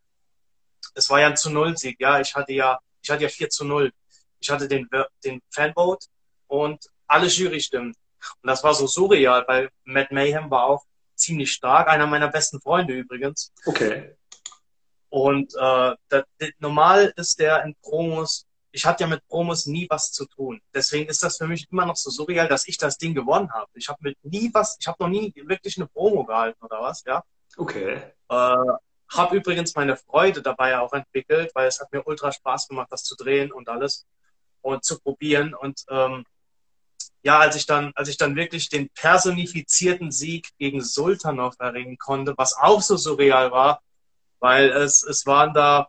[0.94, 3.50] es war ja ein zu Null Sieg, ja, ich hatte ja, ich hatte ja 4
[3.50, 3.92] zu 0.
[4.40, 4.88] Ich hatte den,
[5.24, 6.08] den Fanvote
[6.48, 7.94] und alle Jurystimmen.
[8.42, 10.84] Und das war so surreal, weil Matt Mayhem war auch
[11.14, 13.52] ziemlich stark, einer meiner besten Freunde übrigens.
[13.64, 14.16] Okay.
[15.08, 16.24] Und äh, das,
[16.58, 20.60] normal ist der in Promos, ich hatte ja mit Promos nie was zu tun.
[20.74, 23.70] Deswegen ist das für mich immer noch so surreal, dass ich das Ding gewonnen habe.
[23.74, 27.04] Ich habe mit nie was, ich habe noch nie wirklich eine Promo gehalten oder was,
[27.04, 27.22] ja.
[27.56, 28.02] Okay.
[28.28, 28.56] Äh,
[29.08, 33.04] habe übrigens meine Freude dabei auch entwickelt, weil es hat mir ultra Spaß gemacht, das
[33.04, 34.06] zu drehen und alles
[34.62, 35.54] und zu probieren.
[35.54, 36.24] Und ähm,
[37.22, 42.34] ja, als ich dann, als ich dann wirklich den personifizierten Sieg gegen Sultanov erringen konnte,
[42.36, 43.82] was auch so surreal war,
[44.38, 45.88] weil es, es waren da,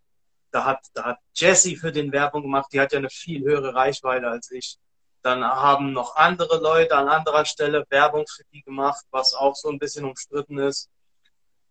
[0.51, 3.75] da hat, da hat Jessie für den Werbung gemacht, die hat ja eine viel höhere
[3.75, 4.77] Reichweite als ich.
[5.21, 9.69] Dann haben noch andere Leute an anderer Stelle Werbung für die gemacht, was auch so
[9.69, 10.89] ein bisschen umstritten ist.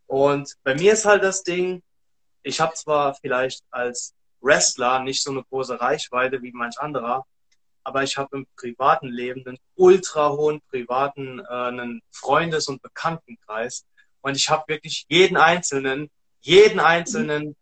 [0.07, 1.83] Und bei mir ist halt das Ding,
[2.43, 7.25] ich habe zwar vielleicht als Wrestler nicht so eine große Reichweite wie manch anderer,
[7.83, 13.85] aber ich habe im privaten Leben einen ultra hohen privaten äh, einen Freundes- und Bekanntenkreis.
[14.21, 16.11] Und ich habe wirklich jeden einzelnen
[16.47, 17.57] jeden einzelnen,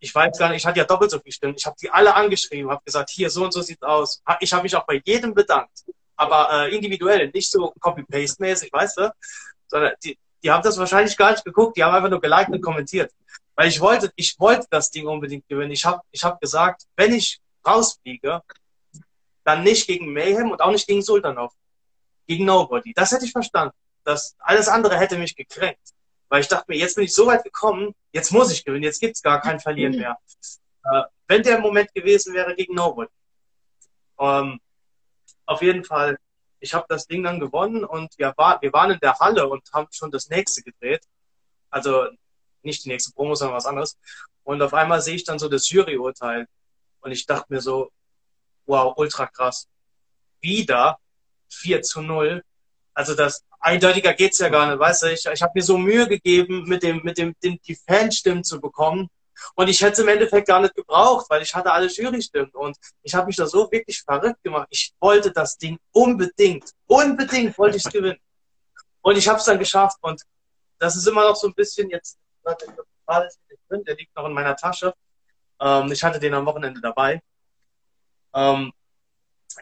[0.00, 2.14] ich weiß gar nicht, ich hatte ja doppelt so viel Stimmen, ich habe die alle
[2.14, 4.20] angeschrieben, habe gesagt, hier, so und so sieht's aus.
[4.40, 5.84] Ich habe mich auch bei jedem bedankt,
[6.16, 9.14] aber äh, individuell, nicht so Copy-Paste-mäßig, weißt du,
[9.68, 12.60] sondern die, die haben das wahrscheinlich gar nicht geguckt, die haben einfach nur geliked und
[12.60, 13.12] kommentiert.
[13.54, 15.72] Weil ich wollte, ich wollte das Ding unbedingt gewinnen.
[15.72, 18.42] Ich habe ich hab gesagt, wenn ich rausfliege,
[19.44, 21.52] dann nicht gegen Mayhem und auch nicht gegen Sultanov.
[22.26, 22.92] Gegen Nobody.
[22.94, 23.74] Das hätte ich verstanden.
[24.04, 25.80] Das, alles andere hätte mich gekränkt.
[26.28, 29.00] Weil ich dachte mir, jetzt bin ich so weit gekommen, jetzt muss ich gewinnen, jetzt
[29.00, 30.16] gibt's gar kein Verlieren mehr.
[30.84, 33.10] Äh, wenn der Moment gewesen wäre gegen Nobody.
[34.18, 34.60] Ähm,
[35.46, 36.18] auf jeden Fall,
[36.62, 39.68] ich habe das Ding dann gewonnen und wir, war, wir waren in der Halle und
[39.72, 41.04] haben schon das nächste gedreht.
[41.70, 42.06] Also
[42.62, 43.98] nicht die nächste Promo, sondern was anderes.
[44.44, 46.46] Und auf einmal sehe ich dann so das Juryurteil.
[47.00, 47.90] Und ich dachte mir so,
[48.66, 49.68] wow, ultra krass.
[50.40, 50.98] Wieder
[51.50, 52.44] 4 zu 0.
[52.94, 55.12] Also das eindeutiger geht's ja gar nicht, weißt du?
[55.12, 58.60] Ich, ich habe mir so Mühe gegeben, mit dem, mit dem, dem die Fanstimmen zu
[58.60, 59.08] bekommen.
[59.54, 62.50] Und ich hätte es im Endeffekt gar nicht gebraucht, weil ich hatte alle Jurystimmen.
[62.52, 64.68] Und ich habe mich da so wirklich verrückt gemacht.
[64.70, 68.18] Ich wollte das Ding unbedingt, unbedingt wollte ich es gewinnen.
[69.02, 69.98] Und ich habe es dann geschafft.
[70.00, 70.22] Und
[70.78, 74.94] das ist immer noch so ein bisschen jetzt, der liegt noch in meiner Tasche.
[75.60, 77.20] Ähm, ich hatte den am Wochenende dabei.
[78.34, 78.72] Ähm,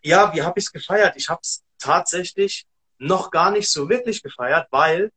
[0.03, 1.17] ja, wie habe ich es gefeiert?
[1.17, 2.67] Ich habe es tatsächlich
[2.99, 5.11] noch gar nicht so wirklich gefeiert, weil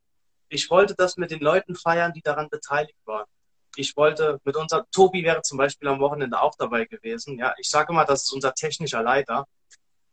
[0.49, 3.27] ich wollte das mit den Leuten feiern, die daran beteiligt waren.
[3.75, 7.37] Ich wollte mit unser, Tobi wäre zum Beispiel am Wochenende auch dabei gewesen.
[7.39, 9.47] Ja, ich sage immer, das ist unser technischer Leiter,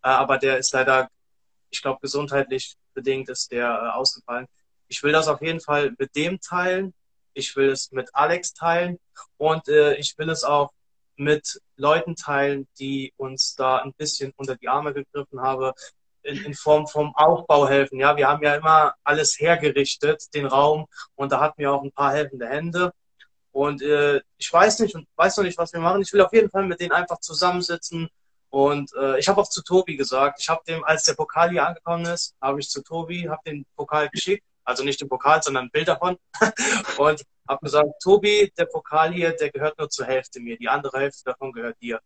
[0.02, 1.08] äh, aber der ist leider,
[1.70, 4.46] ich glaube, gesundheitlich bedingt ist der äh, ausgefallen.
[4.88, 6.94] Ich will das auf jeden Fall mit dem teilen.
[7.34, 8.98] Ich will es mit Alex teilen
[9.36, 10.72] und äh, ich will es auch
[11.16, 15.72] mit Leuten teilen, die uns da ein bisschen unter die Arme gegriffen haben,
[16.22, 17.98] in, in, Form vom Aufbau helfen.
[17.98, 21.92] Ja, wir haben ja immer alles hergerichtet, den Raum, und da hatten wir auch ein
[21.92, 22.92] paar helfende Hände.
[23.52, 26.02] Und äh, ich weiß nicht und weiß noch nicht, was wir machen.
[26.02, 28.08] Ich will auf jeden Fall mit denen einfach zusammensitzen.
[28.48, 31.66] Und äh, ich habe auch zu Tobi gesagt, ich habe dem, als der Pokal hier
[31.66, 35.66] angekommen ist, habe ich zu Tobi, habe den Pokal geschickt, also nicht den Pokal, sondern
[35.66, 36.16] ein Bild davon.
[36.98, 40.98] und habe gesagt, Tobi, der Pokal hier, der gehört nur zur Hälfte mir, die andere
[40.98, 42.00] Hälfte davon gehört dir.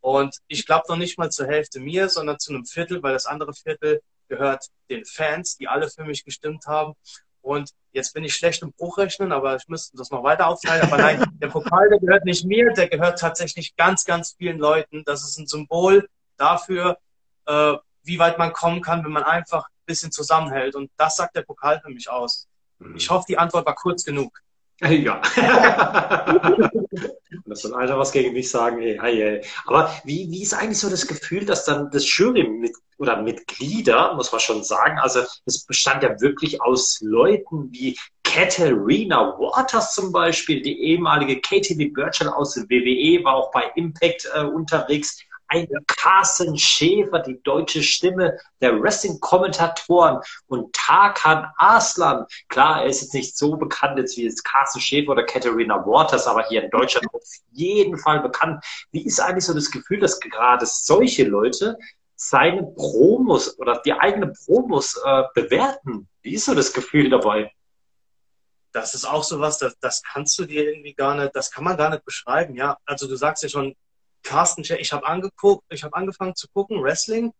[0.00, 3.26] Und ich glaube noch nicht mal zur Hälfte mir, sondern zu einem Viertel, weil das
[3.26, 6.94] andere Viertel gehört den Fans, die alle für mich gestimmt haben.
[7.42, 10.82] Und jetzt bin ich schlecht im Bruchrechnen, aber ich müsste das noch weiter aufteilen.
[10.82, 15.02] Aber nein, der Pokal, der gehört nicht mir, der gehört tatsächlich ganz, ganz vielen Leuten.
[15.04, 16.98] Das ist ein Symbol dafür,
[17.46, 20.74] äh, wie weit man kommen kann, wenn man einfach ein bisschen zusammenhält.
[20.74, 22.48] Und das sagt der Pokal für mich aus.
[22.78, 22.96] Mhm.
[22.96, 24.40] Ich hoffe, die Antwort war kurz genug.
[24.80, 25.20] Ja.
[27.46, 28.78] das soll einer was gegen mich sagen.
[28.80, 29.44] Hey, hey, hey.
[29.66, 34.14] Aber wie, wie ist eigentlich so das Gefühl, dass dann das Jury mit, oder Mitglieder,
[34.14, 40.12] muss man schon sagen, also es bestand ja wirklich aus Leuten wie Katerina Waters zum
[40.12, 45.18] Beispiel, die ehemalige Katie Burchell aus WWE, war auch bei Impact äh, unterwegs
[45.48, 52.26] ein Carsten Schäfer, die deutsche Stimme der Wrestling-Kommentatoren und Tarkan Aslan.
[52.48, 56.26] Klar, er ist jetzt nicht so bekannt jetzt wie jetzt Carsten Schäfer oder Katharina Waters,
[56.26, 58.62] aber hier in Deutschland auf jeden Fall bekannt.
[58.92, 61.78] Wie ist eigentlich so das Gefühl, dass gerade solche Leute
[62.20, 66.08] seine Promos oder die eigenen Promos äh, bewerten?
[66.22, 67.52] Wie ist so das Gefühl dabei?
[68.72, 71.64] Das ist auch so was, das, das kannst du dir irgendwie gar nicht, das kann
[71.64, 72.76] man gar nicht beschreiben, ja.
[72.84, 73.74] Also du sagst ja schon,
[74.24, 77.32] Carsten ich habe angeguckt, ich habe angefangen zu gucken, Wrestling.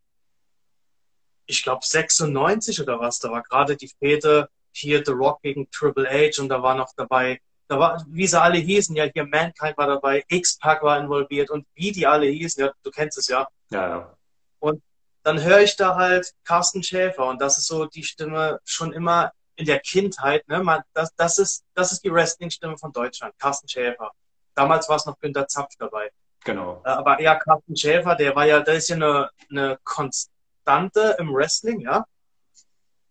[1.47, 6.09] Ich glaube 96 oder was, da war gerade die Fete hier The Rock gegen Triple
[6.09, 9.77] H und da war noch dabei, da war, wie sie alle hießen, ja, hier Mankind
[9.77, 13.49] war dabei, X-Pac war involviert und wie die alle hießen, ja, du kennst es ja.
[13.71, 14.18] Ja, ja.
[14.59, 14.83] Und
[15.23, 19.33] dann höre ich da halt Carsten Schäfer und das ist so die Stimme schon immer
[19.57, 23.69] in der Kindheit, ne, man, das, das ist, das ist die Wrestling-Stimme von Deutschland, Carsten
[23.69, 24.13] Schäfer.
[24.55, 26.11] Damals war es noch Günter Zapf dabei.
[26.45, 26.81] Genau.
[26.85, 31.35] Äh, aber ja, Carsten Schäfer, der war ja, der ist ja eine, eine Konstante im
[31.35, 32.05] Wrestling, ja.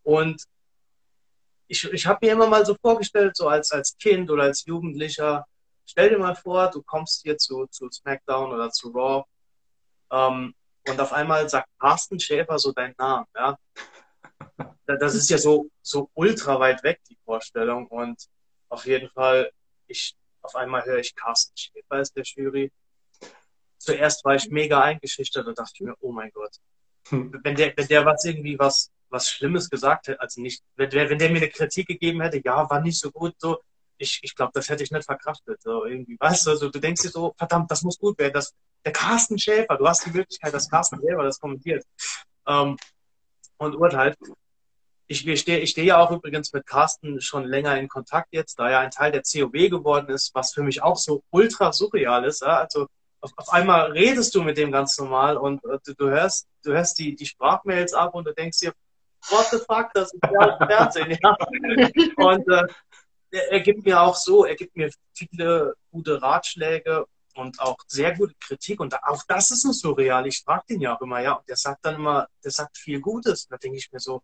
[0.04, 0.42] Und
[1.68, 5.46] ich, ich habe mir immer mal so vorgestellt, so als, als Kind oder als Jugendlicher,
[5.86, 9.26] stell dir mal vor, du kommst hier zu, zu SmackDown oder zu Raw
[10.12, 10.56] ähm,
[10.88, 13.58] und auf einmal sagt Carsten Schäfer so deinen Namen, ja.
[14.86, 17.88] Das ist ja so, so ultra weit weg, die Vorstellung.
[17.88, 18.28] Und
[18.70, 19.52] auf jeden Fall,
[19.88, 22.72] ich, auf einmal höre ich Carsten Schäfer ist der Jury
[23.88, 26.58] zuerst war ich mega eingeschüchtert und dachte mir, oh mein Gott.
[27.10, 31.18] Wenn der, wenn der was irgendwie was, was Schlimmes gesagt hätte, also nicht, wenn wenn
[31.18, 33.60] der mir eine Kritik gegeben hätte, ja, war nicht so gut, so,
[33.98, 37.02] ich, ich glaube, das hätte ich nicht verkraftet, so irgendwie, weißt du, also, du denkst
[37.02, 38.54] dir so, verdammt, das muss gut werden, das,
[38.86, 41.84] der Carsten Schäfer, du hast die Möglichkeit, dass Carsten selber das kommentiert,
[42.48, 42.78] ähm,
[43.58, 44.18] und urteilt.
[45.08, 48.60] Ich, ich stehe ich steh ja auch übrigens mit Carsten schon länger in Kontakt jetzt,
[48.60, 52.26] da er ein Teil der COB geworden ist, was für mich auch so ultra surreal
[52.26, 52.42] ist.
[52.42, 52.58] Ja?
[52.58, 52.88] Also
[53.22, 56.74] auf, auf einmal redest du mit dem ganz normal und äh, du, du, hörst, du
[56.74, 58.74] hörst die, die Sprachmails ab und du denkst dir,
[59.30, 61.18] what the fuck, das ist ja Fernsehen.
[61.22, 61.38] Ja?
[62.18, 62.68] Und äh,
[63.32, 67.06] er, er gibt mir auch so, er gibt mir viele gute Ratschläge
[67.36, 68.80] und auch sehr gute Kritik.
[68.80, 70.28] Und auch das ist ein surreal.
[70.28, 71.34] Ich frage den ja auch immer, ja.
[71.34, 73.46] Und der sagt dann immer, der sagt viel Gutes.
[73.46, 74.22] Und da denke ich mir so,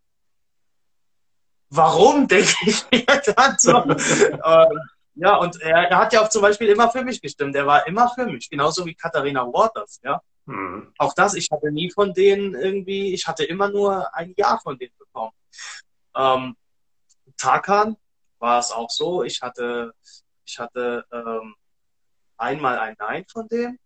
[1.70, 3.78] warum denke ich mir dann so?
[3.78, 4.80] ähm,
[5.16, 7.56] ja, und er, er, hat ja auch zum Beispiel immer für mich gestimmt.
[7.56, 10.22] Er war immer für mich, genauso wie Katharina Waters, ja.
[10.46, 10.92] Mhm.
[10.98, 14.78] Auch das, ich hatte nie von denen irgendwie, ich hatte immer nur ein Ja von
[14.78, 15.32] denen bekommen.
[16.16, 16.56] Ähm,
[17.38, 17.96] Tarkan
[18.44, 19.94] war es auch so, ich hatte,
[20.46, 21.56] ich hatte ähm,
[22.36, 23.80] einmal ein Nein von dem,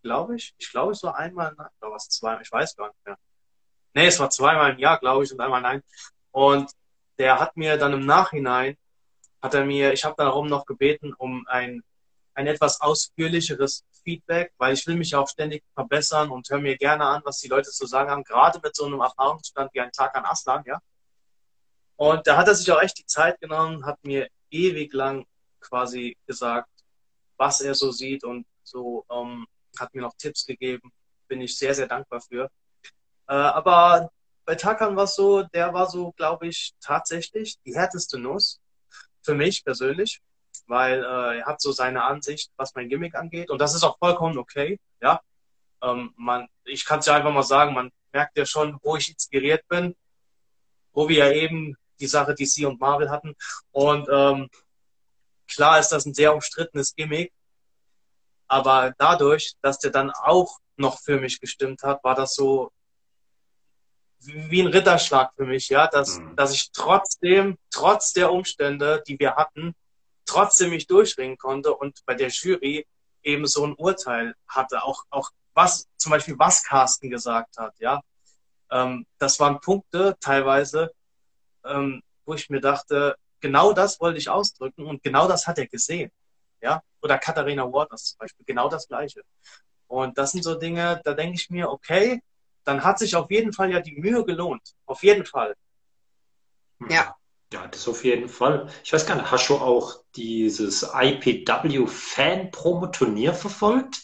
[0.00, 0.54] glaube ich.
[0.58, 3.18] Ich glaube, es war einmal Nein, oder was zweimal, ich weiß gar nicht mehr.
[3.94, 5.82] Nee, es war zweimal ein Ja, glaube ich, und einmal Nein.
[6.30, 6.70] Und
[7.18, 8.76] der hat mir dann im Nachhinein,
[9.42, 11.82] hat er mir, ich habe darum noch gebeten, um ein,
[12.34, 17.06] ein etwas ausführlicheres Feedback, weil ich will mich auch ständig verbessern und höre mir gerne
[17.06, 20.14] an, was die Leute zu sagen haben, gerade mit so einem Erfahrungsstand wie ein Tag
[20.14, 20.78] an Aslan, ja.
[21.96, 25.26] Und da hat er sich auch echt die Zeit genommen, hat mir ewig lang
[25.60, 26.68] quasi gesagt,
[27.36, 29.46] was er so sieht und so ähm,
[29.78, 30.92] hat mir noch Tipps gegeben.
[31.28, 32.50] Bin ich sehr, sehr dankbar für.
[33.28, 34.10] Äh, aber
[34.44, 38.60] bei Takan war es so, der war so, glaube ich, tatsächlich die härteste Nuss
[39.22, 40.20] für mich persönlich,
[40.66, 43.50] weil äh, er hat so seine Ansicht, was mein Gimmick angeht.
[43.50, 44.78] Und das ist auch vollkommen okay.
[45.00, 45.20] Ja,
[45.82, 49.10] ähm, man, ich kann es ja einfach mal sagen, man merkt ja schon, wo ich
[49.10, 49.94] inspiriert bin,
[50.92, 53.34] wo wir ja eben die Sache DC und Marvel hatten.
[53.72, 54.48] Und ähm,
[55.48, 57.32] Klar ist das ein sehr umstrittenes Gimmick,
[58.48, 62.72] aber dadurch, dass der dann auch noch für mich gestimmt hat, war das so
[64.18, 66.34] wie ein Ritterschlag für mich, ja, dass, mhm.
[66.36, 69.74] dass ich trotzdem, trotz der Umstände, die wir hatten,
[70.24, 72.86] trotzdem mich durchringen konnte und bei der Jury
[73.22, 78.00] eben so ein Urteil hatte, auch, auch was, zum Beispiel was Carsten gesagt hat, ja.
[78.70, 80.92] Ähm, das waren Punkte teilweise,
[81.68, 85.66] ähm, wo ich mir dachte, genau das wollte ich ausdrücken und genau das hat er
[85.66, 86.10] gesehen.
[86.60, 86.82] Ja?
[87.02, 89.22] Oder Katharina Waters zum Beispiel, genau das Gleiche.
[89.86, 92.22] Und das sind so Dinge, da denke ich mir, okay,
[92.64, 94.74] dann hat sich auf jeden Fall ja die Mühe gelohnt.
[94.86, 95.54] Auf jeden Fall.
[96.88, 97.16] Ja.
[97.52, 98.68] Ja, das auf jeden Fall.
[98.82, 104.02] Ich weiß gar nicht, hast du auch dieses IPW Fan Promo Turnier verfolgt?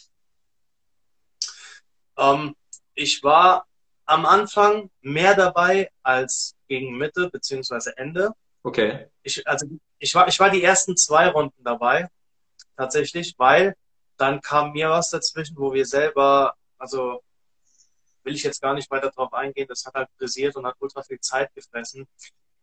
[2.17, 2.55] Ähm,
[2.93, 3.65] ich war
[4.05, 7.91] am Anfang mehr dabei als gegen Mitte bzw.
[7.97, 8.33] Ende.
[8.63, 9.07] Okay.
[9.21, 9.67] Ich, also
[9.99, 12.07] ich war, ich war die ersten zwei Runden dabei,
[12.75, 13.75] tatsächlich, weil
[14.17, 17.21] dann kam mir was dazwischen, wo wir selber, also
[18.23, 21.03] will ich jetzt gar nicht weiter drauf eingehen, das hat halt frisiert und hat ultra
[21.03, 22.07] viel Zeit gefressen.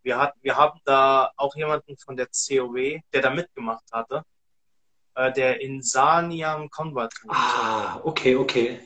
[0.02, 4.24] Wir, hat, wir haben da auch jemanden von der COW, der da mitgemacht hatte,
[5.14, 7.12] äh, der in Saniam Convert.
[7.28, 8.80] Ah, okay, okay.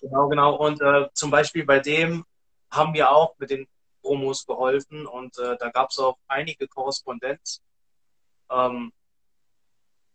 [0.00, 0.56] Genau, genau.
[0.56, 2.24] Und äh, zum Beispiel bei dem
[2.70, 3.68] haben wir auch mit den
[4.06, 7.60] Promos geholfen und äh, da gab es auch einige Korrespondenz.
[8.50, 8.92] Ähm,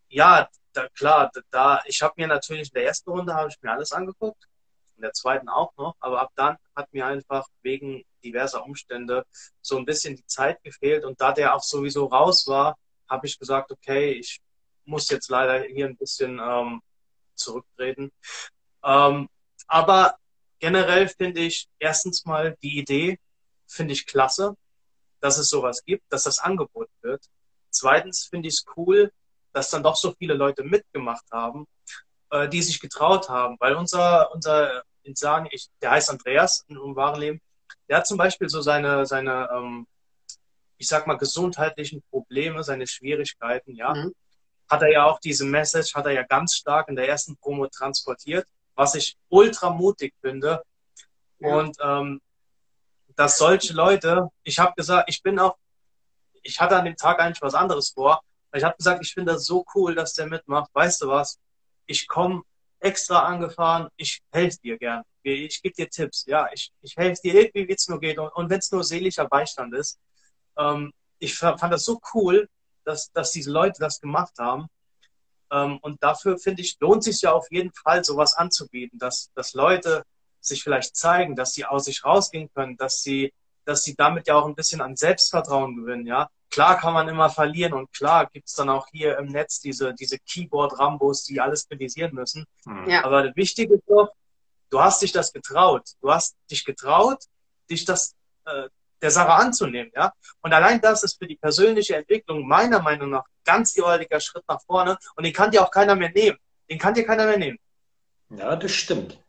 [0.08, 3.72] ja, da, klar, da, ich habe mir natürlich in der ersten Runde habe ich mir
[3.72, 4.48] alles angeguckt,
[4.96, 9.26] in der zweiten auch noch, aber ab dann hat mir einfach wegen diverser Umstände
[9.62, 12.78] so ein bisschen die Zeit gefehlt und da der auch sowieso raus war,
[13.10, 14.40] habe ich gesagt, okay, ich
[14.86, 16.82] muss jetzt leider hier ein bisschen ähm,
[17.36, 18.12] zurücktreten.
[18.84, 19.28] Ähm,
[19.68, 20.16] aber
[20.60, 23.20] generell finde ich erstens mal die Idee,
[23.72, 24.56] finde ich klasse,
[25.20, 27.24] dass es sowas gibt, dass das angeboten wird.
[27.70, 29.12] Zweitens finde ich es cool,
[29.54, 31.68] dass dann doch so viele Leute mitgemacht haben,
[32.32, 33.58] äh, die sich getraut haben.
[33.60, 37.42] Weil unser, unser sagen, ich, der heißt Andreas im wahren Leben,
[37.88, 39.88] der hat zum Beispiel so seine, seine ähm,
[40.78, 43.94] ich sag mal, gesundheitlichen Probleme, seine Schwierigkeiten, ja.
[43.94, 44.16] Mhm.
[44.68, 47.68] Hat er ja auch diese Message, hat er ja ganz stark in der ersten Promo
[47.68, 50.64] transportiert, was ich ultra mutig finde.
[51.40, 51.56] Ja.
[51.56, 52.22] Und ähm,
[53.22, 55.56] dass solche Leute, ich habe gesagt, ich bin auch,
[56.42, 58.20] ich hatte an dem Tag eigentlich was anderes vor,
[58.52, 60.72] ich habe gesagt, ich finde das so cool, dass der mitmacht.
[60.74, 61.38] Weißt du was?
[61.86, 62.42] Ich komme
[62.80, 65.04] extra angefahren, ich helfe dir gern.
[65.22, 68.18] Ich gebe dir Tipps, ja, ich, ich helfe dir irgendwie, wie es nur geht.
[68.18, 70.00] Und, und wenn es nur seelischer Beistand ist.
[70.58, 72.50] Ähm, ich fand das so cool,
[72.86, 74.66] dass, dass diese Leute das gemacht haben.
[75.52, 79.54] Ähm, und dafür finde ich, lohnt sich ja auf jeden Fall, sowas anzubieten, dass, dass
[79.54, 80.06] Leute
[80.42, 83.34] sich vielleicht zeigen, dass sie aus sich rausgehen können, dass sie,
[83.66, 86.30] dass sie damit ja auch ein bisschen an Selbstvertrauen gewinnen, ja.
[86.50, 90.18] Klar kann man immer verlieren und klar gibt's dann auch hier im Netz diese, diese
[90.20, 92.46] Keyboard-Rambos, die alles kritisieren müssen.
[92.66, 92.90] Hm.
[92.90, 93.06] Ja.
[93.06, 94.12] Aber das Wichtige ist doch,
[94.70, 95.84] du hast dich das getraut.
[96.02, 97.20] Du hast dich getraut,
[97.70, 98.68] dich das äh,
[99.02, 100.14] der Sache anzunehmen, ja.
[100.42, 104.62] Und allein das ist für die persönliche Entwicklung meiner Meinung nach ganz gewaltiger Schritt nach
[104.62, 106.38] vorne und den kann dir auch keiner mehr nehmen.
[106.70, 107.60] Den kann dir keiner mehr nehmen.
[108.30, 109.21] Ja, das stimmt.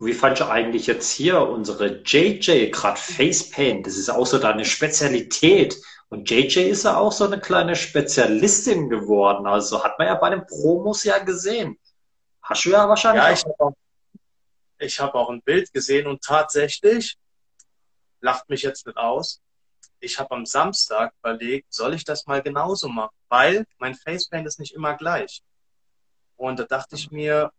[0.00, 3.86] Wie fand ich eigentlich jetzt hier unsere JJ, gerade Facepaint?
[3.86, 5.76] Das ist auch so deine Spezialität.
[6.08, 9.46] Und JJ ist ja auch so eine kleine Spezialistin geworden.
[9.46, 11.78] Also hat man ja bei den Promos ja gesehen.
[12.42, 13.24] Hast du ja wahrscheinlich.
[13.24, 13.72] Ja, ich habe auch,
[14.78, 17.18] ich hab auch ein Bild gesehen und tatsächlich,
[18.20, 19.40] lacht mich jetzt nicht aus,
[20.00, 23.14] ich habe am Samstag überlegt, soll ich das mal genauso machen?
[23.28, 25.42] Weil mein Facepaint ist nicht immer gleich.
[26.36, 27.50] Und da dachte ich mir,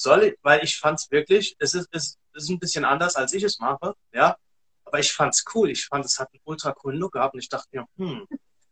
[0.00, 3.32] soll ich, weil ich fand es wirklich, es ist, es ist ein bisschen anders, als
[3.34, 4.36] ich es mache, ja.
[4.84, 5.70] Aber ich fand es cool.
[5.70, 8.26] Ich fand, es hat einen ultra coolen Look gehabt und ich dachte mir, hm,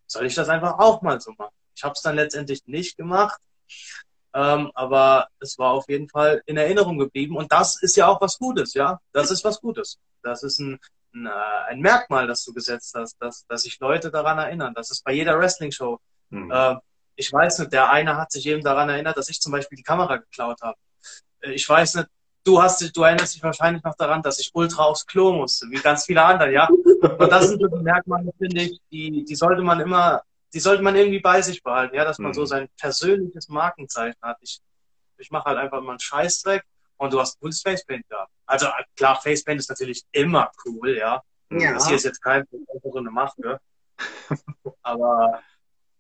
[0.07, 1.55] soll ich das einfach auch mal so machen?
[1.77, 3.41] Ich habe es dann letztendlich nicht gemacht,
[4.35, 8.21] ähm, aber es war auf jeden Fall in Erinnerung geblieben und das ist ja auch
[8.21, 8.99] was Gutes, ja.
[9.13, 9.99] Das ist was Gutes.
[10.23, 10.79] Das ist ein,
[11.15, 14.73] ein, äh, ein Merkmal, das du gesetzt hast, dass, dass sich Leute daran erinnern.
[14.75, 16.01] Das ist bei jeder Wrestling-Show.
[16.31, 16.51] Mhm.
[16.51, 16.77] Äh,
[17.17, 19.83] ich weiß nicht, der eine hat sich eben daran erinnert, dass ich zum Beispiel die
[19.83, 20.79] Kamera geklaut habe.
[21.41, 22.09] Äh, ich weiß nicht,
[22.45, 25.77] du hast du erinnerst dich wahrscheinlich noch daran, dass ich ultra aufs Klo musste, wie
[25.77, 26.69] ganz viele andere, ja.
[26.69, 30.23] Und das sind so Merkmale, finde ich, die, die sollte man immer,
[30.53, 32.35] die sollte man irgendwie bei sich behalten, ja, dass man mhm.
[32.35, 34.39] so sein persönliches Markenzeichen hat.
[34.41, 34.61] Ich,
[35.19, 36.65] ich mache halt einfach mal einen Scheißdreck
[36.97, 38.27] und du hast ein cooles Facepaint da.
[38.47, 41.23] Also klar, Facepaint ist natürlich immer cool, ja.
[41.51, 41.75] ja.
[41.75, 43.61] Das hier ist jetzt kein so eine Maske.
[44.83, 45.43] aber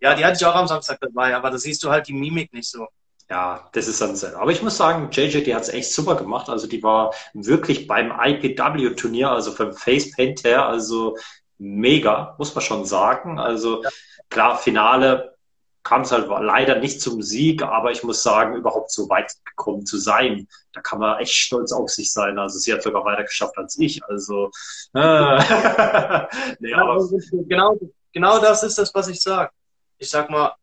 [0.00, 2.52] ja, die hatte ich auch am Samstag dabei, aber da siehst du halt die Mimik
[2.52, 2.88] nicht so.
[3.30, 4.38] Ja, das ist dann sehr.
[4.38, 6.48] Aber ich muss sagen, JJ, die hat es echt super gemacht.
[6.48, 11.16] Also die war wirklich beim IPW-Turnier, also vom Facepaint her, also
[11.58, 13.38] mega, muss man schon sagen.
[13.38, 13.84] Also
[14.30, 15.36] klar, Finale
[15.82, 19.86] kam es halt leider nicht zum Sieg, aber ich muss sagen, überhaupt so weit gekommen
[19.86, 22.38] zu sein, da kann man echt stolz auf sich sein.
[22.38, 24.04] Also sie hat sogar weiter geschafft als ich.
[24.04, 24.50] Also
[24.94, 24.98] äh,
[26.60, 27.08] nee, aber
[27.46, 27.78] genau,
[28.12, 29.50] genau das ist das, was ich sage.
[29.98, 30.54] Ich sag mal,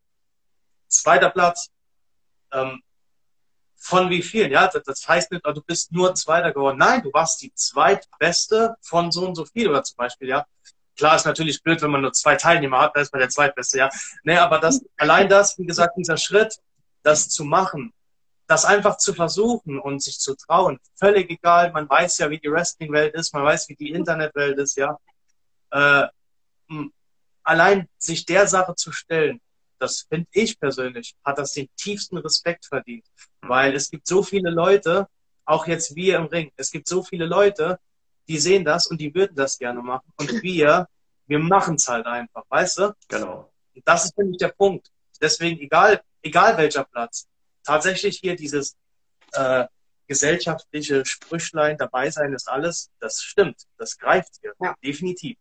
[0.88, 1.70] zweiter Platz.
[2.56, 2.82] Ähm,
[3.78, 4.52] von wie vielen?
[4.52, 6.78] Ja, das, das heißt nicht, du bist nur Zweiter geworden.
[6.78, 9.70] Nein, du warst die zweitbeste von so und so viel.
[9.70, 10.46] Oder zum Beispiel, ja,
[10.98, 13.78] Klar ist natürlich blöd, wenn man nur zwei Teilnehmer hat, da ist man der Zweitbeste,
[13.78, 13.90] ja.
[14.24, 16.58] Nee, aber das, allein das, wie gesagt, dieser Schritt,
[17.04, 17.94] das zu machen,
[18.48, 22.52] das einfach zu versuchen und sich zu trauen, völlig egal, man weiß ja, wie die
[22.52, 24.98] Wrestling-Welt ist, man weiß, wie die Internetwelt ist, ja.
[25.72, 26.08] Äh,
[27.44, 29.42] allein sich der Sache zu stellen,
[29.80, 33.06] das finde ich persönlich, hat das den tiefsten Respekt verdient.
[33.42, 35.08] Weil es gibt so viele Leute,
[35.46, 37.80] auch jetzt wir im Ring, es gibt so viele Leute,
[38.28, 40.12] die sehen das und die würden das gerne machen.
[40.18, 40.88] Und wir,
[41.28, 42.96] wir machen es halt einfach, weißt du?
[43.08, 43.52] Genau.
[43.76, 44.92] Und das ist nämlich der Punkt.
[45.22, 47.28] Deswegen, egal, egal welcher Platz,
[47.64, 48.76] tatsächlich hier dieses
[49.34, 49.66] äh,
[50.08, 54.76] gesellschaftliche Sprüchlein, dabei sein ist alles, das stimmt, das greift hier, ja.
[54.84, 55.38] definitiv.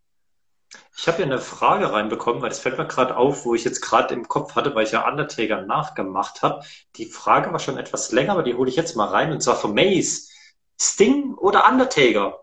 [0.97, 3.81] Ich habe hier eine Frage reinbekommen, weil das fällt mir gerade auf, wo ich jetzt
[3.81, 6.65] gerade im Kopf hatte, weil ich ja Undertaker nachgemacht habe.
[6.97, 9.57] Die Frage war schon etwas länger, aber die hole ich jetzt mal rein und zwar
[9.57, 10.31] von Mace.
[10.81, 12.41] Sting oder Undertaker?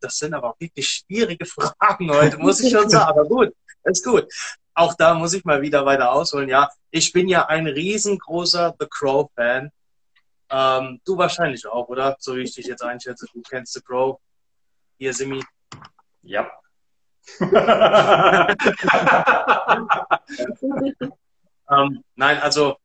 [0.00, 3.08] Das sind aber wirklich schwierige Fragen heute, muss ich schon sagen.
[3.08, 4.26] Aber gut, ist gut.
[4.74, 6.48] Auch da muss ich mal wieder weiter ausholen.
[6.48, 9.70] Ja, ich bin ja ein riesengroßer The Crow-Fan.
[10.50, 12.16] Ähm, du wahrscheinlich auch, oder?
[12.18, 13.26] So wie ich dich jetzt einschätze.
[13.32, 14.18] Du kennst The Crow.
[14.98, 15.44] Hier, Simi.
[16.22, 16.50] Ja.
[21.70, 22.78] ähm, nein, also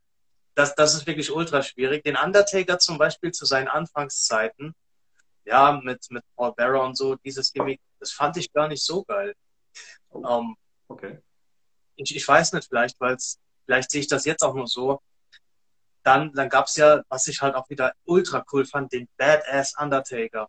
[0.56, 2.04] das, das ist wirklich ultra schwierig.
[2.04, 4.76] Den Undertaker zum Beispiel zu seinen Anfangszeiten
[5.46, 9.04] ja, mit, mit Paul Bearer und so, dieses Gimmick, das fand ich gar nicht so
[9.04, 9.36] geil.
[10.10, 10.56] Oh, ähm,
[10.88, 11.20] okay.
[11.96, 15.02] Ich, ich weiß nicht, vielleicht, weil es, vielleicht sehe ich das jetzt auch nur so.
[16.04, 19.74] Dann, dann gab es ja, was ich halt auch wieder ultra cool fand, den Badass
[19.78, 20.48] Undertaker.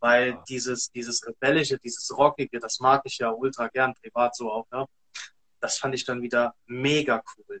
[0.00, 0.44] Weil ja.
[0.48, 4.86] dieses, dieses Rebellische, dieses Rockige, das mag ich ja ultra gern, privat so auch, ne?
[5.60, 7.60] Das fand ich dann wieder mega cool.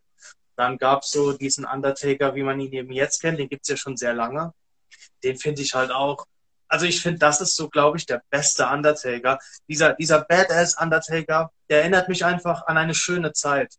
[0.56, 3.68] Dann gab es so diesen Undertaker, wie man ihn eben jetzt kennt, den gibt es
[3.68, 4.52] ja schon sehr lange.
[5.22, 6.26] Den finde ich halt auch
[6.72, 9.38] also ich finde, das ist so, glaube ich, der beste Undertaker.
[9.68, 13.74] Dieser, dieser Badass Undertaker, der erinnert mich einfach an eine schöne Zeit.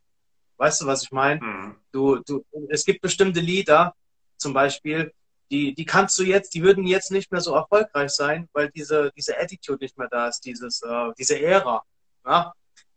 [0.57, 1.41] Weißt du, was ich meine?
[1.41, 1.75] Mhm.
[1.91, 3.95] Du, du, es gibt bestimmte Lieder,
[4.37, 5.13] zum Beispiel,
[5.51, 9.11] die, die kannst du jetzt, die würden jetzt nicht mehr so erfolgreich sein, weil diese,
[9.15, 11.83] diese Attitude nicht mehr da ist, dieses, äh, diese Ära.
[12.25, 12.53] Ja?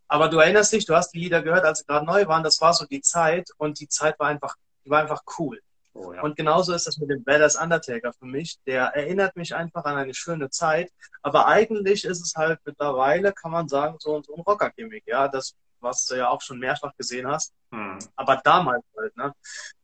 [0.08, 2.60] Aber du erinnerst dich, du hast die Lieder gehört, als sie gerade neu waren, das
[2.60, 4.54] war so die Zeit und die Zeit war einfach,
[4.84, 5.60] die war einfach cool.
[5.94, 6.22] Oh, ja.
[6.22, 8.58] Und genauso ist das mit dem Badass Undertaker für mich.
[8.66, 10.92] Der erinnert mich einfach an eine schöne Zeit.
[11.22, 15.04] Aber eigentlich ist es halt mittlerweile, kann man sagen, so, so ein Rocker-Gimmick.
[15.06, 15.54] Ja, das,
[15.86, 17.54] was du ja auch schon mehrfach gesehen hast.
[17.70, 17.98] Hm.
[18.16, 19.32] Aber damals halt, ne?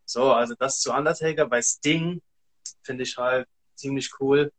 [0.05, 2.21] So, also das zu Undertaker bei Sting
[2.83, 4.53] finde ich halt ziemlich cool.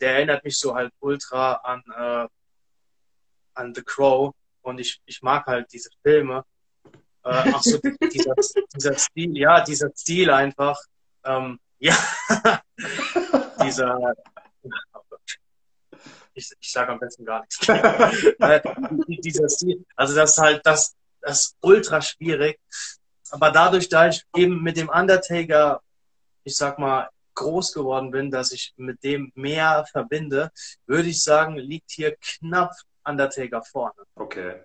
[0.00, 2.28] Der erinnert mich so halt ultra an, äh,
[3.54, 4.32] an The Crow.
[4.62, 6.44] Und ich, ich mag halt diese Filme.
[7.24, 7.78] Äh, auch so
[8.12, 8.34] dieser,
[8.74, 10.78] dieser Stil, ja, dieser Stil einfach.
[11.24, 11.96] Ähm, ja,
[13.62, 14.14] dieser.
[16.36, 17.58] Ich, ich sage am besten gar nichts.
[19.24, 22.60] Dieser Stil, also das ist halt das, das ist ultra schwierig.
[23.30, 25.80] aber dadurch, da ich eben mit dem Undertaker,
[26.44, 30.50] ich sag mal, groß geworden bin, dass ich mit dem mehr verbinde,
[30.86, 32.72] würde ich sagen, liegt hier knapp
[33.04, 34.02] Undertaker vorne.
[34.16, 34.64] Okay.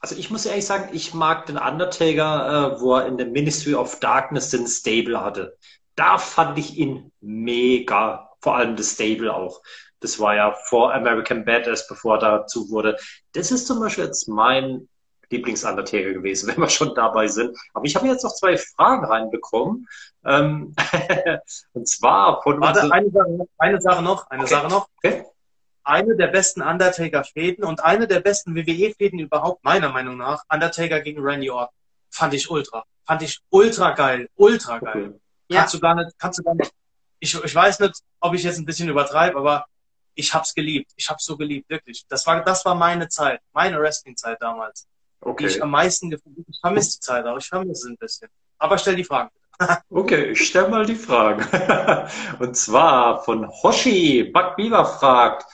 [0.00, 3.74] Also ich muss ehrlich sagen, ich mag den Undertaker, äh, wo er in der Ministry
[3.74, 5.56] of Darkness den Stable hatte.
[5.94, 8.25] Da fand ich ihn mega.
[8.46, 9.60] Vor allem das Stable auch.
[9.98, 12.96] Das war ja vor American Badass, bevor er dazu wurde.
[13.32, 14.88] Das ist zum Beispiel jetzt mein
[15.30, 17.58] Lieblings-Undertaker gewesen, wenn wir schon dabei sind.
[17.74, 19.88] Aber ich habe jetzt noch zwei Fragen reinbekommen.
[20.24, 20.76] Ähm,
[21.72, 24.54] und zwar von Warte, eine Sache, eine Sache noch, eine Okay.
[24.54, 24.88] Sache noch.
[24.98, 25.24] Okay.
[25.82, 31.20] Eine der besten Undertaker-Fäden und eine der besten WWE-Fäden überhaupt, meiner Meinung nach, Undertaker gegen
[31.20, 31.74] Randy Orton.
[32.10, 32.84] Fand ich ultra.
[33.04, 34.28] Fand ich ultra geil.
[34.36, 35.06] Ultra geil.
[35.08, 35.20] Okay.
[35.48, 35.60] Ja.
[35.62, 36.70] Kannst du gar nicht, kannst du gar nicht.
[37.18, 39.66] Ich, ich weiß nicht, ob ich jetzt ein bisschen übertreibe, aber
[40.14, 40.92] ich hab's geliebt.
[40.96, 42.04] Ich hab's so geliebt, wirklich.
[42.08, 44.86] Das war, das war meine Zeit, meine Wrestling-Zeit damals.
[45.24, 45.60] Die ich Okay.
[45.62, 46.36] am meisten gefühlt.
[46.48, 48.28] Ich vermisse die Zeit, aber ich vermisse es ein bisschen.
[48.58, 49.30] Aber stell die Fragen.
[49.90, 51.42] Okay, ich stelle mal die Fragen.
[52.38, 54.24] Und zwar von Hoshi.
[54.24, 55.46] Buck Beaver fragt,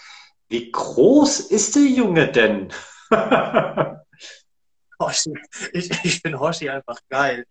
[0.48, 2.72] wie groß ist der Junge denn?
[5.00, 5.32] Hoshi.
[5.72, 7.46] Ich, ich finde Hoshi einfach geil.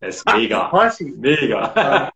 [0.00, 0.72] Er ist mega.
[0.72, 1.04] Hoshi.
[1.16, 2.10] Mega.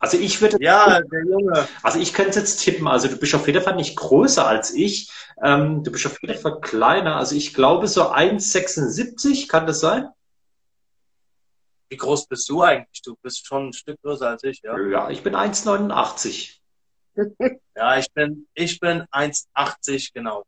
[0.00, 1.66] Also ich würde, Ja, der Junge.
[1.82, 5.10] also ich könnte jetzt tippen, also du bist auf jeden Fall nicht größer als ich.
[5.42, 7.16] Ähm, du bist auf jeden Fall kleiner.
[7.16, 10.08] Also ich glaube so 1,76, kann das sein?
[11.90, 13.02] Wie groß bist du eigentlich?
[13.02, 14.78] Du bist schon ein Stück größer als ich, ja?
[14.78, 16.54] Ja, ich bin 1,89.
[17.74, 20.42] Ja, ich bin, ich bin 1,80, genau.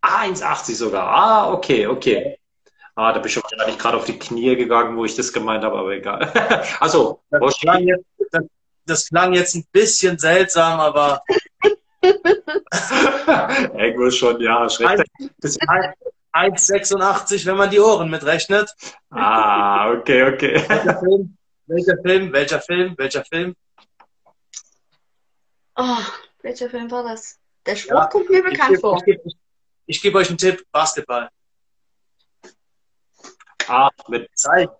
[0.00, 1.04] Ah, 1,80 sogar.
[1.08, 2.38] Ah, okay, okay.
[2.94, 5.76] Ah, da bist du wahrscheinlich gerade auf die Knie gegangen, wo ich das gemeint habe,
[5.78, 6.32] aber egal.
[6.80, 8.44] Also, Das klang jetzt, das,
[8.90, 11.22] das klang jetzt ein bisschen seltsam, aber
[13.78, 15.06] Irgendwo schon, ja, schrecklich.
[16.32, 18.74] 1,86, wenn man die Ohren mitrechnet.
[19.10, 20.54] Ah, okay, okay.
[20.68, 21.36] Welcher Film?
[21.66, 22.32] Welcher Film?
[22.32, 22.94] Welcher Film?
[22.96, 23.54] Welcher Film?
[25.76, 25.98] Oh,
[26.42, 27.38] welcher Film war das?
[27.66, 28.96] Der Spruch Ja, kommt mir Ich bekannt gebe vor.
[28.98, 29.20] ich geb,
[29.86, 31.28] ich geb euch einen Tipp: Basketball.
[33.68, 34.70] Ah, mit Zeig.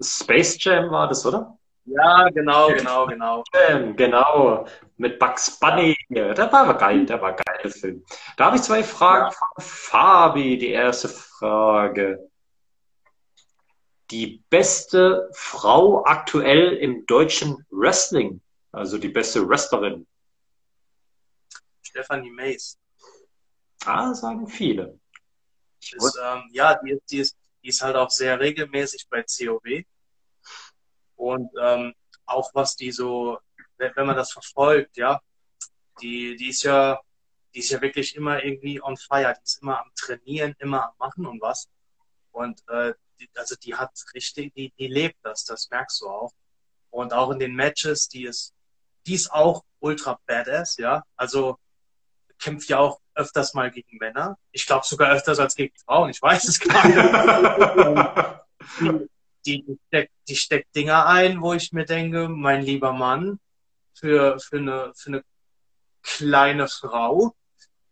[0.00, 1.56] Space Jam war das, oder?
[1.86, 3.44] Ja, genau, genau, genau.
[3.54, 4.66] Jam, genau.
[4.96, 5.96] Mit Bugs Bunny.
[6.08, 8.04] Ja, Der war aber geil, der war geil, der Film.
[8.36, 10.58] Da habe ich zwei Fragen von Fabi.
[10.58, 12.28] Die erste Frage.
[14.10, 18.40] Die beste Frau aktuell im deutschen Wrestling.
[18.72, 20.06] Also die beste Wrestlerin.
[21.82, 22.78] Stephanie Mays.
[23.84, 24.98] Ah, sagen viele.
[25.80, 29.84] Ist, ähm, ja, die ist, die, ist, die ist halt auch sehr regelmäßig bei COW.
[31.16, 31.94] Und ähm,
[32.26, 33.38] auch was die so,
[33.78, 35.20] wenn, man das verfolgt, ja,
[36.00, 37.00] die, die ist ja,
[37.54, 39.34] die ist ja wirklich immer irgendwie on fire.
[39.34, 41.68] Die ist immer am Trainieren, immer am Machen und was.
[42.32, 46.32] Und äh, die, also die hat richtig, die, die lebt das, das merkst du auch.
[46.90, 48.52] Und auch in den Matches, die ist,
[49.06, 51.02] die ist auch ultra badass, ja.
[51.16, 51.56] Also
[52.38, 54.36] kämpft ja auch öfters mal gegen Männer.
[54.52, 56.10] Ich glaube sogar öfters als gegen Frauen.
[56.10, 56.86] Ich weiß es gar
[58.78, 59.08] nicht.
[59.46, 63.38] die, die, steckt, die steckt Dinger ein, wo ich mir denke, mein lieber Mann,
[63.94, 65.24] für, für, eine, für eine
[66.02, 67.34] kleine Frau.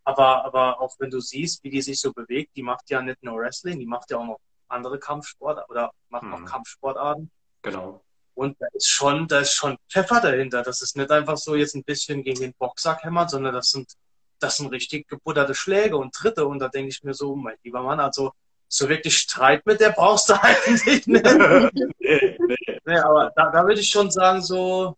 [0.03, 3.23] Aber, aber auch wenn du siehst, wie die sich so bewegt, die macht ja nicht
[3.23, 6.33] nur Wrestling, die macht ja auch noch andere Kampfsport oder macht Mhm.
[6.33, 7.31] auch Kampfsportarten.
[7.63, 8.03] Genau.
[8.35, 10.61] Und da ist schon, da ist schon Pfeffer dahinter.
[10.61, 13.93] Das ist nicht einfach so jetzt ein bisschen gegen den Boxsack hämmert, sondern das sind,
[14.39, 16.45] das sind richtig gebutterte Schläge und Tritte.
[16.45, 18.33] Und da denke ich mir so, mein lieber Mann, also
[18.75, 21.07] so wirklich Streit mit der brauchst du eigentlich nicht.
[21.07, 21.69] Nee,
[21.99, 22.37] nee.
[22.85, 24.97] Nee, aber da, da würde ich schon sagen, so,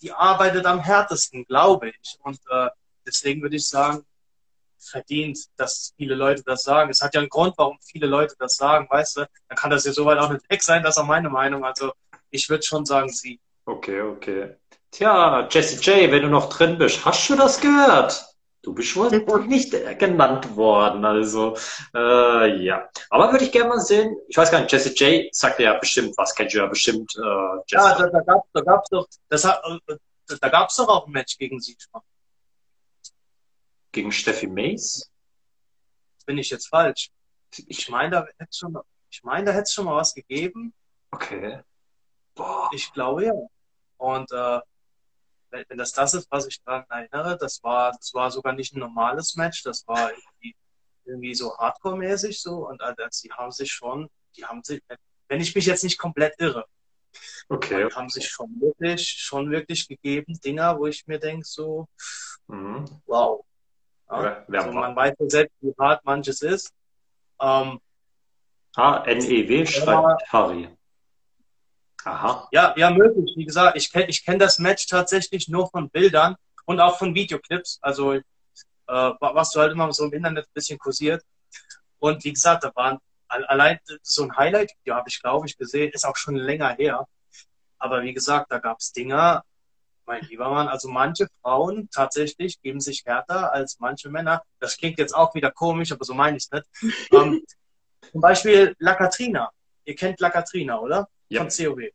[0.00, 2.16] die arbeitet am härtesten, glaube ich.
[2.22, 2.68] Und äh,
[3.06, 4.04] deswegen würde ich sagen,
[4.78, 6.90] verdient, dass viele Leute das sagen.
[6.90, 9.28] Es hat ja einen Grund, warum viele Leute das sagen, weißt du?
[9.48, 11.64] Dann kann das ja soweit auch nicht weg sein, das ist auch meine Meinung.
[11.64, 11.92] Also
[12.30, 13.40] ich würde schon sagen, sie.
[13.66, 14.56] Okay, okay.
[14.90, 18.24] Tja, Jesse J, wenn du noch drin bist, hast du das gehört?
[18.62, 21.56] Du bist wohl nicht genannt worden, also
[21.94, 22.90] äh, ja.
[23.08, 26.12] Aber würde ich gerne mal sehen, ich weiß gar nicht, Jesse J sagt ja bestimmt
[26.18, 28.02] was, kennt ihr ja bestimmt äh, Ja, Jesse.
[28.02, 29.96] da, da gab es da gab's doch, das hat, äh,
[30.40, 32.02] da gab's doch auch ein Match gegen sie schon.
[33.92, 35.10] Gegen Steffi Mays?
[36.26, 37.10] Bin ich jetzt falsch?
[37.66, 38.78] Ich meine, da hätte schon,
[39.10, 40.74] ich meine, da hätte es schon mal was gegeben.
[41.10, 41.60] Okay.
[42.34, 42.68] Boah.
[42.72, 43.32] Ich glaube ja.
[43.96, 44.60] Und äh,
[45.50, 48.80] wenn, das das ist, was ich daran erinnere, das war, das war sogar nicht ein
[48.80, 50.54] normales Match, das war irgendwie,
[51.04, 52.68] irgendwie so Hardcore-mäßig so.
[52.68, 54.82] Und äh, die haben sich schon, die haben sich,
[55.28, 56.64] wenn ich mich jetzt nicht komplett irre,
[57.48, 57.88] Okay.
[57.88, 61.86] die haben sich schon wirklich, schon wirklich gegeben, Dinger, wo ich mir denke, so,
[62.46, 63.00] Mhm.
[63.06, 63.44] wow.
[64.10, 66.72] Ja, also man weiß ja selbst, wie hart manches ist.
[67.40, 67.80] Ähm,
[68.76, 70.68] Ah, NEW schreibt Harry.
[72.04, 72.48] Aha.
[72.52, 73.32] Ja, ja, möglich.
[73.36, 77.14] Wie gesagt, ich kenne ich kenn das Match tatsächlich nur von Bildern und auch von
[77.14, 77.78] Videoclips.
[77.82, 78.22] Also, äh,
[78.86, 81.22] was du halt immer so im Internet ein bisschen kursiert.
[81.98, 82.98] Und wie gesagt, da waren
[83.28, 87.06] allein so ein Highlight-Video habe ich, glaube ich, gesehen, ist auch schon länger her.
[87.78, 89.44] Aber wie gesagt, da gab es Dinger,
[90.06, 94.42] mein lieber Mann, also manche Frauen tatsächlich geben sich härter als manche Männer.
[94.58, 96.66] Das klingt jetzt auch wieder komisch, aber so meine ich es nicht.
[97.12, 97.42] ähm,
[98.10, 99.50] zum Beispiel La Katrina.
[99.84, 101.08] Ihr kennt La Katrina, oder?
[101.30, 101.40] Ja.
[101.40, 101.90] Von COW.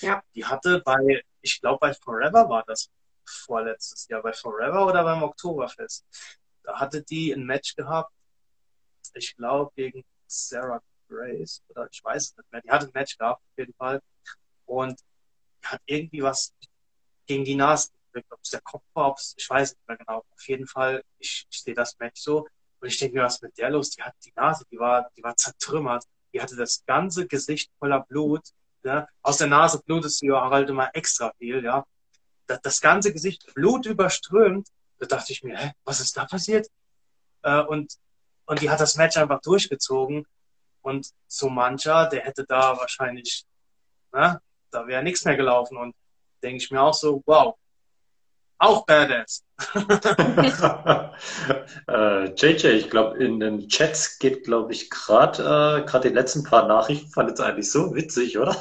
[0.00, 0.22] Ja.
[0.34, 2.88] Die hatte bei, ich glaube bei Forever war das
[3.24, 6.06] vorletztes Jahr, bei Forever oder beim Oktoberfest.
[6.62, 8.12] Da hatte die ein Match gehabt,
[9.14, 12.62] ich glaube gegen Sarah Grace, oder ich weiß es nicht mehr.
[12.62, 14.00] Die hatte ein Match gehabt, auf jeden Fall.
[14.66, 15.00] Und
[15.64, 16.54] hat irgendwie was
[17.26, 20.24] gegen die Nase gedrückt, ob es der Kopf war, ob's, ich weiß nicht mehr genau.
[20.30, 22.46] Auf jeden Fall, ich, ich sehe das Match so
[22.80, 23.90] und ich denke mir, was ist mit der los?
[23.90, 26.04] Die hat die Nase, die war, die war zertrümmert.
[26.32, 28.48] Die hatte das ganze Gesicht voller Blut.
[28.82, 29.06] Ja?
[29.22, 31.84] Aus der Nase blutet sie ja halt immer extra viel, ja.
[32.46, 34.68] Das, das ganze Gesicht Blut überströmt.
[34.98, 36.68] Da dachte ich mir, hä, was ist da passiert?
[37.42, 37.94] Äh, und,
[38.46, 40.26] und die hat das Match einfach durchgezogen.
[40.82, 43.44] Und so mancher, der hätte da wahrscheinlich,
[44.12, 45.76] ne, da wäre nichts mehr gelaufen.
[45.76, 45.94] Und
[46.42, 47.56] denke ich mir auch so, wow,
[48.60, 49.42] auch badass.
[51.88, 56.44] äh, JJ, ich glaube, in den Chats geht, glaube ich, gerade äh, gerade die letzten
[56.44, 58.56] paar Nachrichten, fand es eigentlich so witzig, oder?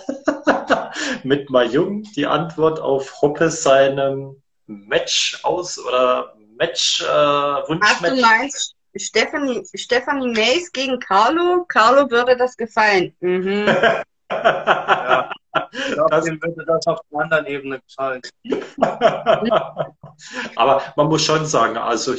[1.23, 8.01] Mit Majung die Antwort auf Hoppe seinem Match aus oder Match äh, Wunschmatch.
[8.01, 11.65] Ach, du meinst Stephanie, Stephanie Mays gegen Carlo?
[11.67, 13.15] Carlo würde das gefallen.
[13.19, 13.67] Mhm.
[14.31, 15.31] ja.
[15.71, 18.21] Ich glaube, dem würde das auf einer anderen Ebene gefallen.
[20.55, 22.13] Aber man muss schon sagen, also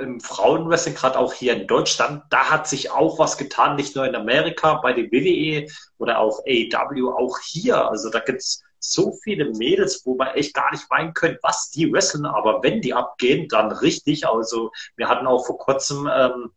[0.00, 4.06] im Frauenwrestling, gerade auch hier in Deutschland, da hat sich auch was getan, nicht nur
[4.06, 5.66] in Amerika, bei den WWE
[5.98, 7.88] oder auch AEW, auch hier.
[7.88, 11.70] Also da gibt es so viele Mädels, wo man echt gar nicht meinen könnte, was
[11.70, 14.26] die wresteln, aber wenn die abgehen, dann richtig.
[14.28, 16.52] Also wir hatten auch vor kurzem ähm,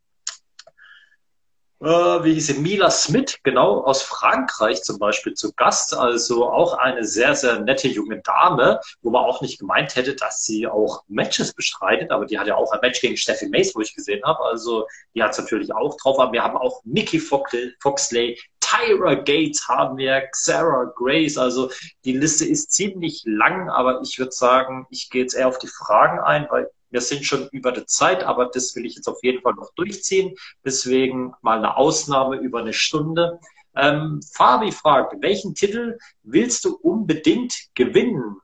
[1.81, 1.85] äh,
[2.23, 5.95] wie hieß sie, Mila Smith, genau, aus Frankreich zum Beispiel zu Gast.
[5.95, 10.43] Also auch eine sehr, sehr nette junge Dame, wo man auch nicht gemeint hätte, dass
[10.43, 12.11] sie auch Matches bestreitet.
[12.11, 14.43] Aber die hat ja auch ein Match gegen Steffi Mace, wo ich gesehen habe.
[14.43, 16.19] Also die hat es natürlich auch drauf.
[16.19, 21.37] Aber wir haben auch Mickey Foxley, Tyra Gates haben wir, Sarah Grace.
[21.37, 21.71] Also
[22.05, 25.67] die Liste ist ziemlich lang, aber ich würde sagen, ich gehe jetzt eher auf die
[25.67, 29.23] Fragen ein, weil wir sind schon über der Zeit, aber das will ich jetzt auf
[29.23, 30.35] jeden Fall noch durchziehen.
[30.65, 33.39] Deswegen mal eine Ausnahme über eine Stunde.
[33.75, 38.37] Ähm, Fabi fragt, welchen Titel willst du unbedingt gewinnen?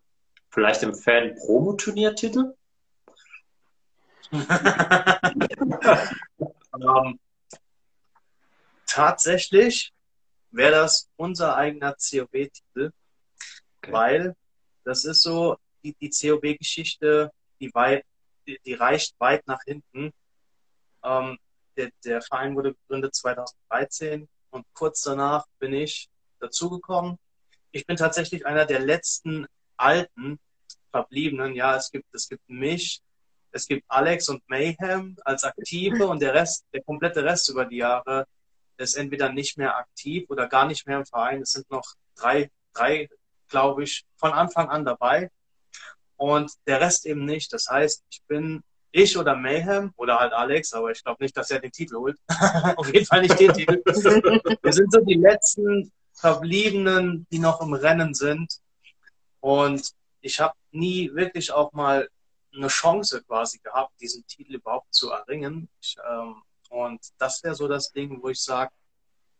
[0.49, 2.53] Vielleicht im Fan-Promo-Turnier-Titel?
[4.31, 4.39] ähm,
[8.85, 9.91] tatsächlich
[10.51, 12.91] wäre das unser eigener COB-Titel,
[13.77, 13.91] okay.
[13.91, 14.35] weil
[14.83, 18.05] das ist so die, die COB-Geschichte, die weit
[18.47, 20.11] die, die reicht weit nach hinten.
[21.03, 21.37] Ähm,
[21.77, 27.17] der, der Verein wurde gegründet 2013 und kurz danach bin ich dazugekommen.
[27.71, 30.39] Ich bin tatsächlich einer der letzten alten
[30.91, 31.55] Verbliebenen.
[31.55, 33.01] Ja, es gibt, es gibt mich,
[33.51, 37.77] es gibt Alex und Mayhem als Aktive und der Rest, der komplette Rest über die
[37.77, 38.27] Jahre
[38.77, 41.41] ist entweder nicht mehr aktiv oder gar nicht mehr im Verein.
[41.41, 43.09] Es sind noch drei, drei,
[43.47, 45.29] glaube ich, von Anfang an dabei
[46.17, 47.51] und der Rest eben nicht.
[47.53, 51.51] Das heißt, ich bin ich oder Mayhem oder halt Alex, aber ich glaube nicht, dass
[51.51, 52.17] er den Titel holt.
[52.77, 53.81] Auf jeden Fall nicht den Titel.
[53.83, 58.59] Wir sind so die letzten Verbliebenen, die noch im Rennen sind.
[59.41, 59.91] Und
[60.21, 62.07] ich habe nie wirklich auch mal
[62.55, 65.67] eine Chance quasi gehabt, diesen Titel überhaupt zu erringen.
[65.81, 68.71] Ich, ähm, und das wäre so das Ding, wo ich sage,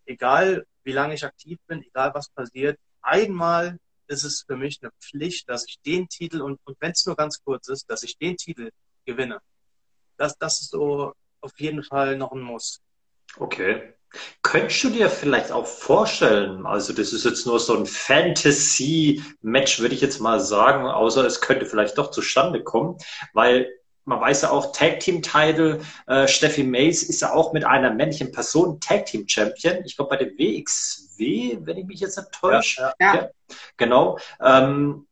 [0.06, 4.91] egal wie lange ich aktiv bin, egal was passiert, einmal ist es für mich eine
[5.02, 8.18] Pflicht, dass ich den Titel, und, und wenn es nur ganz kurz ist, dass ich
[8.18, 8.72] den Titel
[9.06, 9.41] gewinne.
[10.18, 12.82] Das, das ist so auf jeden Fall noch ein Muss.
[13.38, 13.94] Okay.
[14.41, 19.94] Könntest du dir vielleicht auch vorstellen, also das ist jetzt nur so ein Fantasy-Match, würde
[19.94, 22.98] ich jetzt mal sagen, außer es könnte vielleicht doch zustande kommen,
[23.34, 23.69] weil
[24.06, 27.91] man weiß ja auch, Tag Team Title, äh, Steffi Mays ist ja auch mit einer
[27.91, 29.84] männlichen Person Tag Team Champion.
[29.84, 32.82] Ich glaube bei der WXW, wenn ich mich jetzt nicht täusche.
[32.82, 33.15] Ja, ja.
[33.15, 33.30] ja
[33.77, 34.19] genau.
[34.41, 35.07] Ähm,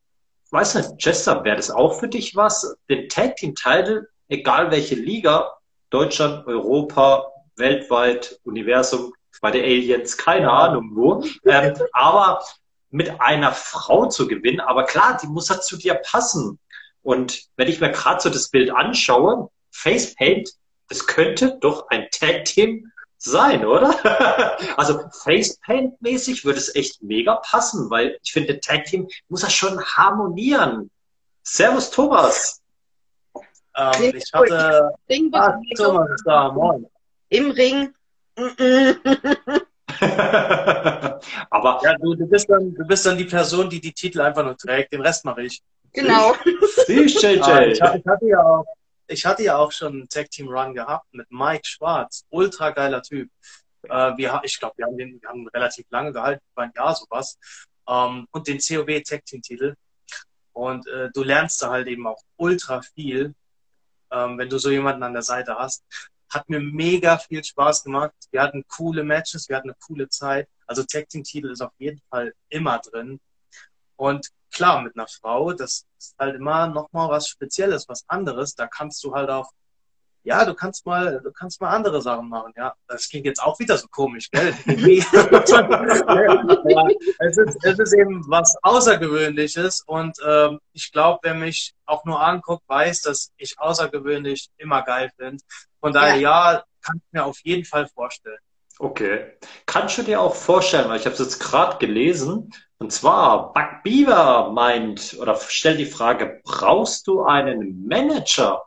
[0.51, 2.77] weiß nicht, Chester, wäre das auch für dich was?
[2.87, 5.51] Den Tag Team Title, egal welche Liga,
[5.89, 7.25] Deutschland, Europa,
[7.55, 11.23] weltweit, Universum, bei der Aliens, keine Ahnung wo.
[11.45, 12.41] Ähm, aber
[12.91, 16.59] mit einer Frau zu gewinnen, aber klar, die muss ja zu dir passen.
[17.03, 20.51] Und wenn ich mir gerade so das Bild anschaue, Facepaint,
[20.89, 24.57] das könnte doch ein Tag Team sein, oder?
[24.77, 29.84] also Facepaint-mäßig würde es echt mega passen, weil ich finde, Tag Team muss das schon
[29.84, 30.89] harmonieren.
[31.43, 32.61] Servus, Thomas.
[33.75, 34.91] Ähm, ich hatte.
[35.34, 36.85] Ah, Thomas ist da, moin.
[37.30, 37.93] Im Ring.
[41.49, 44.43] Aber ja, du, du, bist dann, du bist dann die Person, die die Titel einfach
[44.43, 44.93] nur trägt.
[44.93, 45.61] Den Rest mache ich.
[45.93, 46.34] Genau.
[46.87, 47.39] Siehst, JJ.
[47.41, 48.65] Ah, ich, ich, hatte ja auch,
[49.07, 52.25] ich hatte ja auch schon einen Tag Team Run gehabt mit Mike Schwarz.
[52.29, 53.29] Ultra geiler Typ.
[53.83, 56.95] Äh, wir, ich glaube, wir haben den wir haben relativ lange gehalten, über ein Jahr
[56.95, 57.37] sowas.
[57.87, 59.75] Ähm, und den COB Tag Team Titel.
[60.53, 63.33] Und äh, du lernst da halt eben auch ultra viel,
[64.11, 65.83] ähm, wenn du so jemanden an der Seite hast.
[66.29, 68.13] Hat mir mega viel Spaß gemacht.
[68.31, 70.47] Wir hatten coole Matches, wir hatten eine coole Zeit.
[70.65, 73.19] Also Tag Team Titel ist auf jeden Fall immer drin.
[73.95, 78.55] Und klar, mit einer Frau, das ist halt immer nochmal was Spezielles, was anderes.
[78.55, 79.51] Da kannst du halt auch,
[80.23, 82.73] ja, du kannst mal, du kannst mal andere Sachen machen, ja.
[82.88, 84.53] Das klingt jetzt auch wieder so komisch, gell?
[87.19, 92.21] es, ist, es ist eben was Außergewöhnliches und ähm, ich glaube, wer mich auch nur
[92.21, 95.43] anguckt, weiß, dass ich außergewöhnlich immer geil finde.
[95.81, 98.39] Von daher, ja, ja kann ich mir auf jeden Fall vorstellen.
[98.80, 99.34] Okay.
[99.65, 102.51] Kannst du dir auch vorstellen, weil ich habe es jetzt gerade gelesen,
[102.84, 108.61] und zwar Buck Beaver meint oder stellt die Frage, brauchst du einen Manager?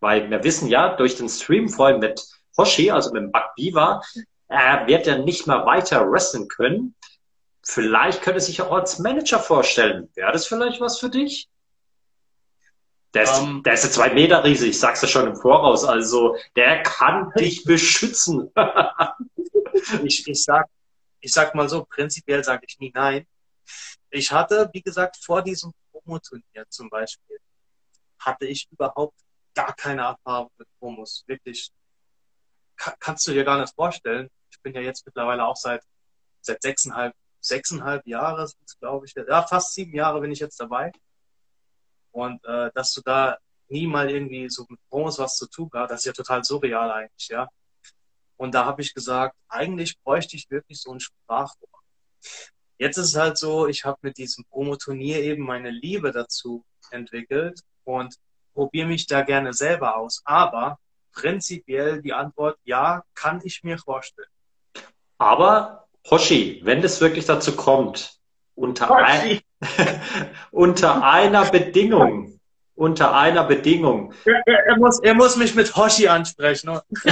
[0.00, 2.22] Weil wir wissen ja durch den Stream vorhin mit
[2.58, 4.02] Hoshi, also mit Buck Beaver,
[4.48, 6.94] er wird ja nicht mehr weiter wrestlen können.
[7.62, 10.10] Vielleicht könnte sich auch als Manager vorstellen.
[10.14, 11.48] Wäre das vielleicht was für dich?
[13.14, 13.62] Der ist, um, ähm.
[13.62, 15.84] der ist ein zwei Meter Riese, ich sag's ja schon im Voraus.
[15.84, 18.52] Also der kann dich beschützen.
[20.04, 20.66] ich, ich, sag,
[21.20, 23.26] ich sag mal so, prinzipiell sage ich nie nein.
[24.10, 27.38] Ich hatte, wie gesagt, vor diesem Promoturnier zum Beispiel,
[28.18, 29.18] hatte ich überhaupt
[29.54, 31.24] gar keine Erfahrung mit Promos.
[31.26, 31.70] Wirklich,
[32.76, 34.28] kann, kannst du dir gar nicht vorstellen.
[34.50, 35.82] Ich bin ja jetzt mittlerweile auch seit,
[36.40, 40.92] seit sechseinhalb, sechseinhalb Jahre, glaube ich, ja, fast sieben Jahre bin ich jetzt dabei.
[42.12, 43.38] Und äh, dass du da
[43.68, 46.90] nie mal irgendwie so mit Promos was zu tun hast, das ist ja total surreal
[46.90, 47.48] eigentlich, ja.
[48.40, 51.68] Und da habe ich gesagt, eigentlich bräuchte ich wirklich so ein Sprachrohr.
[52.78, 57.60] Jetzt ist es halt so, ich habe mit diesem Promoturnier eben meine Liebe dazu entwickelt
[57.84, 58.14] und
[58.54, 60.22] probiere mich da gerne selber aus.
[60.24, 60.78] Aber
[61.12, 64.30] prinzipiell die Antwort, ja, kann ich mir vorstellen.
[65.18, 68.20] Aber Hoshi, wenn es wirklich dazu kommt,
[68.54, 69.40] unter, ein,
[70.50, 72.39] unter einer Bedingung.
[72.80, 74.14] Unter einer Bedingung.
[74.24, 76.70] Er, er, er, muss, er muss mich mit Hoshi ansprechen.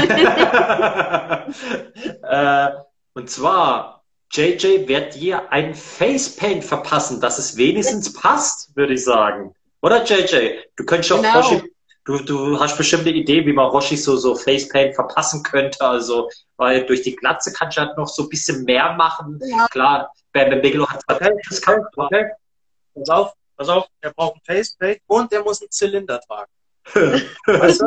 [2.22, 2.68] äh,
[3.12, 9.54] und zwar, JJ wird dir ein Facepaint verpassen, dass es wenigstens passt, würde ich sagen.
[9.82, 10.60] Oder JJ?
[10.76, 11.28] Du könntest genau.
[11.28, 11.62] auch Hoshi,
[12.06, 15.82] du, du hast bestimmt eine Idee, wie man Roshi so, so Facepaint verpassen könnte.
[15.82, 19.38] Also, weil durch die Glatze kannst du halt noch so ein bisschen mehr machen.
[19.44, 19.66] Ja.
[19.66, 22.30] Klar, Ben Bigelow hat okay, das okay, okay.
[22.94, 26.50] Pass auf, pass auf, er braucht ein Faceplate und er muss einen Zylinder tragen.
[27.46, 27.86] weißt du?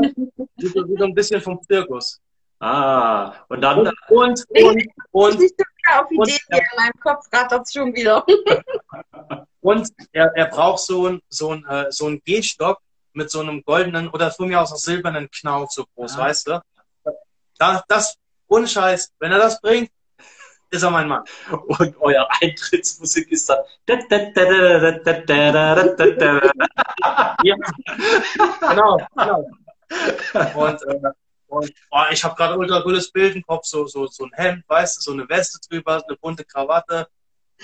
[0.57, 2.19] Wie so, ein bisschen vom Zirkus.
[2.59, 3.79] Ah, und dann.
[3.79, 5.51] Und, und, und, und, ich
[5.91, 8.23] auf Ideen hier in meinem Kopf rattert schon wieder.
[9.61, 12.79] und er, er braucht so einen so ein, äh, so ein Gehstock
[13.13, 16.19] mit so einem goldenen oder von mir aus auch silbernen Knauf so groß, ah.
[16.19, 16.61] weißt du?
[17.57, 18.15] Das, das,
[18.47, 19.89] ohne Scheiß, wenn er das bringt,
[20.71, 21.23] ist er mein Mann.
[21.51, 23.59] Und euer Eintrittsmusik ist dann.
[27.43, 27.55] ja,
[28.59, 29.49] genau, genau.
[30.55, 31.11] Und, äh,
[31.47, 34.63] und oh, ich habe gerade ultra cooles Bild im Kopf, so, so, so ein Hemd,
[34.67, 37.07] weißt du, so eine Weste drüber, eine bunte Krawatte.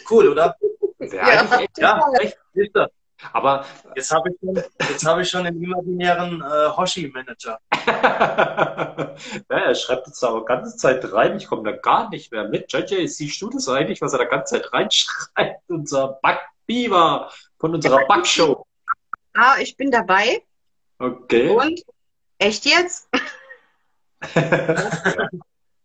[0.09, 0.55] Cool, oder?
[0.99, 2.87] Ja, ja, ja echt, siehst du.
[3.33, 3.65] Aber
[3.95, 4.63] jetzt habe ich, schon,
[5.05, 7.59] hab ich schon den imaginären äh, Hoshi-Manager.
[7.87, 9.15] ja,
[9.49, 12.71] er schreibt jetzt aber ganze Zeit rein, ich komme da gar nicht mehr mit.
[12.71, 15.61] JJ, siehst du das eigentlich, was er da ganze Zeit reinschreibt?
[15.67, 18.65] Unser Backbiber von unserer Backshow.
[19.33, 20.43] Ah, ich bin dabei.
[20.99, 21.49] Okay.
[21.49, 21.83] Und
[22.37, 23.09] echt jetzt?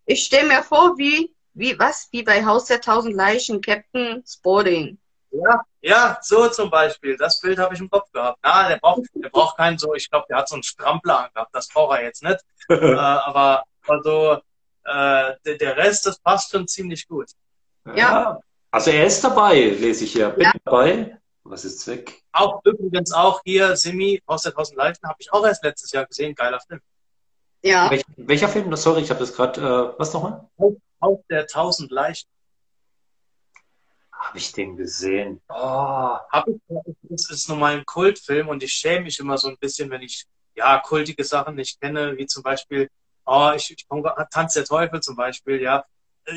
[0.07, 4.99] ich stelle mir vor, wie, wie, was, wie bei Haus der Tausend Leichen, Captain Sporting.
[5.31, 7.17] Ja, ja, so zum Beispiel.
[7.17, 8.39] Das Bild habe ich im Kopf gehabt.
[8.43, 11.55] Na, der braucht, der braucht keinen so, ich glaube, der hat so einen Strampler gehabt.
[11.55, 12.39] Das braucht er jetzt nicht.
[12.69, 14.35] äh, aber also
[14.85, 17.31] äh, der, der Rest, das passt schon ziemlich gut.
[17.95, 18.39] Ja.
[18.71, 20.31] Also er ist dabei, lese ich hier.
[20.31, 20.53] Bin ja.
[20.65, 21.19] dabei.
[21.45, 22.23] Was ist weg?
[22.31, 26.07] Auch übrigens auch hier Simi aus der 1000 Leichen habe ich auch erst letztes Jahr
[26.07, 26.37] gesehen.
[26.37, 26.81] Geiler Film.
[27.63, 27.91] Ja.
[27.91, 28.75] Welch, welcher Film?
[28.77, 29.61] Sorry, ich habe das gerade.
[29.61, 30.49] Äh, was nochmal?
[31.01, 32.29] Auf der 1000 Leichen.
[34.33, 35.41] Habe ich den gesehen?
[35.49, 35.55] Oh.
[35.55, 36.57] Hab ich,
[37.03, 40.01] das ist nun mal ein Kultfilm und ich schäme mich immer so ein bisschen, wenn
[40.01, 42.89] ich ja kultige Sachen nicht kenne, wie zum Beispiel
[43.27, 43.87] oh, ich, ich
[44.31, 45.85] Tanz der Teufel zum Beispiel, ja.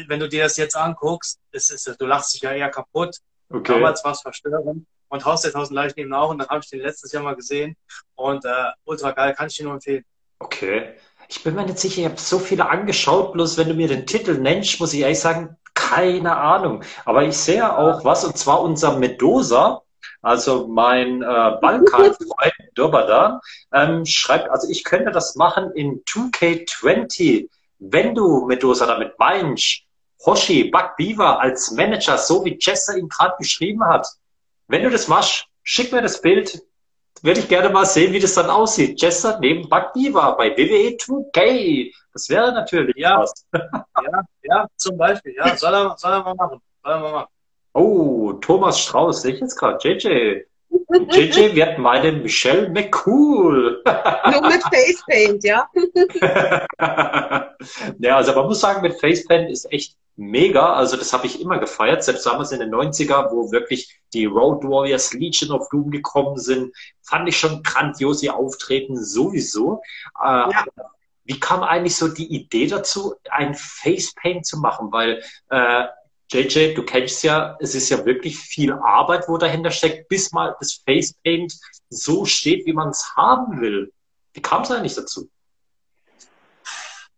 [0.08, 3.18] Wenn du dir das jetzt anguckst, ist, ist, du lachst dich ja eher kaputt.
[3.50, 3.74] Okay.
[3.74, 4.86] Damals war es verstörend.
[5.10, 6.32] Und Haus der Tausend Leichen eben auch.
[6.32, 7.78] Und dann habe ich den letztes Jahr mal gesehen.
[8.16, 10.04] Und äh, ultra geil, kann ich dir nur empfehlen.
[10.40, 10.96] Okay.
[11.30, 14.06] Ich bin mir nicht sicher, ich habe so viele angeschaut, bloß wenn du mir den
[14.06, 15.56] Titel nennst, muss ich ehrlich sagen,
[15.96, 16.84] keine Ahnung.
[17.06, 19.82] Aber ich sehe auch was, und zwar unser Medosa,
[20.22, 21.26] also mein äh,
[21.62, 23.40] Balkan-Freund Dobadan,
[23.74, 27.48] ähm, schreibt, also ich könnte das machen in 2K20,
[27.80, 29.84] wenn du Medosa damit meinst,
[30.26, 34.08] Hoshi Beaver als Manager, so wie Chester ihn gerade beschrieben hat.
[34.68, 36.62] Wenn du das machst, schick mir das Bild,
[37.26, 39.00] würde ich gerne mal sehen, wie das dann aussieht.
[39.00, 41.92] Chester neben Bagdiva bei WWE 2K.
[42.14, 43.20] Das wäre natürlich ja.
[43.20, 43.34] was.
[43.52, 45.34] Ja, ja, zum Beispiel.
[45.36, 46.62] Ja, soll er, soll er mal machen.
[46.84, 47.30] Soll er mal machen.
[47.74, 49.78] Oh, Thomas Strauß, sehe ich jetzt gerade.
[49.82, 50.46] JJ.
[51.12, 53.82] JJ wird meine Michelle McCool.
[54.32, 55.68] Nur mit Facepaint, ja.
[58.00, 60.74] ja, also man muss sagen, mit Facepaint ist echt mega.
[60.74, 64.64] Also das habe ich immer gefeiert, selbst damals in den 90er, wo wirklich die Road
[64.64, 69.82] Warriors Legion of Doom gekommen sind, fand ich schon grandios ihr Auftreten sowieso.
[70.22, 70.66] Äh, ja.
[71.26, 74.92] Wie kam eigentlich so die Idee dazu, ein Facepaint zu machen?
[74.92, 75.86] Weil äh,
[76.32, 80.56] JJ, du kennst ja, es ist ja wirklich viel Arbeit, wo dahinter steckt, bis mal
[80.60, 81.54] das Facepaint
[81.90, 83.92] so steht, wie man es haben will.
[84.34, 85.30] Wie kam es eigentlich dazu?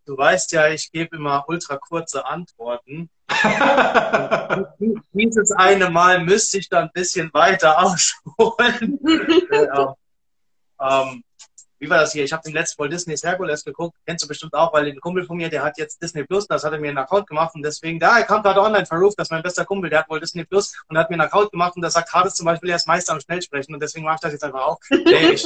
[0.07, 3.09] Du weißt ja, ich gebe immer ultra kurze Antworten.
[5.11, 8.99] Dieses eine Mal müsste ich dann ein bisschen weiter ausholen.
[9.51, 9.67] äh,
[10.79, 11.23] ähm,
[11.79, 12.23] wie war das hier?
[12.23, 13.97] Ich habe den letzten Mal Disney's Hercules geguckt.
[14.05, 16.63] Kennst du bestimmt auch, weil ein Kumpel von mir, der hat jetzt Disney Plus, das
[16.63, 19.27] hat er mir einen Account gemacht und deswegen, da, er kam gerade online verruft, das
[19.27, 21.75] ist mein bester Kumpel, der hat wohl Disney Plus und hat mir einen Account gemacht
[21.75, 24.21] und der sagt, Hades zum Beispiel, er ist Meister am Schnellsprechen und deswegen mache ich
[24.21, 24.79] das jetzt einfach auch.
[24.89, 25.45] Nee, ich,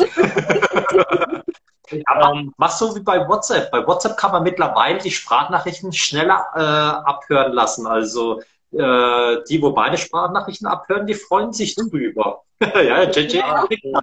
[2.06, 3.72] Aber ähm, mach so wie bei WhatsApp.
[3.72, 7.88] Bei WhatsApp kann man mittlerweile die Sprachnachrichten schneller äh, abhören lassen.
[7.88, 8.42] Also
[8.72, 12.44] äh, die, wo meine Sprachnachrichten abhören, die freuen sich drüber.
[12.62, 13.40] ja, JJ.
[13.42, 13.96] okay,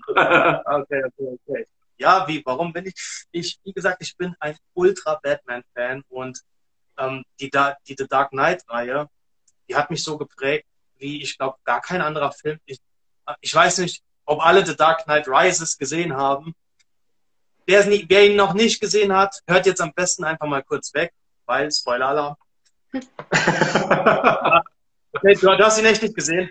[0.65, 1.67] okay, okay
[1.99, 2.95] ja, wie, warum bin ich?
[3.33, 6.41] Ich, wie gesagt, ich bin ein Ultra-Batman-Fan und
[6.97, 9.09] ähm, die, die The Dark Knight-Reihe,
[9.69, 12.59] die hat mich so geprägt, wie ich glaube, gar kein anderer Film.
[12.65, 12.79] Ich,
[13.41, 16.55] ich weiß nicht, ob alle The Dark Knight Rises gesehen haben.
[17.69, 20.95] Wer, nie, wer ihn noch nicht gesehen hat, hört jetzt am besten einfach mal kurz
[20.95, 21.13] weg,
[21.45, 22.35] weil Spoiler-Alarm.
[25.13, 26.51] okay, du, du hast ihn echt nicht gesehen.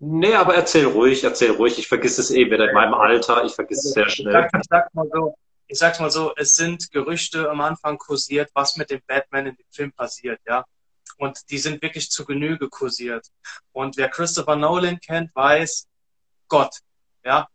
[0.00, 1.78] Nee, aber erzähl ruhig, erzähl ruhig.
[1.78, 3.44] Ich vergesse es eh wieder in meinem Alter.
[3.44, 4.48] Ich vergesse es sehr schnell.
[4.52, 5.36] Ich, sag, ich, mal so,
[5.68, 9.54] ich sag's mal so, es sind Gerüchte am Anfang kursiert, was mit dem Batman in
[9.54, 10.64] dem Film passiert, ja.
[11.18, 13.28] Und die sind wirklich zu Genüge kursiert.
[13.70, 15.86] Und wer Christopher Nolan kennt, weiß,
[16.48, 16.74] Gott,
[17.24, 17.46] ja.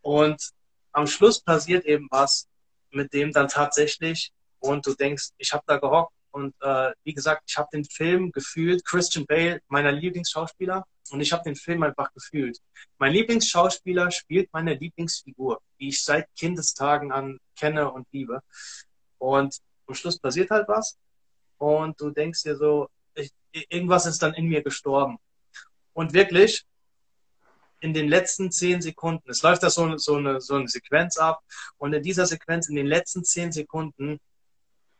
[0.00, 0.52] Und
[0.92, 2.48] am Schluss passiert eben was,
[2.90, 7.42] mit dem dann tatsächlich, und du denkst, ich habe da gehockt und äh, wie gesagt,
[7.48, 12.12] ich habe den Film gefühlt, Christian Bale, meiner Lieblingsschauspieler, und ich habe den Film einfach
[12.14, 12.58] gefühlt.
[12.98, 18.40] Mein Lieblingsschauspieler spielt meine Lieblingsfigur, die ich seit Kindestagen an kenne und liebe.
[19.18, 20.98] Und am Schluss passiert halt was.
[21.58, 25.18] Und du denkst dir so, ich, irgendwas ist dann in mir gestorben.
[25.92, 26.64] Und wirklich,
[27.82, 31.40] in den letzten zehn Sekunden, es läuft da so, so, eine, so eine Sequenz ab.
[31.78, 34.18] Und in dieser Sequenz, in den letzten zehn Sekunden,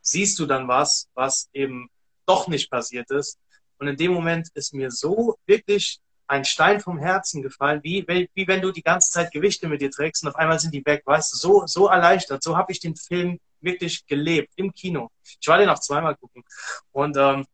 [0.00, 1.88] siehst du dann was, was eben
[2.26, 3.38] doch nicht passiert ist.
[3.78, 8.04] Und in dem Moment ist mir so wirklich ein Stein vom Herzen gefallen, wie,
[8.34, 10.84] wie wenn du die ganze Zeit Gewichte mit dir trägst und auf einmal sind die
[10.84, 12.42] weg, weißt du, so, so erleichtert.
[12.42, 15.08] So habe ich den Film wirklich gelebt im Kino.
[15.40, 16.42] Ich war den auch zweimal gucken.
[16.90, 17.46] Und ähm,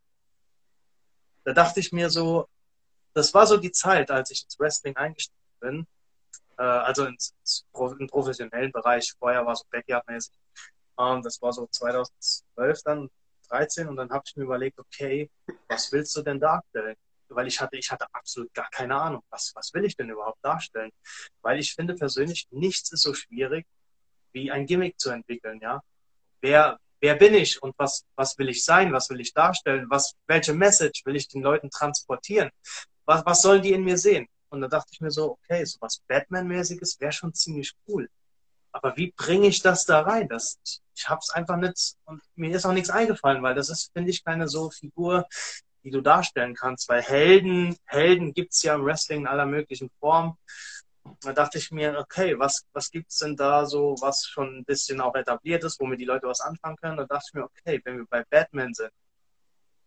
[1.45, 2.47] da dachte ich mir so,
[3.15, 5.87] das war so die Zeit, als ich ins Wrestling eingestiegen bin,
[6.59, 7.67] äh, also ins, ins,
[7.99, 9.13] im professionellen Bereich.
[9.19, 10.35] Vorher war so Backyard-mäßig.
[10.99, 13.11] Ähm, das war so 2012 dann,
[13.49, 15.31] 13 und dann habe ich mir überlegt, okay,
[15.69, 16.97] was willst du denn darstellen?
[17.29, 20.43] Weil ich hatte, ich hatte absolut gar keine Ahnung, was, was will ich denn überhaupt
[20.43, 20.91] darstellen?
[21.43, 23.67] Weil ich finde persönlich, nichts ist so schwierig,
[24.33, 25.83] wie ein Gimmick zu entwickeln, ja.
[26.41, 28.93] Wer, wer bin ich und was, was will ich sein?
[28.93, 29.87] Was will ich darstellen?
[29.91, 32.51] Was, welche Message will ich den Leuten transportieren?
[33.09, 34.29] Was, was sollen die in mir sehen?
[34.51, 38.09] Und da dachte ich mir so, okay, so was Batman-mäßiges wäre schon ziemlich cool.
[38.73, 40.29] Aber wie bringe ich das da rein?
[40.29, 43.71] Das, ich ich habe es einfach nicht und mir ist auch nichts eingefallen, weil das
[43.71, 45.27] ist, finde ich, keine so Figur,
[45.85, 46.89] die du darstellen kannst.
[46.89, 50.37] Weil Helden, Helden gibt es ja im Wrestling in aller möglichen Formen.
[51.23, 54.65] Da dachte ich mir, okay, was, was gibt es denn da so, was schon ein
[54.65, 56.97] bisschen auch etabliert ist, womit die Leute was anfangen können?
[56.97, 58.91] Da dachte ich mir, okay, wenn wir bei Batman sind,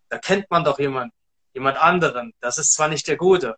[0.09, 1.13] da kennt man doch jemanden,
[1.53, 2.33] jemand anderen.
[2.39, 3.57] Das ist zwar nicht der Gute,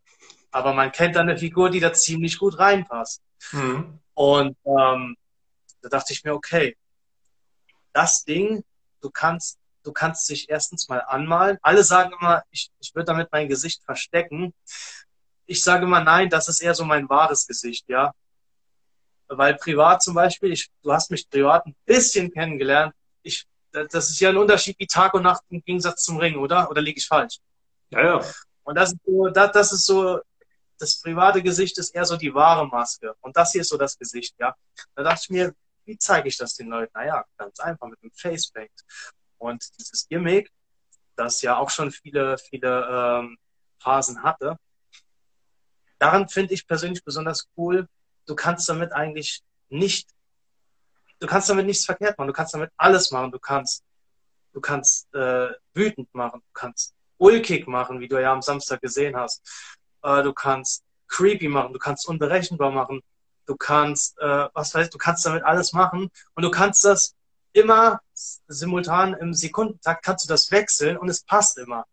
[0.51, 3.21] aber man kennt da eine Figur, die da ziemlich gut reinpasst.
[3.51, 3.99] Mhm.
[4.13, 5.17] Und ähm,
[5.81, 6.77] da dachte ich mir, okay,
[7.91, 8.63] das Ding,
[9.01, 11.57] du kannst, du kannst dich erstens mal anmalen.
[11.61, 14.53] Alle sagen immer, ich, ich würde damit mein Gesicht verstecken.
[15.45, 18.13] Ich sage immer, nein, das ist eher so mein wahres Gesicht, ja.
[19.27, 22.93] Weil privat zum Beispiel, ich, du hast mich privat ein bisschen kennengelernt.
[23.23, 26.69] Ich, das ist ja ein Unterschied wie Tag und Nacht im Gegensatz zum Ring, oder?
[26.69, 27.39] Oder liege ich falsch?
[27.93, 28.21] Ja, ja.
[28.63, 30.19] Und das ist so, das, das ist so,
[30.79, 33.15] das private Gesicht ist eher so die wahre Maske.
[33.21, 34.55] Und das hier ist so das Gesicht, ja.
[34.95, 35.55] Da dachte ich mir,
[35.85, 36.91] wie zeige ich das den Leuten?
[36.93, 38.71] Naja, ganz einfach mit dem Facepaint.
[39.37, 40.51] Und dieses Gimmick,
[41.15, 43.37] das ja auch schon viele, viele ähm,
[43.79, 44.57] Phasen hatte,
[45.99, 47.87] daran finde ich persönlich besonders cool,
[48.25, 50.09] du kannst damit eigentlich nicht,
[51.19, 53.83] du kannst damit nichts verkehrt machen, du kannst damit alles machen, du kannst,
[54.53, 59.15] du kannst äh, wütend machen, du kannst ulkig machen, wie du ja am Samstag gesehen
[59.15, 59.41] hast,
[60.03, 63.01] äh, du kannst creepy machen, du kannst unberechenbar machen,
[63.45, 67.15] du kannst, äh, was weiß ich, du kannst damit alles machen und du kannst das
[67.53, 71.85] immer simultan im Sekundentakt kannst du das wechseln und es passt immer.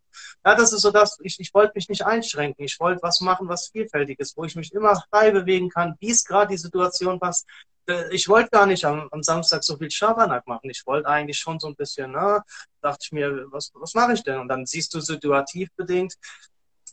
[0.43, 2.65] Ja, das ist so das, ich, ich wollte mich nicht einschränken.
[2.65, 6.09] Ich wollte was machen, was vielfältig ist, wo ich mich immer frei bewegen kann, wie
[6.09, 7.47] es gerade die Situation passt.
[7.87, 10.69] Äh, ich wollte gar nicht am, am Samstag so viel Schabernack machen.
[10.69, 12.43] Ich wollte eigentlich schon so ein bisschen, na,
[12.81, 14.39] dachte ich mir, was, was mache ich denn?
[14.39, 16.15] Und dann siehst du situativ bedingt,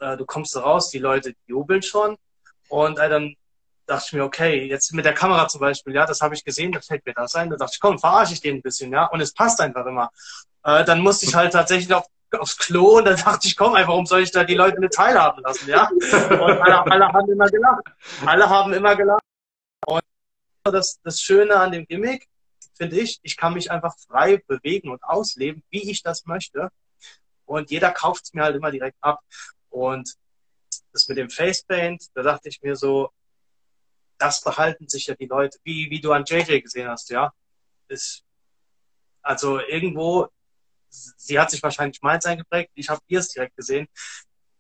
[0.01, 2.17] äh, du kommst raus, die Leute jubeln schon.
[2.69, 3.35] Und äh, dann
[3.87, 6.73] dachte ich mir, okay, jetzt mit der Kamera zum Beispiel, ja, das habe ich gesehen,
[6.73, 7.51] das fällt mir das ein.
[7.51, 9.07] Da dachte ich, komm, verarsche ich den ein bisschen, ja.
[9.07, 10.11] Und es passt einfach immer.
[10.65, 12.07] Äh, dann musste ich halt tatsächlich auf
[12.37, 14.91] aufs Klo und dann dachte ich, komm, einfach, warum soll ich da die Leute eine
[14.91, 15.89] teilhaben lassen, ja?
[16.31, 17.85] Und alle, alle haben immer gelacht.
[18.27, 19.23] Alle haben immer gelacht.
[20.71, 22.29] Das, das Schöne an dem Gimmick,
[22.75, 26.71] finde ich, ich kann mich einfach frei bewegen und ausleben, wie ich das möchte.
[27.45, 29.21] Und jeder kauft es mir halt immer direkt ab.
[29.71, 30.15] Und
[30.93, 33.11] das mit dem Facepaint, da dachte ich mir so,
[34.19, 37.33] das behalten sich ja die Leute, wie, wie du an JJ gesehen hast, ja.
[37.89, 38.25] Ist,
[39.23, 40.29] also irgendwo
[40.91, 43.89] sie hat sich wahrscheinlich meins eingeprägt, ich habe ihr es direkt gesehen.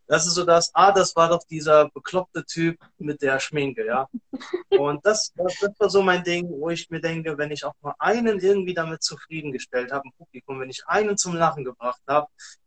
[0.09, 4.09] Das ist so das, ah, das war doch dieser bekloppte Typ mit der Schminke, ja.
[4.70, 7.74] Und das, das, das war so mein Ding, wo ich mir denke, wenn ich auch
[7.82, 12.26] nur einen irgendwie damit zufriedengestellt habe, im Publikum, wenn ich einen zum Lachen gebracht habe,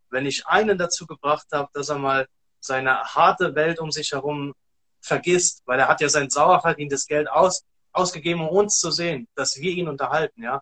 [0.09, 2.27] wenn ich einen dazu gebracht habe, dass er mal
[2.59, 4.53] seine harte Welt um sich herum
[5.01, 9.27] vergisst, weil er hat ja sein sauer verdientes Geld aus, ausgegeben, um uns zu sehen,
[9.35, 10.61] dass wir ihn unterhalten, ja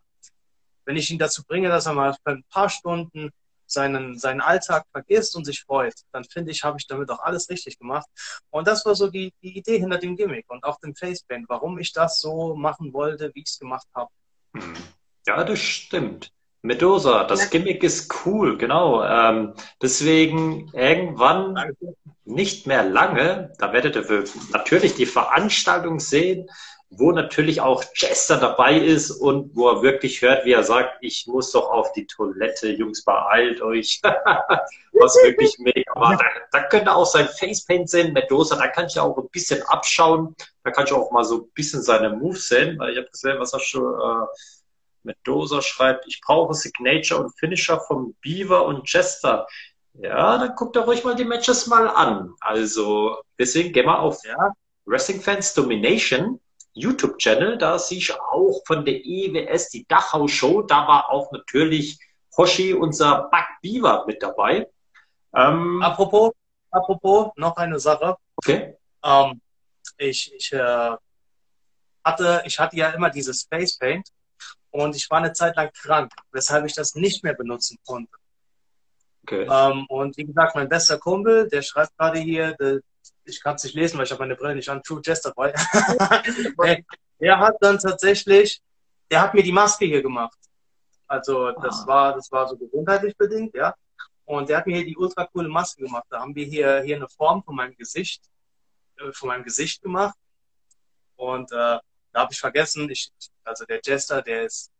[0.89, 3.29] wenn ich ihn dazu bringe, dass er mal für ein paar Stunden
[3.71, 7.49] seinen, seinen Alltag vergisst und sich freut, dann finde ich, habe ich damit auch alles
[7.49, 8.07] richtig gemacht.
[8.49, 11.77] Und das war so die, die Idee hinter dem Gimmick und auch dem Faceband, warum
[11.79, 14.09] ich das so machen wollte, wie ich es gemacht habe.
[14.55, 14.73] Hm.
[15.27, 16.31] Ja, das stimmt.
[16.61, 17.47] Medusa, das ja.
[17.47, 19.03] Gimmick ist cool, genau.
[19.03, 21.57] Ähm, deswegen irgendwann
[22.25, 26.49] nicht mehr lange, da werdet ihr natürlich die Veranstaltung sehen,
[26.91, 31.27] wo natürlich auch Chester dabei ist und wo er wirklich hört, wie er sagt, ich
[31.27, 34.01] muss doch auf die Toilette, Jungs, beeilt euch.
[34.93, 36.17] Was wirklich mega war.
[36.17, 40.35] Da, da könnte auch sein Facepaint sehen, Medusa, da kann ich auch ein bisschen abschauen.
[40.63, 43.39] Da kann ich auch mal so ein bisschen seine Moves sehen, weil ich habe gesehen,
[43.39, 44.25] was er schon äh,
[45.03, 46.07] Medusa schreibt.
[46.07, 49.47] Ich brauche Signature und Finisher von Beaver und Chester.
[49.93, 52.33] Ja, dann guckt er ruhig mal die Matches mal an.
[52.41, 54.53] Also, deswegen gehen wir auf ja.
[54.85, 56.39] Wrestling Fans Domination
[56.73, 57.57] YouTube-Channel.
[57.57, 60.63] Da sehe ich auch von der EWS die Dachau-Show.
[60.63, 61.99] Da war auch natürlich
[62.37, 63.29] Hoshi, unser
[63.61, 64.67] Beaver, mit dabei.
[65.35, 66.31] Ähm, apropos,
[66.71, 68.15] apropos, noch eine Sache.
[68.37, 68.75] Okay.
[69.03, 69.41] Ähm,
[69.97, 70.95] ich, ich, äh,
[72.03, 74.09] hatte, ich hatte ja immer dieses Face Paint
[74.71, 78.11] und ich war eine Zeit lang krank, weshalb ich das nicht mehr benutzen konnte.
[79.23, 79.47] Okay.
[79.49, 82.79] Ähm, und wie gesagt, mein bester Kumpel, der schreibt gerade hier, the,
[83.29, 85.53] ich kann es nicht lesen, weil ich habe meine Brille nicht an, True Jazz dabei.
[87.19, 88.61] er hat dann tatsächlich,
[89.07, 90.37] er hat mir die Maske hier gemacht.
[91.07, 91.87] Also das ah.
[91.87, 93.73] war, das war so gesundheitlich bedingt, ja.
[94.25, 96.05] Und der hat mir hier die ultra coole Maske gemacht.
[96.09, 98.21] Da haben wir hier, hier eine Form von meinem Gesicht,
[98.97, 100.15] äh, von meinem Gesicht gemacht.
[101.15, 101.81] Und äh, da
[102.13, 103.11] habe ich vergessen, ich,
[103.43, 104.71] also der Jester, der ist,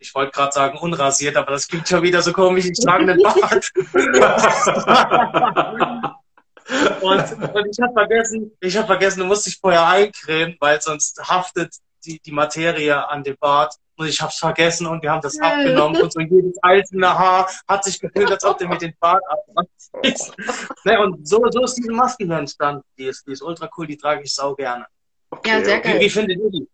[0.00, 3.22] ich wollte gerade sagen unrasiert, aber das klingt schon wieder so komisch, ich trage einen
[3.22, 3.70] Bart.
[7.00, 11.18] Und, und ich habe vergessen, ich habe vergessen, du musst dich vorher eincremen, weil sonst
[11.18, 11.74] haftet
[12.04, 13.74] die, die Materie an dem Bart.
[13.96, 17.50] Und ich habe es vergessen und wir haben das abgenommen und so jedes einzelne Haar
[17.66, 19.68] hat sich gefühlt, als ob der mit dem Bart abmacht.
[20.84, 22.84] ne, und so, so ist diese Maske hier entstanden.
[22.96, 24.86] Die ist, die ist ultra cool, die trage ich sau gerne.
[25.30, 25.50] Okay.
[25.50, 25.98] Ja, sehr geil.
[25.98, 26.68] Wie, wie findet ihr die?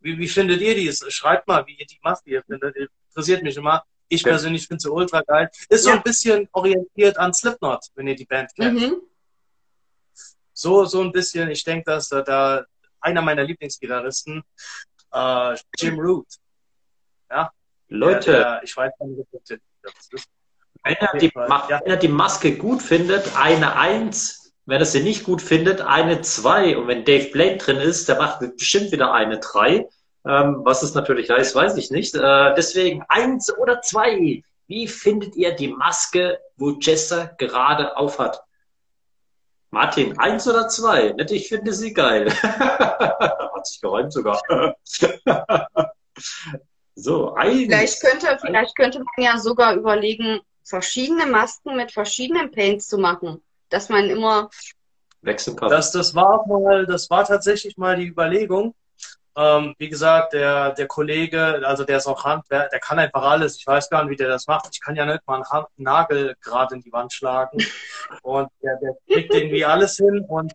[0.00, 0.92] Wie, wie findet ihr die?
[1.10, 2.76] Schreibt mal, wie ihr die Maske hier findet.
[3.08, 3.82] Interessiert mich immer.
[4.08, 5.50] Ich persönlich finde sie ultra geil.
[5.68, 8.80] Ist so ein bisschen orientiert an Slipknot, wenn ihr die Band kennt.
[8.80, 9.00] Mhm
[10.58, 12.64] so, so ein bisschen, ich denke, dass da, da
[13.00, 14.42] einer meiner Lieblingsgitarristen,
[15.12, 16.26] äh, Jim Root,
[17.30, 17.50] ja,
[17.88, 20.26] Leute, Der, der, ich weiß nicht, ob das ist.
[20.82, 21.80] wenn er, die, Ma- Ja.
[21.84, 24.52] wenn er die Maske gut findet, eine Eins.
[24.66, 26.76] Wenn er sie nicht gut findet, eine Zwei.
[26.76, 29.88] Und wenn Dave Blaine drin ist, der macht bestimmt wieder eine Drei.
[30.26, 32.14] Ähm, was es natürlich heißt, weiß ich nicht.
[32.14, 34.42] Äh, deswegen eins oder zwei.
[34.66, 38.42] Wie findet ihr die Maske, wo Jester gerade aufhat?
[39.70, 41.12] Martin, eins oder zwei?
[41.12, 42.32] Nicht, ich finde sie geil.
[42.42, 44.40] Hat sich geräumt sogar.
[46.94, 47.66] so, eins.
[47.66, 53.42] Vielleicht könnte, vielleicht könnte man ja sogar überlegen, verschiedene Masken mit verschiedenen Paints zu machen.
[53.68, 54.48] Dass man immer,
[55.22, 55.70] Wechseln kann.
[55.70, 58.74] Das, das war auch mal, das war tatsächlich mal die Überlegung.
[59.38, 63.56] Ähm, wie gesagt, der, der Kollege, also der ist auch Handwerk, der kann einfach alles.
[63.56, 64.68] Ich weiß gar nicht, wie der das macht.
[64.72, 67.56] Ich kann ja nicht mal einen Hand Nagel gerade in die Wand schlagen.
[68.22, 70.24] Und der, der kriegt irgendwie alles hin.
[70.26, 70.52] Und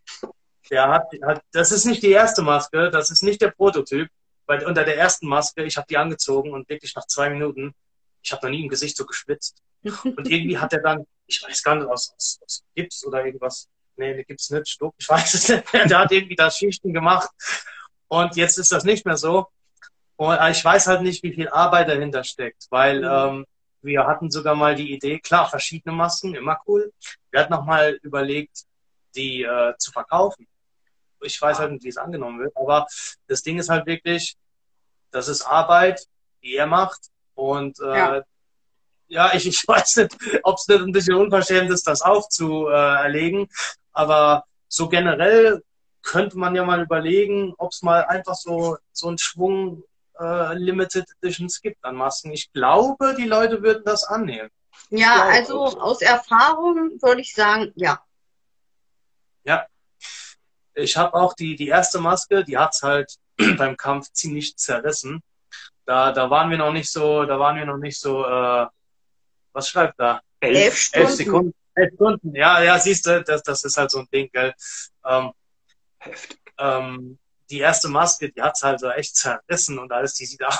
[0.69, 4.09] der hat, hat, das ist nicht die erste Maske, das ist nicht der Prototyp.
[4.47, 7.73] Weil unter der ersten Maske, ich habe die angezogen und wirklich nach zwei Minuten,
[8.21, 9.61] ich habe noch nie im Gesicht so geschwitzt.
[10.03, 13.69] Und irgendwie hat er dann, ich weiß gar nicht, aus, aus, aus Gips oder irgendwas,
[13.95, 17.29] nee, gibt's nicht, Stuck, ich weiß es nicht der hat irgendwie da Schichten gemacht.
[18.13, 19.47] Und jetzt ist das nicht mehr so.
[20.17, 23.47] Und äh, ich weiß halt nicht, wie viel Arbeit dahinter steckt, weil ähm,
[23.81, 26.93] wir hatten sogar mal die Idee, klar, verschiedene Masken, immer cool.
[27.31, 28.65] Wir hatten noch mal überlegt,
[29.15, 30.45] die äh, zu verkaufen.
[31.21, 32.85] Ich weiß halt nicht, wie es angenommen wird, aber
[33.27, 34.35] das Ding ist halt wirklich,
[35.09, 36.05] das ist Arbeit,
[36.43, 37.09] die er macht.
[37.33, 38.21] Und äh, ja.
[39.07, 39.33] Ja.
[39.33, 43.49] ich, ich weiß nicht, ob es nicht ein bisschen unverschämt ist, das aufzuerlegen,
[43.91, 45.63] aber so generell
[46.03, 49.83] könnte man ja mal überlegen, ob es mal einfach so, so einen Schwung
[50.19, 52.31] äh, Limited Editions gibt an Masken.
[52.31, 54.49] Ich glaube, die Leute würden das annehmen.
[54.89, 58.03] ja, also aus Erfahrung würde ich sagen, ja.
[60.75, 63.15] Ich habe auch die, die erste Maske, die hat's halt
[63.57, 65.21] beim Kampf ziemlich zerrissen.
[65.85, 68.65] Da, da waren wir noch nicht so, da waren wir noch nicht so, äh,
[69.51, 70.21] was schreibt da?
[70.39, 71.15] Elf Elf Stunden.
[71.15, 71.53] Sekunden.
[71.75, 74.53] Elf Stunden, ja, ja, siehst du, das, das ist halt so ein Ding, gell.
[75.05, 75.31] Ähm,
[76.03, 76.39] Heftig.
[76.59, 77.17] ähm,
[77.49, 80.57] die erste Maske, die hat's halt so echt zerrissen und alles, die sieht auch.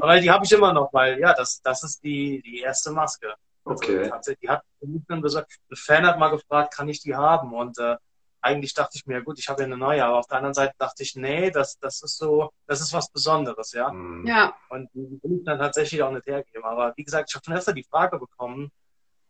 [0.00, 3.28] Aber die habe ich immer noch, weil ja, das, das ist die, die erste Maske.
[3.64, 4.08] Also, Okay.
[4.08, 4.62] tatsächlich, die hat
[5.08, 7.52] dann gesagt, ein Fan hat mal gefragt, kann ich die haben?
[7.52, 7.96] Und äh,
[8.40, 10.72] eigentlich dachte ich mir, gut, ich habe ja eine neue, aber auf der anderen Seite
[10.78, 13.90] dachte ich, nee, das, das ist so, das ist was Besonderes, ja.
[13.90, 14.24] Hm.
[14.26, 16.64] Ja, Und die will ich dann tatsächlich auch nicht hergeben.
[16.64, 18.70] Aber wie gesagt, ich habe schon öfter die Frage bekommen,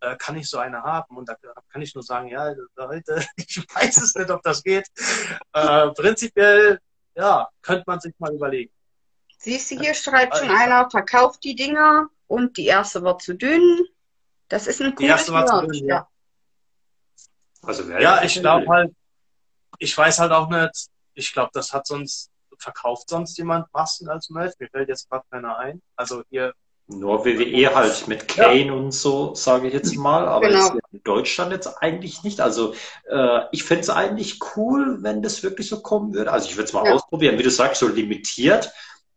[0.00, 1.16] äh, kann ich so eine haben?
[1.16, 1.36] Und da
[1.70, 4.86] kann ich nur sagen, ja, Leute, ich weiß es nicht, ob das geht.
[5.52, 6.80] Äh, prinzipiell,
[7.14, 8.72] ja, könnte man sich mal überlegen.
[9.38, 13.86] siehst du, hier schreibt schon einer, verkauft die Dinger und die erste wird zu dünn.
[14.48, 16.08] Das ist ein Die cooles erste war zu Merch, dünn, ja.
[17.62, 18.94] Also Ja, ich glaube halt,
[19.78, 24.30] ich weiß halt auch nicht, ich glaube, das hat sonst, verkauft sonst jemand Masken als
[24.30, 24.54] Merch?
[24.58, 25.82] Mir fällt jetzt gerade keiner ein.
[25.96, 26.54] Also hier,
[26.90, 30.78] Nur WWE halt mit Kane und so, sage ich jetzt mal, aber Genau.
[30.90, 32.40] in Deutschland jetzt eigentlich nicht.
[32.40, 32.74] Also
[33.10, 36.32] äh, ich fände es eigentlich cool, wenn das wirklich so kommen würde.
[36.32, 36.94] Also ich würde es mal Ja.
[36.94, 38.70] ausprobieren, wie du sagst, so limitiert.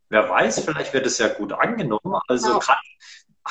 [0.09, 2.19] Wer weiß, vielleicht wird es ja gut angenommen.
[2.27, 2.59] Also Ja.
[2.59, 2.77] grad,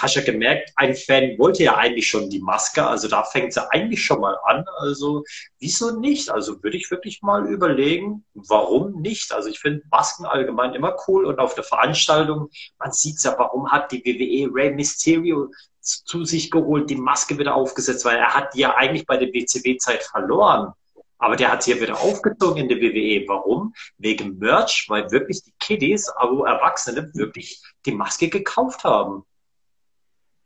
[0.02, 3.70] hast ja gemerkt, ein Fan wollte ja eigentlich schon die Maske, also da fängt sie
[3.70, 4.64] eigentlich schon mal an.
[4.78, 5.24] Also
[5.59, 6.31] wieso nicht?
[6.31, 9.32] Also würde ich wirklich mal überlegen, warum nicht?
[9.32, 13.70] Also ich finde Masken allgemein immer cool und auf der Veranstaltung, man sieht ja, warum
[13.70, 15.51] hat die WWE Rey Mysterio
[15.81, 19.28] zu sich geholt, die Maske wieder aufgesetzt, weil er hat die ja eigentlich bei der
[19.28, 20.72] WCW-Zeit verloren.
[21.18, 23.28] Aber der hat sie ja wieder aufgezogen in der WWE.
[23.28, 23.74] Warum?
[23.98, 29.24] Wegen Merch, weil wirklich die Kiddies, aber Erwachsene, wirklich die Maske gekauft haben.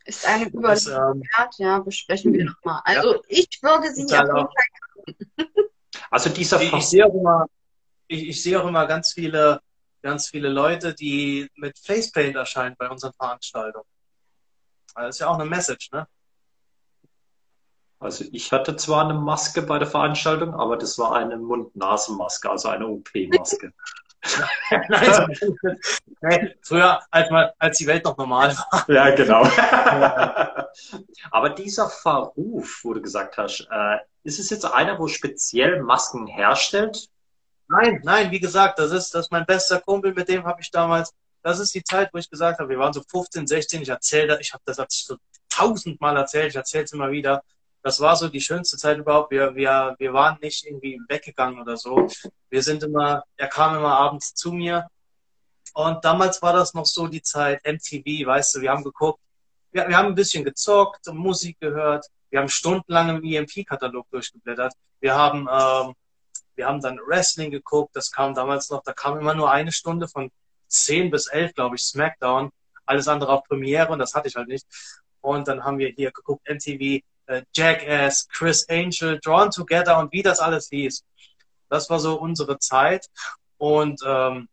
[0.04, 2.80] Ist eine Überlegung ähm, wert, ja, besprechen wir nochmal.
[2.84, 4.52] Also ich würde sie auf jeden auch.
[4.52, 5.46] Fall
[6.10, 7.46] Also dieser ich, ich sehe auch immer,
[8.08, 9.60] ich, ich sehe auch immer ganz viele,
[10.02, 13.86] ganz viele Leute, die mit Facepaint erscheinen bei unseren Veranstaltungen.
[14.94, 16.06] Also Das ist ja auch eine Message, ne?
[17.98, 22.68] Also ich hatte zwar eine Maske bei der Veranstaltung, aber das war eine Mund-Nasen-Maske, also
[22.68, 23.72] eine OP-Maske.
[24.88, 25.52] Nein, so-
[26.22, 28.90] nee, früher, als, man, als die Welt noch normal war.
[28.90, 29.44] Ja, genau.
[31.30, 36.26] Aber dieser Verruf, wo du gesagt hast, äh, ist es jetzt einer, wo speziell Masken
[36.26, 37.08] herstellt?
[37.68, 40.70] Nein, nein, wie gesagt, das ist, das ist mein bester Kumpel, mit dem habe ich
[40.70, 43.88] damals, das ist die Zeit, wo ich gesagt habe, wir waren so 15, 16, ich
[43.88, 45.16] erzähle, ich habe das so
[45.50, 47.42] tausendmal erzählt, ich erzähle es immer wieder.
[47.84, 49.30] Das war so die schönste Zeit überhaupt.
[49.30, 52.08] Wir, wir, wir waren nicht irgendwie weggegangen oder so.
[52.48, 54.88] Wir sind immer, er kam immer abends zu mir.
[55.74, 59.20] Und damals war das noch so die Zeit MTV, weißt du, wir haben geguckt,
[59.70, 64.72] wir, wir haben ein bisschen gezockt, Musik gehört, wir haben stundenlang im EMP-Katalog durchgeblättert.
[65.00, 65.94] Wir haben, ähm,
[66.54, 70.08] wir haben dann Wrestling geguckt, das kam damals noch, da kam immer nur eine Stunde
[70.08, 70.30] von
[70.68, 72.50] 10 bis 11, glaube ich, SmackDown.
[72.86, 74.66] alles andere auf Premiere und das hatte ich halt nicht.
[75.20, 80.22] Und dann haben wir hier geguckt, MTV, äh, Jackass, Chris Angel, Drawn Together und wie
[80.22, 81.04] das alles hieß.
[81.68, 83.08] Das war so unsere Zeit.
[83.58, 84.48] Und ähm,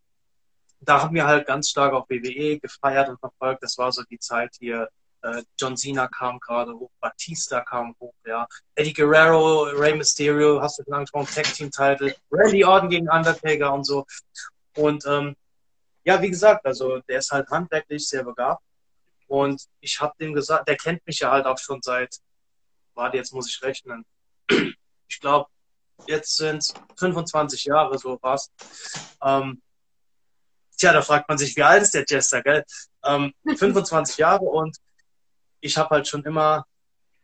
[0.80, 3.64] da haben wir halt ganz stark auf WWE gefeiert und verfolgt.
[3.64, 4.90] Das war so die Zeit hier.
[5.22, 8.48] Äh, John Cena kam gerade hoch, Batista kam hoch, ja.
[8.74, 13.72] Eddie Guerrero, Rey Mysterio, hast du lange vom Tag Team Title, Randy Orton gegen Undertaker
[13.72, 14.06] und so.
[14.76, 15.36] Und ähm,
[16.04, 18.64] ja, wie gesagt, also der ist halt handwerklich sehr begabt.
[19.28, 22.18] Und ich habe dem gesagt, der kennt mich ja halt auch schon seit,
[22.94, 24.06] warte, jetzt muss ich rechnen.
[25.08, 25.50] Ich glaube,
[26.08, 28.52] jetzt sind es 25 Jahre so fast.
[29.22, 29.62] Ähm,
[30.78, 32.64] tja, da fragt man sich, wie alt ist der Jester, gell?
[33.04, 34.78] Ähm, 25 Jahre und
[35.60, 36.66] ich habe halt schon immer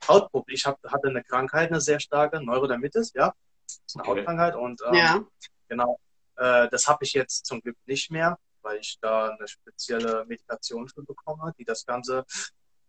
[0.08, 0.56] Hautprobleme.
[0.56, 3.34] Ich hab, hatte eine Krankheit, eine sehr starke, Neurodermitis, ja.
[3.66, 4.20] Das ist eine okay.
[4.20, 5.26] Hautkrankheit und ähm, ja.
[5.68, 6.00] genau,
[6.38, 10.88] äh, das habe ich jetzt zum Glück nicht mehr, weil ich da eine spezielle Medikation
[10.88, 12.26] für bekomme, die das Ganze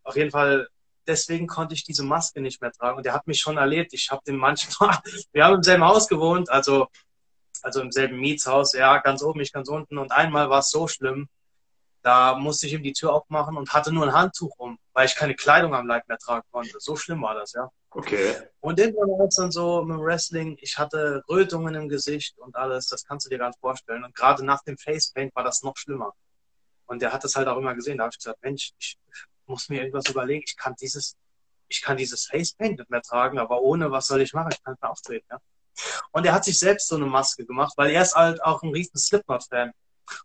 [0.04, 0.68] auf jeden Fall
[1.08, 2.98] deswegen konnte ich diese Maske nicht mehr tragen.
[2.98, 3.92] Und der hat mich schon erlebt.
[3.94, 4.98] Ich habe den manchmal,
[5.32, 6.86] wir haben im selben Haus gewohnt, also,
[7.62, 9.98] also im selben Mietshaus, ja, ganz oben, ich ganz unten.
[9.98, 11.28] Und einmal war es so schlimm,
[12.02, 15.16] da musste ich ihm die Tür aufmachen und hatte nur ein Handtuch um, weil ich
[15.16, 16.76] keine Kleidung am Leib mehr tragen konnte.
[16.78, 17.68] So schlimm war das, ja.
[17.90, 18.36] Okay.
[18.60, 22.54] Und irgendwann war es dann so mit dem Wrestling, ich hatte Rötungen im Gesicht und
[22.54, 24.04] alles, das kannst du dir gar nicht vorstellen.
[24.04, 26.12] Und gerade nach dem Facepaint war das noch schlimmer.
[26.86, 27.98] Und der hat das halt auch immer gesehen.
[27.98, 28.96] Da habe ich gesagt, Mensch, ich
[29.48, 30.44] muss mir irgendwas überlegen.
[30.46, 31.16] Ich kann dieses,
[31.68, 34.50] ich kann dieses Facepaint nicht mehr tragen, aber ohne, was soll ich machen?
[34.52, 35.38] Ich kann nicht mehr auftreten, ja.
[36.12, 38.70] Und er hat sich selbst so eine Maske gemacht, weil er ist halt auch ein
[38.70, 39.72] riesen Slipknot-Fan.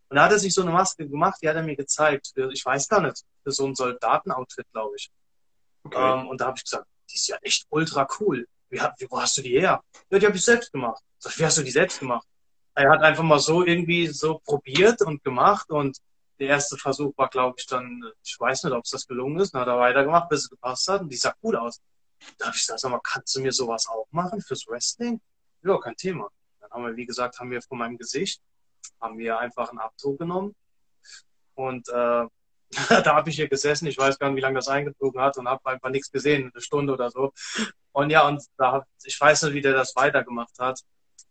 [0.10, 2.32] Und da hat er sich so eine Maske gemacht, die hat er mir gezeigt.
[2.34, 5.12] Für, ich weiß gar nicht, für so ein Soldatenoutfit, glaube ich.
[5.84, 6.20] Okay.
[6.20, 8.48] Ähm, und da habe ich gesagt, die ist ja echt ultra cool.
[8.70, 9.84] Wie, wie, wo hast du die her?
[10.10, 11.02] Ja, die habe ich selbst gemacht.
[11.20, 12.26] Sag, wie hast du die selbst gemacht?
[12.76, 15.98] Er hat einfach mal so irgendwie so probiert und gemacht und
[16.40, 19.54] der erste Versuch war, glaube ich, dann, ich weiß nicht, ob es das gelungen ist,
[19.54, 21.82] dann hat er weitergemacht, bis es gepasst hat und die sah gut aus.
[22.38, 25.22] Da habe ich gesagt, sag mal, kannst du mir sowas auch machen fürs Wrestling?
[25.62, 26.30] Ja, kein Thema.
[26.60, 28.42] Dann haben wir, wie gesagt, haben wir von meinem Gesicht
[29.02, 30.56] haben wir einfach einen Abdruck genommen.
[31.56, 32.26] Und äh,
[33.04, 35.48] da habe ich hier gesessen, ich weiß gar nicht, wie lange das eingezogen hat und
[35.48, 37.34] habe einfach nichts gesehen, eine Stunde oder so.
[37.92, 40.80] Und ja, und da, ich weiß nicht, wie der das weitergemacht hat.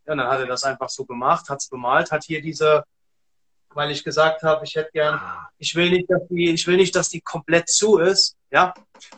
[0.07, 2.85] Ja, und dann hat er das einfach so gemacht, hat es bemalt, hat hier diese,
[3.74, 5.20] weil ich gesagt habe, ich hätte gern,
[5.59, 8.74] ich will nicht, dass die, ich will nicht, dass die komplett zu ist, ja,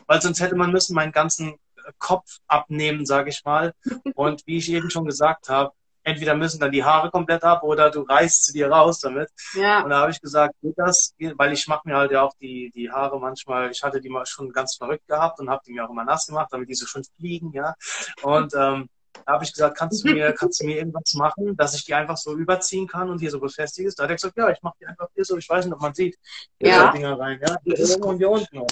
[0.07, 1.55] weil sonst hätte man müssen meinen ganzen
[1.99, 3.73] Kopf abnehmen, sage ich mal.
[4.15, 5.73] Und wie ich eben schon gesagt habe,
[6.05, 9.29] entweder müssen dann die Haare komplett ab oder du reißt sie dir raus damit.
[9.53, 9.81] Ja.
[9.81, 11.13] Und da habe ich gesagt, geht das?
[11.35, 14.25] Weil ich mache mir halt ja auch die, die Haare manchmal, ich hatte die mal
[14.25, 16.85] schon ganz verrückt gehabt und habe die mir auch immer nass gemacht, damit die so
[16.85, 17.73] schön fliegen, ja.
[18.21, 18.87] Und ähm,
[19.25, 21.93] da habe ich gesagt, kannst du mir, kannst du mir irgendwas machen, dass ich die
[21.93, 23.99] einfach so überziehen kann und hier so befestigt ist?
[23.99, 25.81] Da hat er gesagt, ja, ich mache die einfach hier so, ich weiß nicht, ob
[25.81, 26.17] man sieht,
[26.59, 26.91] ja.
[26.91, 28.65] Dinger rein, ja, hier oben und hier unten.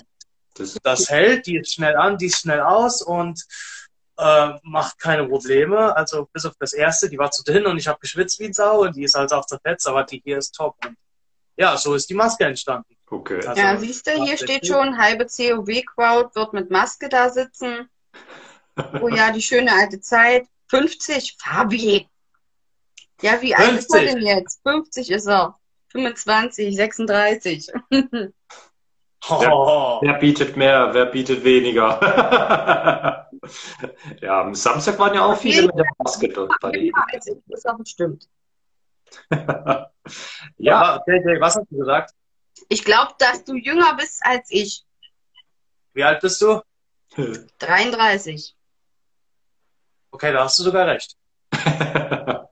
[0.55, 3.43] Das, das hält, die ist schnell an, die ist schnell aus und
[4.17, 5.95] äh, macht keine Probleme.
[5.95, 8.53] Also bis auf das erste, die war zu dünn und ich habe geschwitzt wie ein
[8.53, 10.75] Sau und die ist halt auch zerfetzt, aber die hier ist top.
[10.85, 10.95] Und
[11.55, 12.95] ja, so ist die Maske entstanden.
[13.09, 13.45] Okay.
[13.45, 17.89] Also, ja, siehst du, hier steht schon, halbe COW-Crowd wird mit Maske da sitzen.
[19.01, 20.47] Oh ja, die schöne alte Zeit.
[20.69, 22.07] 50, Fabi.
[23.21, 23.57] Ja, wie 50.
[23.57, 24.61] alt ist er denn jetzt?
[24.63, 25.59] 50 ist er.
[25.91, 27.71] 25, 36.
[29.29, 29.99] Oh.
[30.01, 31.97] Wer, wer, bietet mehr, wer bietet weniger?
[34.21, 35.85] ja, am Samstag waren ja auch viele mit der
[36.33, 36.91] dort bei dir.
[37.47, 38.27] Das auch stimmt.
[40.57, 40.99] ja.
[40.99, 42.13] Okay, was hast du gesagt?
[42.67, 44.83] Ich glaube, dass du jünger bist als ich.
[45.93, 46.61] Wie alt bist du?
[47.59, 48.55] 33.
[50.13, 51.15] Okay, da hast du sogar recht.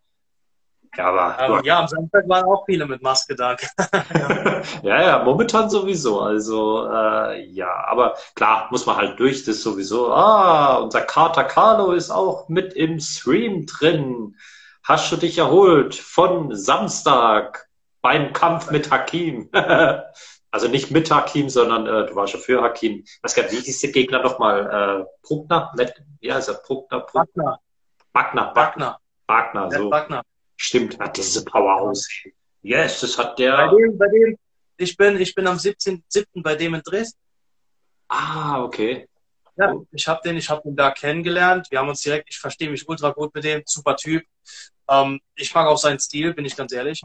[0.98, 1.38] Ja, aber.
[1.40, 3.56] Ähm, ja, am Samstag waren auch viele mit Maske da.
[4.84, 5.02] ja.
[5.02, 6.20] ja, momentan sowieso.
[6.20, 10.12] Also, äh, ja, aber klar, muss man halt durch, das sowieso.
[10.12, 14.36] Ah, unser Kater Carlo ist auch mit im Stream drin.
[14.84, 17.70] Hast du dich erholt von Samstag
[18.02, 19.50] beim Kampf mit Hakim?
[20.52, 23.04] also nicht mit Hakim, sondern äh, du warst schon für Hakim.
[23.22, 25.06] Was gab, wie hieß der Gegner nochmal?
[25.06, 25.74] Äh, Bruckner?
[26.20, 26.56] Wie heißt er?
[26.56, 27.00] Bruckner?
[27.00, 27.60] Bruckner.
[28.14, 28.52] Wagner.
[28.54, 29.00] Wagner.
[29.28, 29.90] Wagner, so.
[29.90, 30.24] Wagner.
[30.58, 32.08] Stimmt, hat diese Power aus.
[32.62, 33.56] Yes, das hat der.
[33.56, 34.38] Bei dem, bei dem,
[34.78, 36.26] ich bin, ich bin am 17.07.
[36.44, 37.20] bei dem in Dresden.
[38.10, 39.08] Ah, okay.
[39.56, 41.68] Ja, ich habe den, ich habe den da kennengelernt.
[41.72, 44.24] Wir haben uns direkt, ich verstehe mich ultra gut mit dem, super Typ.
[44.90, 47.02] Ähm, ich mag auch seinen Stil, bin ich ganz ehrlich.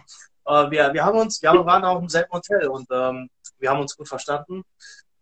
[0.47, 3.28] Äh, wir, wir haben uns, wir waren auch im selben Hotel und ähm,
[3.59, 4.62] wir haben uns gut verstanden.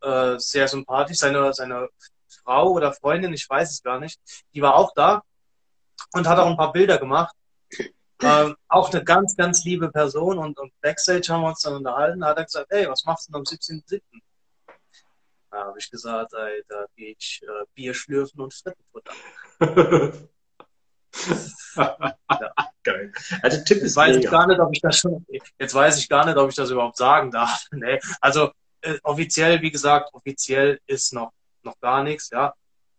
[0.03, 1.19] Äh, sehr sympathisch.
[1.19, 1.89] Seine, seine
[2.29, 4.21] Frau oder Freundin, ich weiß es gar nicht,
[4.53, 5.23] die war auch da
[6.13, 7.35] und hat auch ein paar Bilder gemacht.
[8.23, 12.21] ähm, auch eine ganz, ganz liebe Person und, und Backstage haben wir uns dann unterhalten.
[12.21, 14.01] Da hat er gesagt, hey, was machst du denn am 17.07.?
[15.51, 19.13] Da habe ich gesagt, ey, da gehe ich äh, Bier schlürfen und Frittenfutter.
[21.77, 21.97] ja.
[22.85, 23.13] Geil.
[23.43, 25.25] Also Tipp ist weiß ich gar nicht, ob ich das schon,
[25.59, 27.65] jetzt weiß ich gar nicht, ob ich das überhaupt sagen darf.
[27.73, 27.99] nee.
[28.21, 31.33] Also äh, offiziell, wie gesagt, offiziell ist noch,
[31.63, 32.55] noch gar nichts, ja.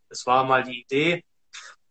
[0.10, 1.24] Es war mal die Idee.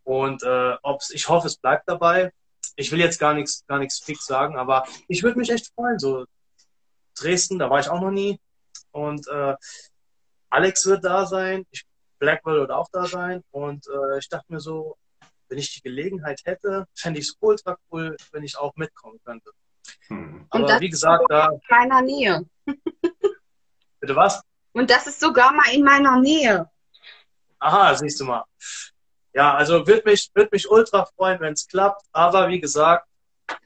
[0.03, 2.33] Und äh, ob's, ich hoffe, es bleibt dabei.
[2.77, 5.99] Ich will jetzt gar nichts, gar nichts fix sagen, aber ich würde mich echt freuen.
[5.99, 6.27] So
[7.17, 8.39] Dresden, da war ich auch noch nie.
[8.91, 9.55] Und äh,
[10.51, 11.85] Alex wird da sein, ich,
[12.19, 13.43] Blackwell wird auch da sein.
[13.51, 14.97] Und äh, ich dachte mir so,
[15.55, 19.53] wenn ich die Gelegenheit hätte, fände ich es ultra cool, wenn ich auch mitkommen könnte.
[20.09, 20.47] Hm.
[20.51, 21.49] Aber wie gesagt, da.
[21.49, 22.45] In meiner Nähe.
[24.01, 24.43] Bitte was?
[24.73, 26.69] Und das ist sogar mal in meiner Nähe.
[27.61, 28.43] Aha, siehst du mal.
[29.33, 32.03] Ja, also würde mich, würd mich ultra freuen, wenn es klappt.
[32.11, 33.07] Aber wie gesagt,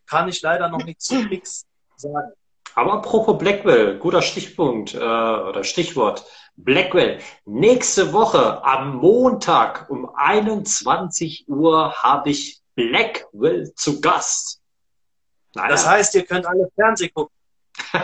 [0.05, 1.65] kann ich leider noch nichts fix
[1.97, 2.33] sagen.
[2.75, 6.27] Aber apropos Blackwell, guter Stichpunkt äh, oder Stichwort.
[6.65, 14.61] Blackwell, nächste Woche am Montag um 21 Uhr habe ich Blackwell zu Gast.
[15.55, 15.69] Naja.
[15.69, 17.33] Das heißt, ihr könnt alle Fernsehen gucken.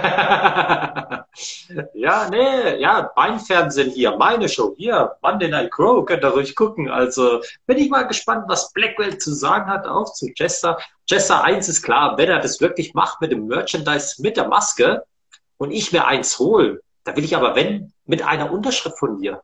[1.94, 6.55] ja, nee, ja, mein Fernsehen hier, meine Show hier, Monday Night Crow, könnt ihr ruhig
[6.55, 6.89] gucken.
[6.89, 10.78] Also bin ich mal gespannt, was Blackwell zu sagen hat, auch zu Jester.
[11.06, 15.02] Jester 1 ist klar, wenn er das wirklich macht mit dem Merchandise, mit der Maske
[15.56, 19.43] und ich mir eins hole, da will ich aber, wenn, mit einer Unterschrift von dir.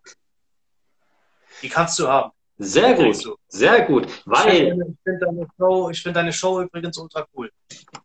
[1.62, 2.32] Die kannst du haben.
[2.62, 3.16] Sehr gut,
[3.48, 4.06] sehr gut.
[4.26, 7.50] Weil ich finde find deine, Show, find deine Show übrigens ultra cool.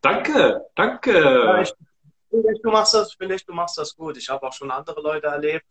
[0.00, 1.12] Danke, danke.
[1.12, 1.74] Ja, ich,
[2.30, 4.16] finde du machst das, finde echt, du machst das gut.
[4.16, 5.66] Ich habe auch schon andere Leute erlebt.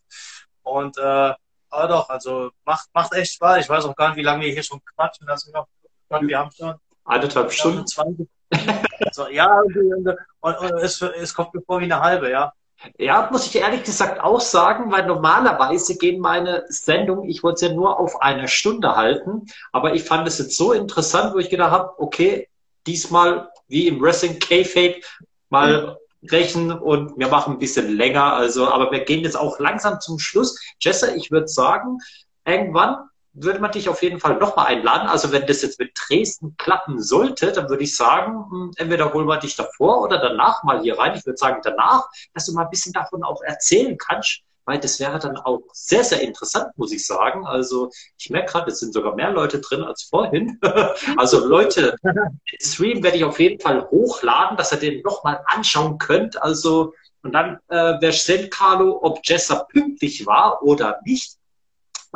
[0.62, 1.34] Und äh,
[1.70, 3.64] aber doch, also macht, macht echt Spaß.
[3.64, 5.28] Ich weiß auch gar nicht, wie lange wir hier schon quatschen.
[5.28, 6.76] Also, wir haben schon
[7.06, 7.86] eineinhalb Stunden.
[9.12, 10.08] so, ja, und,
[10.42, 12.54] und, und es, es kommt mir vor wie eine halbe, ja.
[12.98, 17.72] Ja, muss ich ehrlich gesagt auch sagen, weil normalerweise gehen meine Sendungen, ich wollte es
[17.72, 21.50] ja nur auf eine Stunde halten, aber ich fand es jetzt so interessant, wo ich
[21.50, 22.48] gedacht habe, okay,
[22.86, 25.04] diesmal wie im Wrestling K-Fake
[25.50, 28.34] mal brechen und wir machen ein bisschen länger.
[28.34, 30.60] Also, aber wir gehen jetzt auch langsam zum Schluss.
[30.80, 32.00] Jesse, ich würde sagen,
[32.46, 32.98] irgendwann
[33.36, 35.08] würde man dich auf jeden Fall nochmal einladen.
[35.08, 39.28] Also wenn das jetzt mit Dresden klappen sollte, dann würde ich sagen, hm, entweder holen
[39.28, 41.16] wir dich davor oder danach mal hier rein.
[41.16, 45.00] Ich würde sagen danach, dass du mal ein bisschen davon auch erzählen kannst, weil das
[45.00, 47.46] wäre dann auch sehr, sehr interessant, muss ich sagen.
[47.46, 50.60] Also ich merke gerade, es sind sogar mehr Leute drin als vorhin.
[51.18, 55.98] also Leute, den Stream werde ich auf jeden Fall hochladen, dass ihr den nochmal anschauen
[55.98, 56.42] könnt.
[56.42, 61.38] Also und dann äh, wer sehen, Carlo, ob Jessa pünktlich war oder nicht.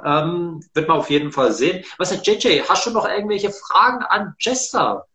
[0.05, 1.85] Ähm, wird man auf jeden Fall sehen.
[1.97, 2.61] Was ist JJ?
[2.67, 5.07] Hast du noch irgendwelche Fragen an Jester?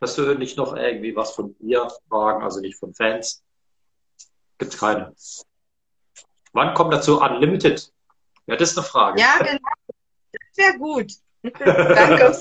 [0.00, 3.42] Hast du nicht noch irgendwie was von ihr fragen, also nicht von Fans?
[4.58, 5.14] Gibt es keine.
[6.52, 7.92] Wann kommt dazu Unlimited?
[8.46, 9.20] Ja, das ist eine Frage.
[9.20, 9.58] Ja, genau.
[10.32, 11.12] Das wäre gut.
[11.42, 12.38] Danke.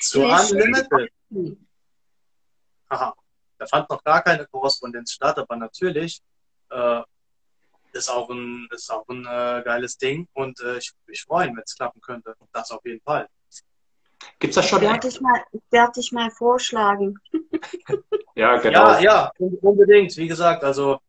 [0.00, 1.12] Zu Unlimited.
[2.88, 3.14] Aha.
[3.58, 6.20] Da fand noch gar keine Korrespondenz statt, aber natürlich
[6.70, 7.02] äh,
[7.94, 11.56] ist auch ein, ist auch ein äh, geiles Ding und äh, ich würde mich freuen,
[11.56, 12.34] wenn es klappen könnte.
[12.52, 13.28] Das auf jeden Fall.
[14.38, 14.80] Gibt es das schon?
[14.80, 17.18] Werde ich mal, werde ich mal vorschlagen.
[18.34, 18.92] ja, genau.
[18.92, 20.16] Ja, ja, unbedingt.
[20.16, 21.00] Wie gesagt, also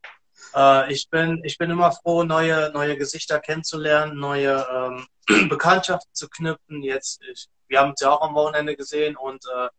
[0.55, 5.07] äh, ich, bin, ich bin immer froh, neue, neue Gesichter kennenzulernen, neue ähm,
[5.49, 6.84] Bekanntschaften zu knüpfen.
[6.84, 9.69] Jetzt, ich, wir haben es ja auch am Wochenende gesehen und äh,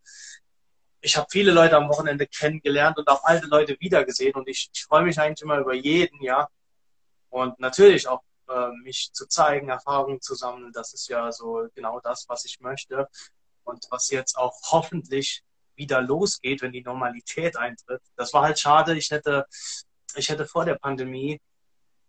[1.00, 4.84] ich habe viele Leute am Wochenende kennengelernt und auch alte Leute wiedergesehen und ich, ich
[4.84, 6.48] freue mich eigentlich immer über jeden, ja.
[7.34, 11.98] Und natürlich auch äh, mich zu zeigen, Erfahrungen zu sammeln, das ist ja so genau
[11.98, 13.08] das, was ich möchte.
[13.64, 15.42] Und was jetzt auch hoffentlich
[15.74, 18.02] wieder losgeht, wenn die Normalität eintritt.
[18.14, 18.96] Das war halt schade.
[18.96, 19.46] Ich hätte,
[20.14, 21.40] ich hätte vor der Pandemie,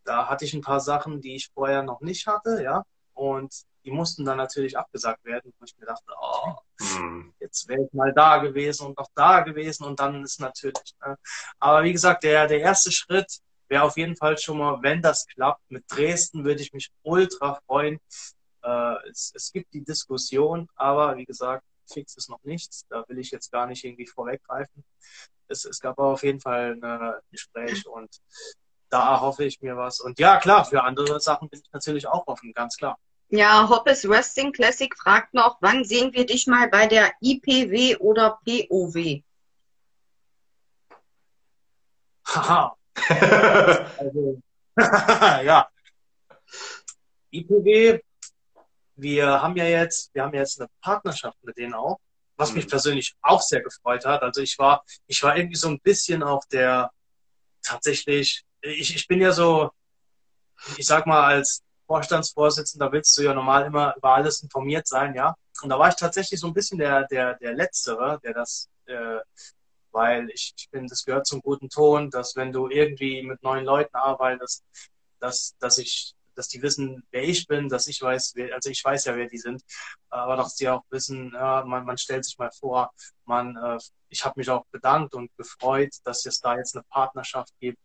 [0.04, 2.84] da hatte ich ein paar Sachen, die ich vorher noch nicht hatte, ja.
[3.16, 3.52] Und
[3.84, 6.54] die mussten dann natürlich abgesagt werden, wo ich mir dachte, oh,
[7.00, 7.34] mhm.
[7.40, 10.94] jetzt wäre ich mal da gewesen und noch da gewesen und dann ist natürlich.
[11.04, 11.18] Ne?
[11.58, 15.26] Aber wie gesagt, der, der erste Schritt wäre auf jeden Fall schon mal, wenn das
[15.28, 18.00] klappt, mit Dresden würde ich mich ultra freuen.
[18.64, 22.86] Äh, es, es gibt die Diskussion, aber wie gesagt, fix ist noch nichts.
[22.90, 24.84] Da will ich jetzt gar nicht irgendwie vorweggreifen.
[25.48, 28.10] Es, es gab aber auf jeden Fall ein Gespräch und
[28.90, 30.00] da hoffe ich mir was.
[30.00, 32.98] Und ja, klar, für andere Sachen bin ich natürlich auch offen, ganz klar.
[33.30, 38.40] Ja, Hoppes Wrestling Classic fragt noch, wann sehen wir dich mal bei der IPW oder
[38.46, 39.24] POW?
[42.28, 42.76] Haha,
[43.98, 44.42] also,
[44.78, 45.68] ja.
[47.32, 48.00] IPW,
[48.96, 52.00] wir haben ja jetzt, wir haben jetzt eine Partnerschaft mit denen auch.
[52.38, 54.22] was mich persönlich auch sehr gefreut hat.
[54.22, 56.92] Also ich war, ich war irgendwie so ein bisschen auch der
[57.64, 59.72] tatsächlich, ich, ich bin ja so,
[60.78, 65.36] ich sag mal, als Vorstandsvorsitzender willst du ja normal immer über alles informiert sein, ja.
[65.62, 69.20] Und da war ich tatsächlich so ein bisschen der, der, der Letztere, der das, äh,
[69.96, 73.96] weil ich, finde, das gehört zum guten Ton, dass wenn du irgendwie mit neuen Leuten
[73.96, 74.64] arbeitest,
[75.20, 78.84] dass, dass ich dass die wissen, wer ich bin, dass ich weiß, wer, also ich
[78.84, 79.64] weiß ja, wer die sind,
[80.10, 82.92] aber dass die auch wissen, ja, man, man stellt sich mal vor,
[83.24, 83.78] man, äh,
[84.10, 87.80] ich habe mich auch bedankt und gefreut, dass es da jetzt eine Partnerschaft gibt.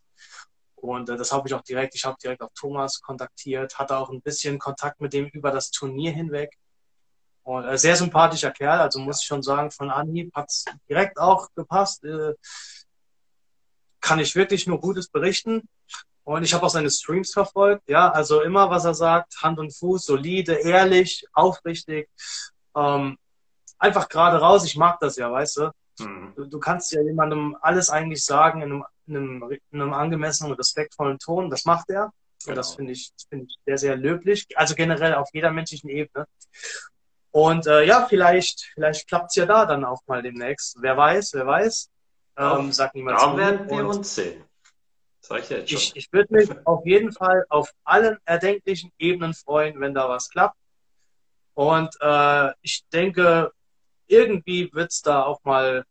[0.74, 4.10] Und äh, das habe ich auch direkt, ich habe direkt auch Thomas kontaktiert, hatte auch
[4.10, 6.58] ein bisschen Kontakt mit dem über das Turnier hinweg.
[7.42, 11.18] Und äh, sehr sympathischer Kerl, also muss ich schon sagen, von Anhieb hat es direkt
[11.18, 12.04] auch gepasst.
[12.04, 12.34] Äh,
[14.00, 15.68] kann ich wirklich nur Gutes berichten.
[16.24, 17.88] Und ich habe auch seine Streams verfolgt.
[17.88, 22.08] Ja, also immer, was er sagt, Hand und Fuß, solide, ehrlich, aufrichtig.
[22.76, 23.18] Ähm,
[23.78, 24.64] einfach gerade raus.
[24.64, 25.70] Ich mag das ja, weißt du?
[25.98, 26.32] Mhm.
[26.36, 26.44] du?
[26.44, 30.58] Du kannst ja jemandem alles eigentlich sagen in einem, in einem, in einem angemessenen und
[30.58, 31.50] respektvollen Ton.
[31.50, 32.12] Das macht er.
[32.44, 32.50] Genau.
[32.50, 34.46] Und das finde ich, find ich sehr, sehr löblich.
[34.56, 36.26] Also generell auf jeder menschlichen Ebene.
[37.32, 40.76] Und äh, ja, vielleicht, vielleicht klappt es ja da dann auch mal demnächst.
[40.80, 41.90] Wer weiß, wer weiß.
[42.36, 44.44] Ähm, sag niemand da werden wir uns sehen.
[45.20, 45.78] Sag ich jetzt schon.
[45.78, 50.28] Ich, ich würde mich auf jeden Fall auf allen erdenklichen Ebenen freuen, wenn da was
[50.30, 50.56] klappt.
[51.54, 53.52] Und äh, ich denke,
[54.06, 55.84] irgendwie wird es da auch mal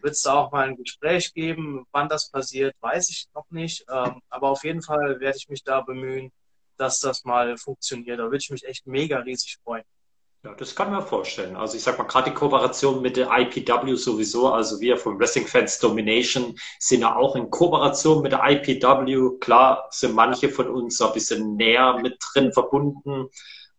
[0.00, 1.86] wird es da auch mal ein Gespräch geben.
[1.92, 3.84] Wann das passiert, weiß ich noch nicht.
[3.90, 6.30] Ähm, aber auf jeden Fall werde ich mich da bemühen,
[6.76, 8.18] dass das mal funktioniert.
[8.18, 9.84] Da würde ich mich echt mega riesig freuen.
[10.44, 11.54] Ja, das kann man vorstellen.
[11.54, 15.46] Also ich sag mal, gerade die Kooperation mit der IPW sowieso, also wir vom Wrestling
[15.46, 19.38] Fans Domination sind ja auch in Kooperation mit der IPW.
[19.38, 23.28] Klar sind manche von uns ein bisschen näher mit drin verbunden.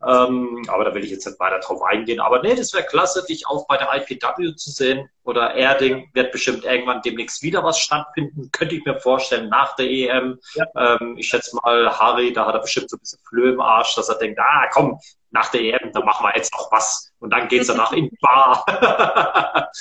[0.06, 2.20] Ähm, aber da will ich jetzt nicht weiter drauf eingehen.
[2.20, 5.10] Aber nee, das wäre klasse, dich auch bei der IPW zu sehen.
[5.24, 8.50] Oder Erding wird bestimmt irgendwann demnächst wieder was stattfinden.
[8.52, 10.40] Könnte ich mir vorstellen, nach der EM.
[10.56, 10.66] Ja.
[10.76, 13.96] Ähm, ich schätze mal, Harry, da hat er bestimmt so ein bisschen Flöhe im Arsch,
[13.96, 15.00] dass er denkt, ah komm,
[15.32, 17.12] nach der EM, da machen wir jetzt noch was.
[17.20, 18.66] Und dann geht es danach in die Bar.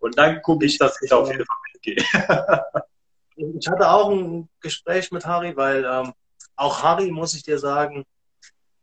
[0.00, 2.04] Und dann gucke ich, dass ich auf jeden Fall mitgehe.
[3.36, 6.12] ich hatte auch ein Gespräch mit Harry, weil ähm,
[6.56, 8.04] auch Harry, muss ich dir sagen,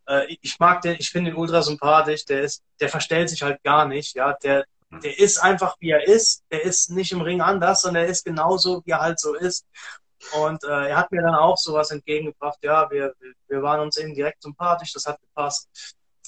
[0.07, 3.61] äh, ich mag den, ich finde ihn ultra sympathisch, der ist, der verstellt sich halt
[3.63, 4.65] gar nicht, ja, der,
[5.03, 8.25] der ist einfach wie er ist, der ist nicht im Ring anders, sondern er ist
[8.25, 9.65] genauso, wie er halt so ist.
[10.33, 13.13] Und äh, er hat mir dann auch sowas entgegengebracht, ja, wir,
[13.47, 15.69] wir waren uns eben direkt sympathisch, das hat gepasst.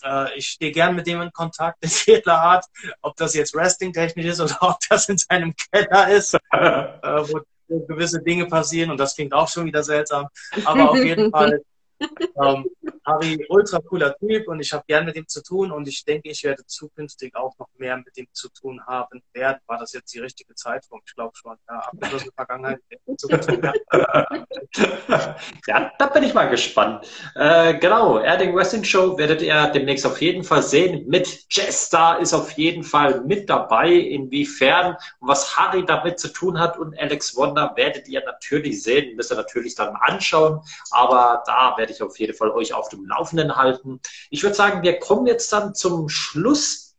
[0.04, 2.66] Äh, ich stehe gern mit dem in Kontakt in jeder Art,
[3.02, 7.42] ob das jetzt Wrestling-technisch ist oder ob das in seinem Keller ist, äh, wo
[7.88, 8.92] gewisse Dinge passieren.
[8.92, 10.28] Und das klingt auch schon wieder seltsam.
[10.66, 11.62] Aber auf jeden Fall
[12.02, 12.66] ähm,
[13.06, 16.30] Harry, ultra cooler Typ und ich habe gern mit ihm zu tun und ich denke,
[16.30, 19.60] ich werde zukünftig auch noch mehr mit ihm zu tun haben werden.
[19.68, 21.10] War das jetzt die richtige Zeitpunkt?
[21.10, 21.58] Ich glaube schon.
[21.68, 22.80] Ja, abgeschlossene Vergangenheit.
[25.68, 27.06] ja, da bin ich mal gespannt.
[27.36, 31.08] Äh, genau, Erding Wrestling Show werdet ihr demnächst auf jeden Fall sehen.
[31.08, 33.92] Mit Jester ist auf jeden Fall mit dabei.
[33.92, 39.16] Inwiefern und was Harry damit zu tun hat und Alex Wonder werdet ihr natürlich sehen,
[39.16, 40.62] müsst ihr natürlich dann anschauen.
[40.92, 44.00] Aber da werdet werde ich auf jeden Fall euch auf dem Laufenden halten.
[44.30, 46.96] Ich würde sagen, wir kommen jetzt dann zum Schluss,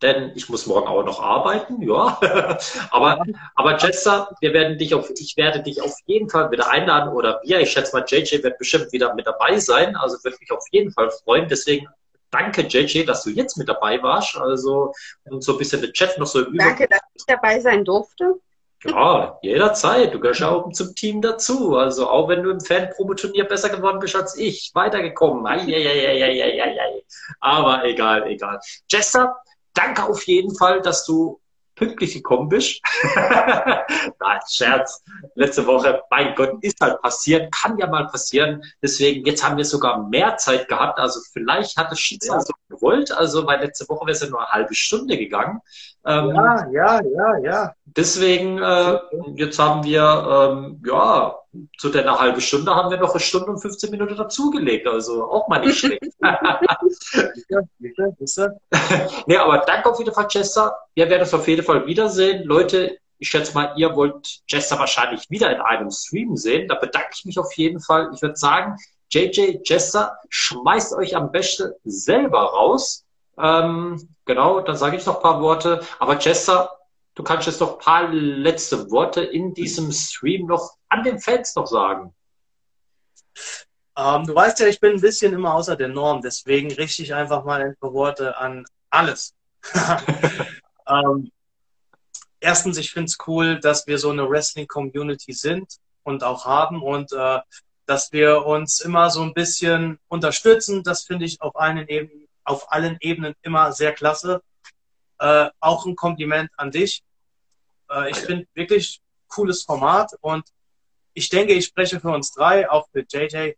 [0.00, 2.18] denn ich muss morgen auch noch arbeiten, ja.
[2.90, 3.22] aber,
[3.54, 7.40] aber Jester, wir werden dich auf, ich werde dich auf jeden Fall wieder einladen oder
[7.44, 10.64] wir, ich schätze mal, JJ wird bestimmt wieder mit dabei sein, also würde mich auf
[10.72, 11.46] jeden Fall freuen.
[11.48, 11.86] Deswegen
[12.30, 14.36] danke, JJ, dass du jetzt mit dabei warst.
[14.36, 14.92] Also,
[15.24, 16.64] und so ein bisschen den Chat noch so über.
[16.64, 18.40] Danke, dass ich dabei sein durfte.
[18.84, 20.12] Ja, jederzeit.
[20.12, 21.76] Du gehörst ja auch zum Team dazu.
[21.76, 25.46] Also auch wenn du im Fan-Promo-Turnier besser geworden bist als ich, weitergekommen.
[25.46, 27.02] Eieieiei.
[27.40, 28.58] Aber egal, egal.
[28.90, 29.36] Jester,
[29.74, 31.40] danke auf jeden Fall, dass du
[31.74, 32.80] pünktlich gekommen bist.
[33.14, 35.02] Nein, Scherz.
[35.34, 38.62] Letzte Woche, mein Gott, ist halt passiert, kann ja mal passieren.
[38.82, 40.98] Deswegen, jetzt haben wir sogar mehr Zeit gehabt.
[40.98, 42.44] Also vielleicht hat das Schicksal ja.
[42.44, 43.12] so gewollt.
[43.12, 45.60] Also, weil letzte Woche wäre es ja nur eine halbe Stunde gegangen.
[46.04, 47.72] Ähm, ja, ja, ja, ja.
[47.84, 48.98] Deswegen, äh,
[49.36, 51.34] jetzt haben wir, ähm, ja,
[51.76, 54.86] zu der halben Stunde haben wir noch eine Stunde und 15 Minuten dazugelegt.
[54.86, 56.00] Also auch mal nicht schlecht.
[59.26, 60.74] nee, aber danke auf jeden Fall, Chester.
[60.94, 62.44] Wir werden uns auf jeden Fall wiedersehen.
[62.44, 66.68] Leute, ich schätze mal, ihr wollt Chester wahrscheinlich wieder in einem Stream sehen.
[66.68, 68.10] Da bedanke ich mich auf jeden Fall.
[68.14, 68.76] Ich würde sagen,
[69.10, 73.04] JJ Chester, schmeißt euch am besten selber raus.
[73.38, 75.82] Ähm, genau, dann sage ich noch ein paar Worte.
[75.98, 76.70] Aber Chester,
[77.14, 81.54] du kannst jetzt noch ein paar letzte Worte in diesem Stream noch an den Fans
[81.54, 82.14] noch sagen.
[83.96, 87.14] Ähm, du weißt ja, ich bin ein bisschen immer außer der Norm, deswegen richte ich
[87.14, 89.34] einfach mal ein paar Worte an alles.
[90.88, 91.30] Ähm,
[92.40, 97.12] erstens, ich finde es cool, dass wir so eine Wrestling-Community sind und auch haben und
[97.12, 97.40] äh,
[97.86, 100.82] dass wir uns immer so ein bisschen unterstützen.
[100.82, 104.42] Das finde ich auf, einen Eben, auf allen Ebenen immer sehr klasse.
[105.22, 107.04] Äh, auch ein Kompliment an dich.
[107.88, 110.44] Äh, ich finde wirklich cooles Format und
[111.14, 113.52] ich denke, ich spreche für uns drei, auch für JJ.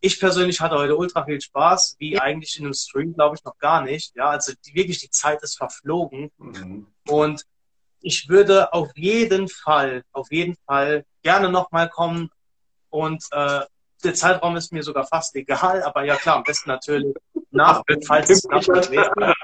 [0.00, 3.58] Ich persönlich hatte heute ultra viel Spaß, wie eigentlich in einem Stream, glaube ich, noch
[3.58, 4.16] gar nicht.
[4.16, 6.30] Ja, also die, wirklich die Zeit ist verflogen.
[6.38, 6.86] Mhm.
[7.08, 7.44] Und
[8.00, 12.30] ich würde auf jeden Fall, auf jeden Fall gerne nochmal kommen.
[12.88, 13.66] Und äh,
[14.04, 17.14] der Zeitraum ist mir sogar fast egal, aber ja klar, am besten natürlich
[17.50, 19.34] nach, falls es nachher wäre.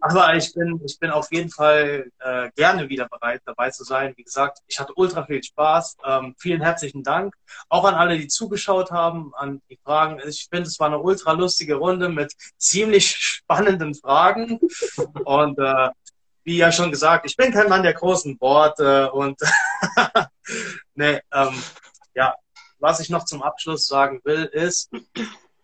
[0.00, 4.12] Aber ich bin, ich bin auf jeden Fall äh, gerne wieder bereit, dabei zu sein.
[4.16, 5.96] Wie gesagt, ich hatte ultra viel Spaß.
[6.04, 7.34] Ähm, vielen herzlichen Dank.
[7.68, 10.20] Auch an alle, die zugeschaut haben, an die Fragen.
[10.26, 14.60] Ich finde, es war eine ultra lustige Runde mit ziemlich spannenden Fragen.
[15.24, 15.88] Und äh,
[16.44, 19.12] wie ja schon gesagt, ich bin kein Mann der großen Worte.
[19.12, 19.40] Und
[20.94, 21.62] nee, ähm,
[22.14, 22.34] ja,
[22.82, 24.90] was ich noch zum Abschluss sagen will, ist,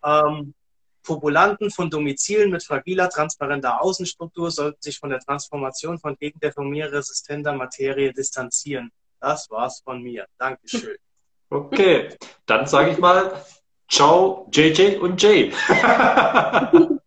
[0.05, 0.55] ähm,
[1.03, 8.13] Populanten von Domizilen mit fragiler, transparenter Außenstruktur sollten sich von der Transformation von gegendeformierresistenter Materie
[8.13, 8.93] distanzieren.
[9.21, 10.27] Das war's von mir.
[10.39, 10.97] Dankeschön.
[11.51, 12.15] Okay,
[12.45, 13.43] dann sage ich mal
[13.91, 15.51] Ciao, JJ und Jay.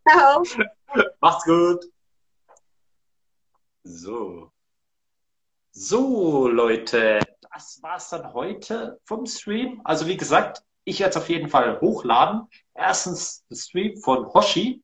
[0.04, 0.44] Ciao.
[1.20, 1.86] Macht's gut.
[3.84, 4.52] So.
[5.74, 7.20] So, Leute,
[7.54, 9.82] das war's dann heute vom Stream.
[9.84, 12.48] Also wie gesagt, ich werde es auf jeden Fall hochladen.
[12.74, 14.82] Erstens den Stream von Hoshi.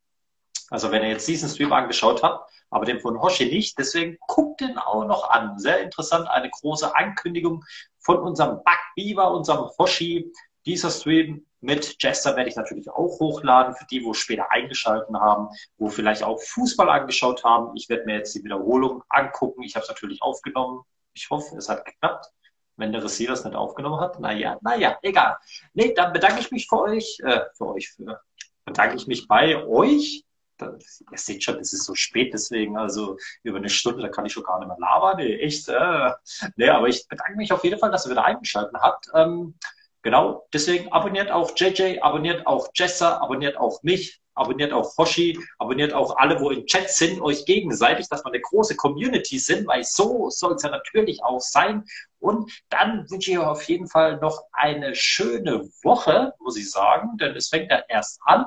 [0.70, 3.78] Also wenn ihr jetzt diesen Stream angeschaut habt, aber den von Hoshi nicht.
[3.78, 5.58] Deswegen guckt den auch noch an.
[5.58, 6.28] Sehr interessant.
[6.28, 7.64] Eine große Ankündigung
[8.00, 10.30] von unserem Bug Beaver, unserem Hoshi.
[10.66, 15.48] Dieser Stream mit Jester werde ich natürlich auch hochladen für die, wo später eingeschaltet haben,
[15.78, 17.74] wo vielleicht auch Fußball angeschaut haben.
[17.74, 19.62] Ich werde mir jetzt die Wiederholung angucken.
[19.62, 20.82] Ich habe es natürlich aufgenommen.
[21.14, 22.30] Ich hoffe, es hat geklappt
[22.78, 24.18] wenn der Receiver es nicht aufgenommen hat.
[24.20, 25.36] Naja, naja, egal.
[25.74, 28.20] Nee, dann bedanke ich mich für euch, äh, für euch, für,
[28.64, 30.24] bedanke ich mich bei euch.
[30.56, 34.26] Das, ihr seht schon, es ist so spät, deswegen, also über eine Stunde, da kann
[34.26, 35.16] ich schon gar nicht mehr labern.
[35.18, 35.68] Nee, echt.
[35.68, 36.12] Äh,
[36.56, 39.06] nee, aber ich bedanke mich auf jeden Fall, dass ihr wieder eingeschaltet habt.
[39.14, 39.54] Ähm,
[40.02, 45.92] genau, deswegen abonniert auch JJ, abonniert auch Jessa, abonniert auch mich abonniert auch Hoshi, abonniert
[45.92, 49.84] auch alle, wo im Chat sind, euch gegenseitig, dass wir eine große Community sind, weil
[49.84, 51.84] so soll es ja natürlich auch sein.
[52.20, 57.16] Und dann wünsche ich euch auf jeden Fall noch eine schöne Woche, muss ich sagen,
[57.18, 58.46] denn es fängt ja erst an,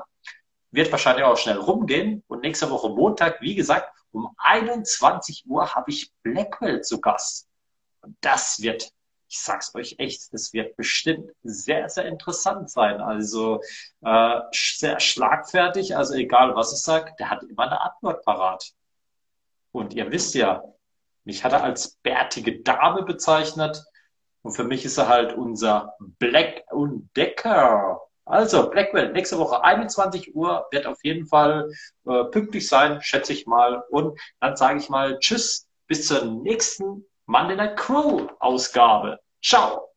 [0.70, 2.22] wird wahrscheinlich auch schnell rumgehen.
[2.26, 7.48] Und nächste Woche Montag, wie gesagt, um 21 Uhr habe ich Blackwell zu Gast.
[8.00, 8.90] Und das wird
[9.32, 13.00] ich sag's euch echt, das wird bestimmt sehr, sehr interessant sein.
[13.00, 13.62] Also
[14.04, 18.72] äh, sehr schlagfertig, also egal was ich sage, der hat immer eine Antwort parat.
[19.72, 20.62] Und ihr wisst ja,
[21.24, 23.82] mich hat er als bärtige Dame bezeichnet.
[24.42, 28.02] Und für mich ist er halt unser Black und Decker.
[28.26, 31.72] Also, Blackwell, nächste Woche 21 Uhr wird auf jeden Fall
[32.06, 33.82] äh, pünktlich sein, schätze ich mal.
[33.88, 37.06] Und dann sage ich mal Tschüss, bis zur nächsten
[37.56, 39.16] Night Crow Ausgabe.
[39.40, 39.91] Ciao!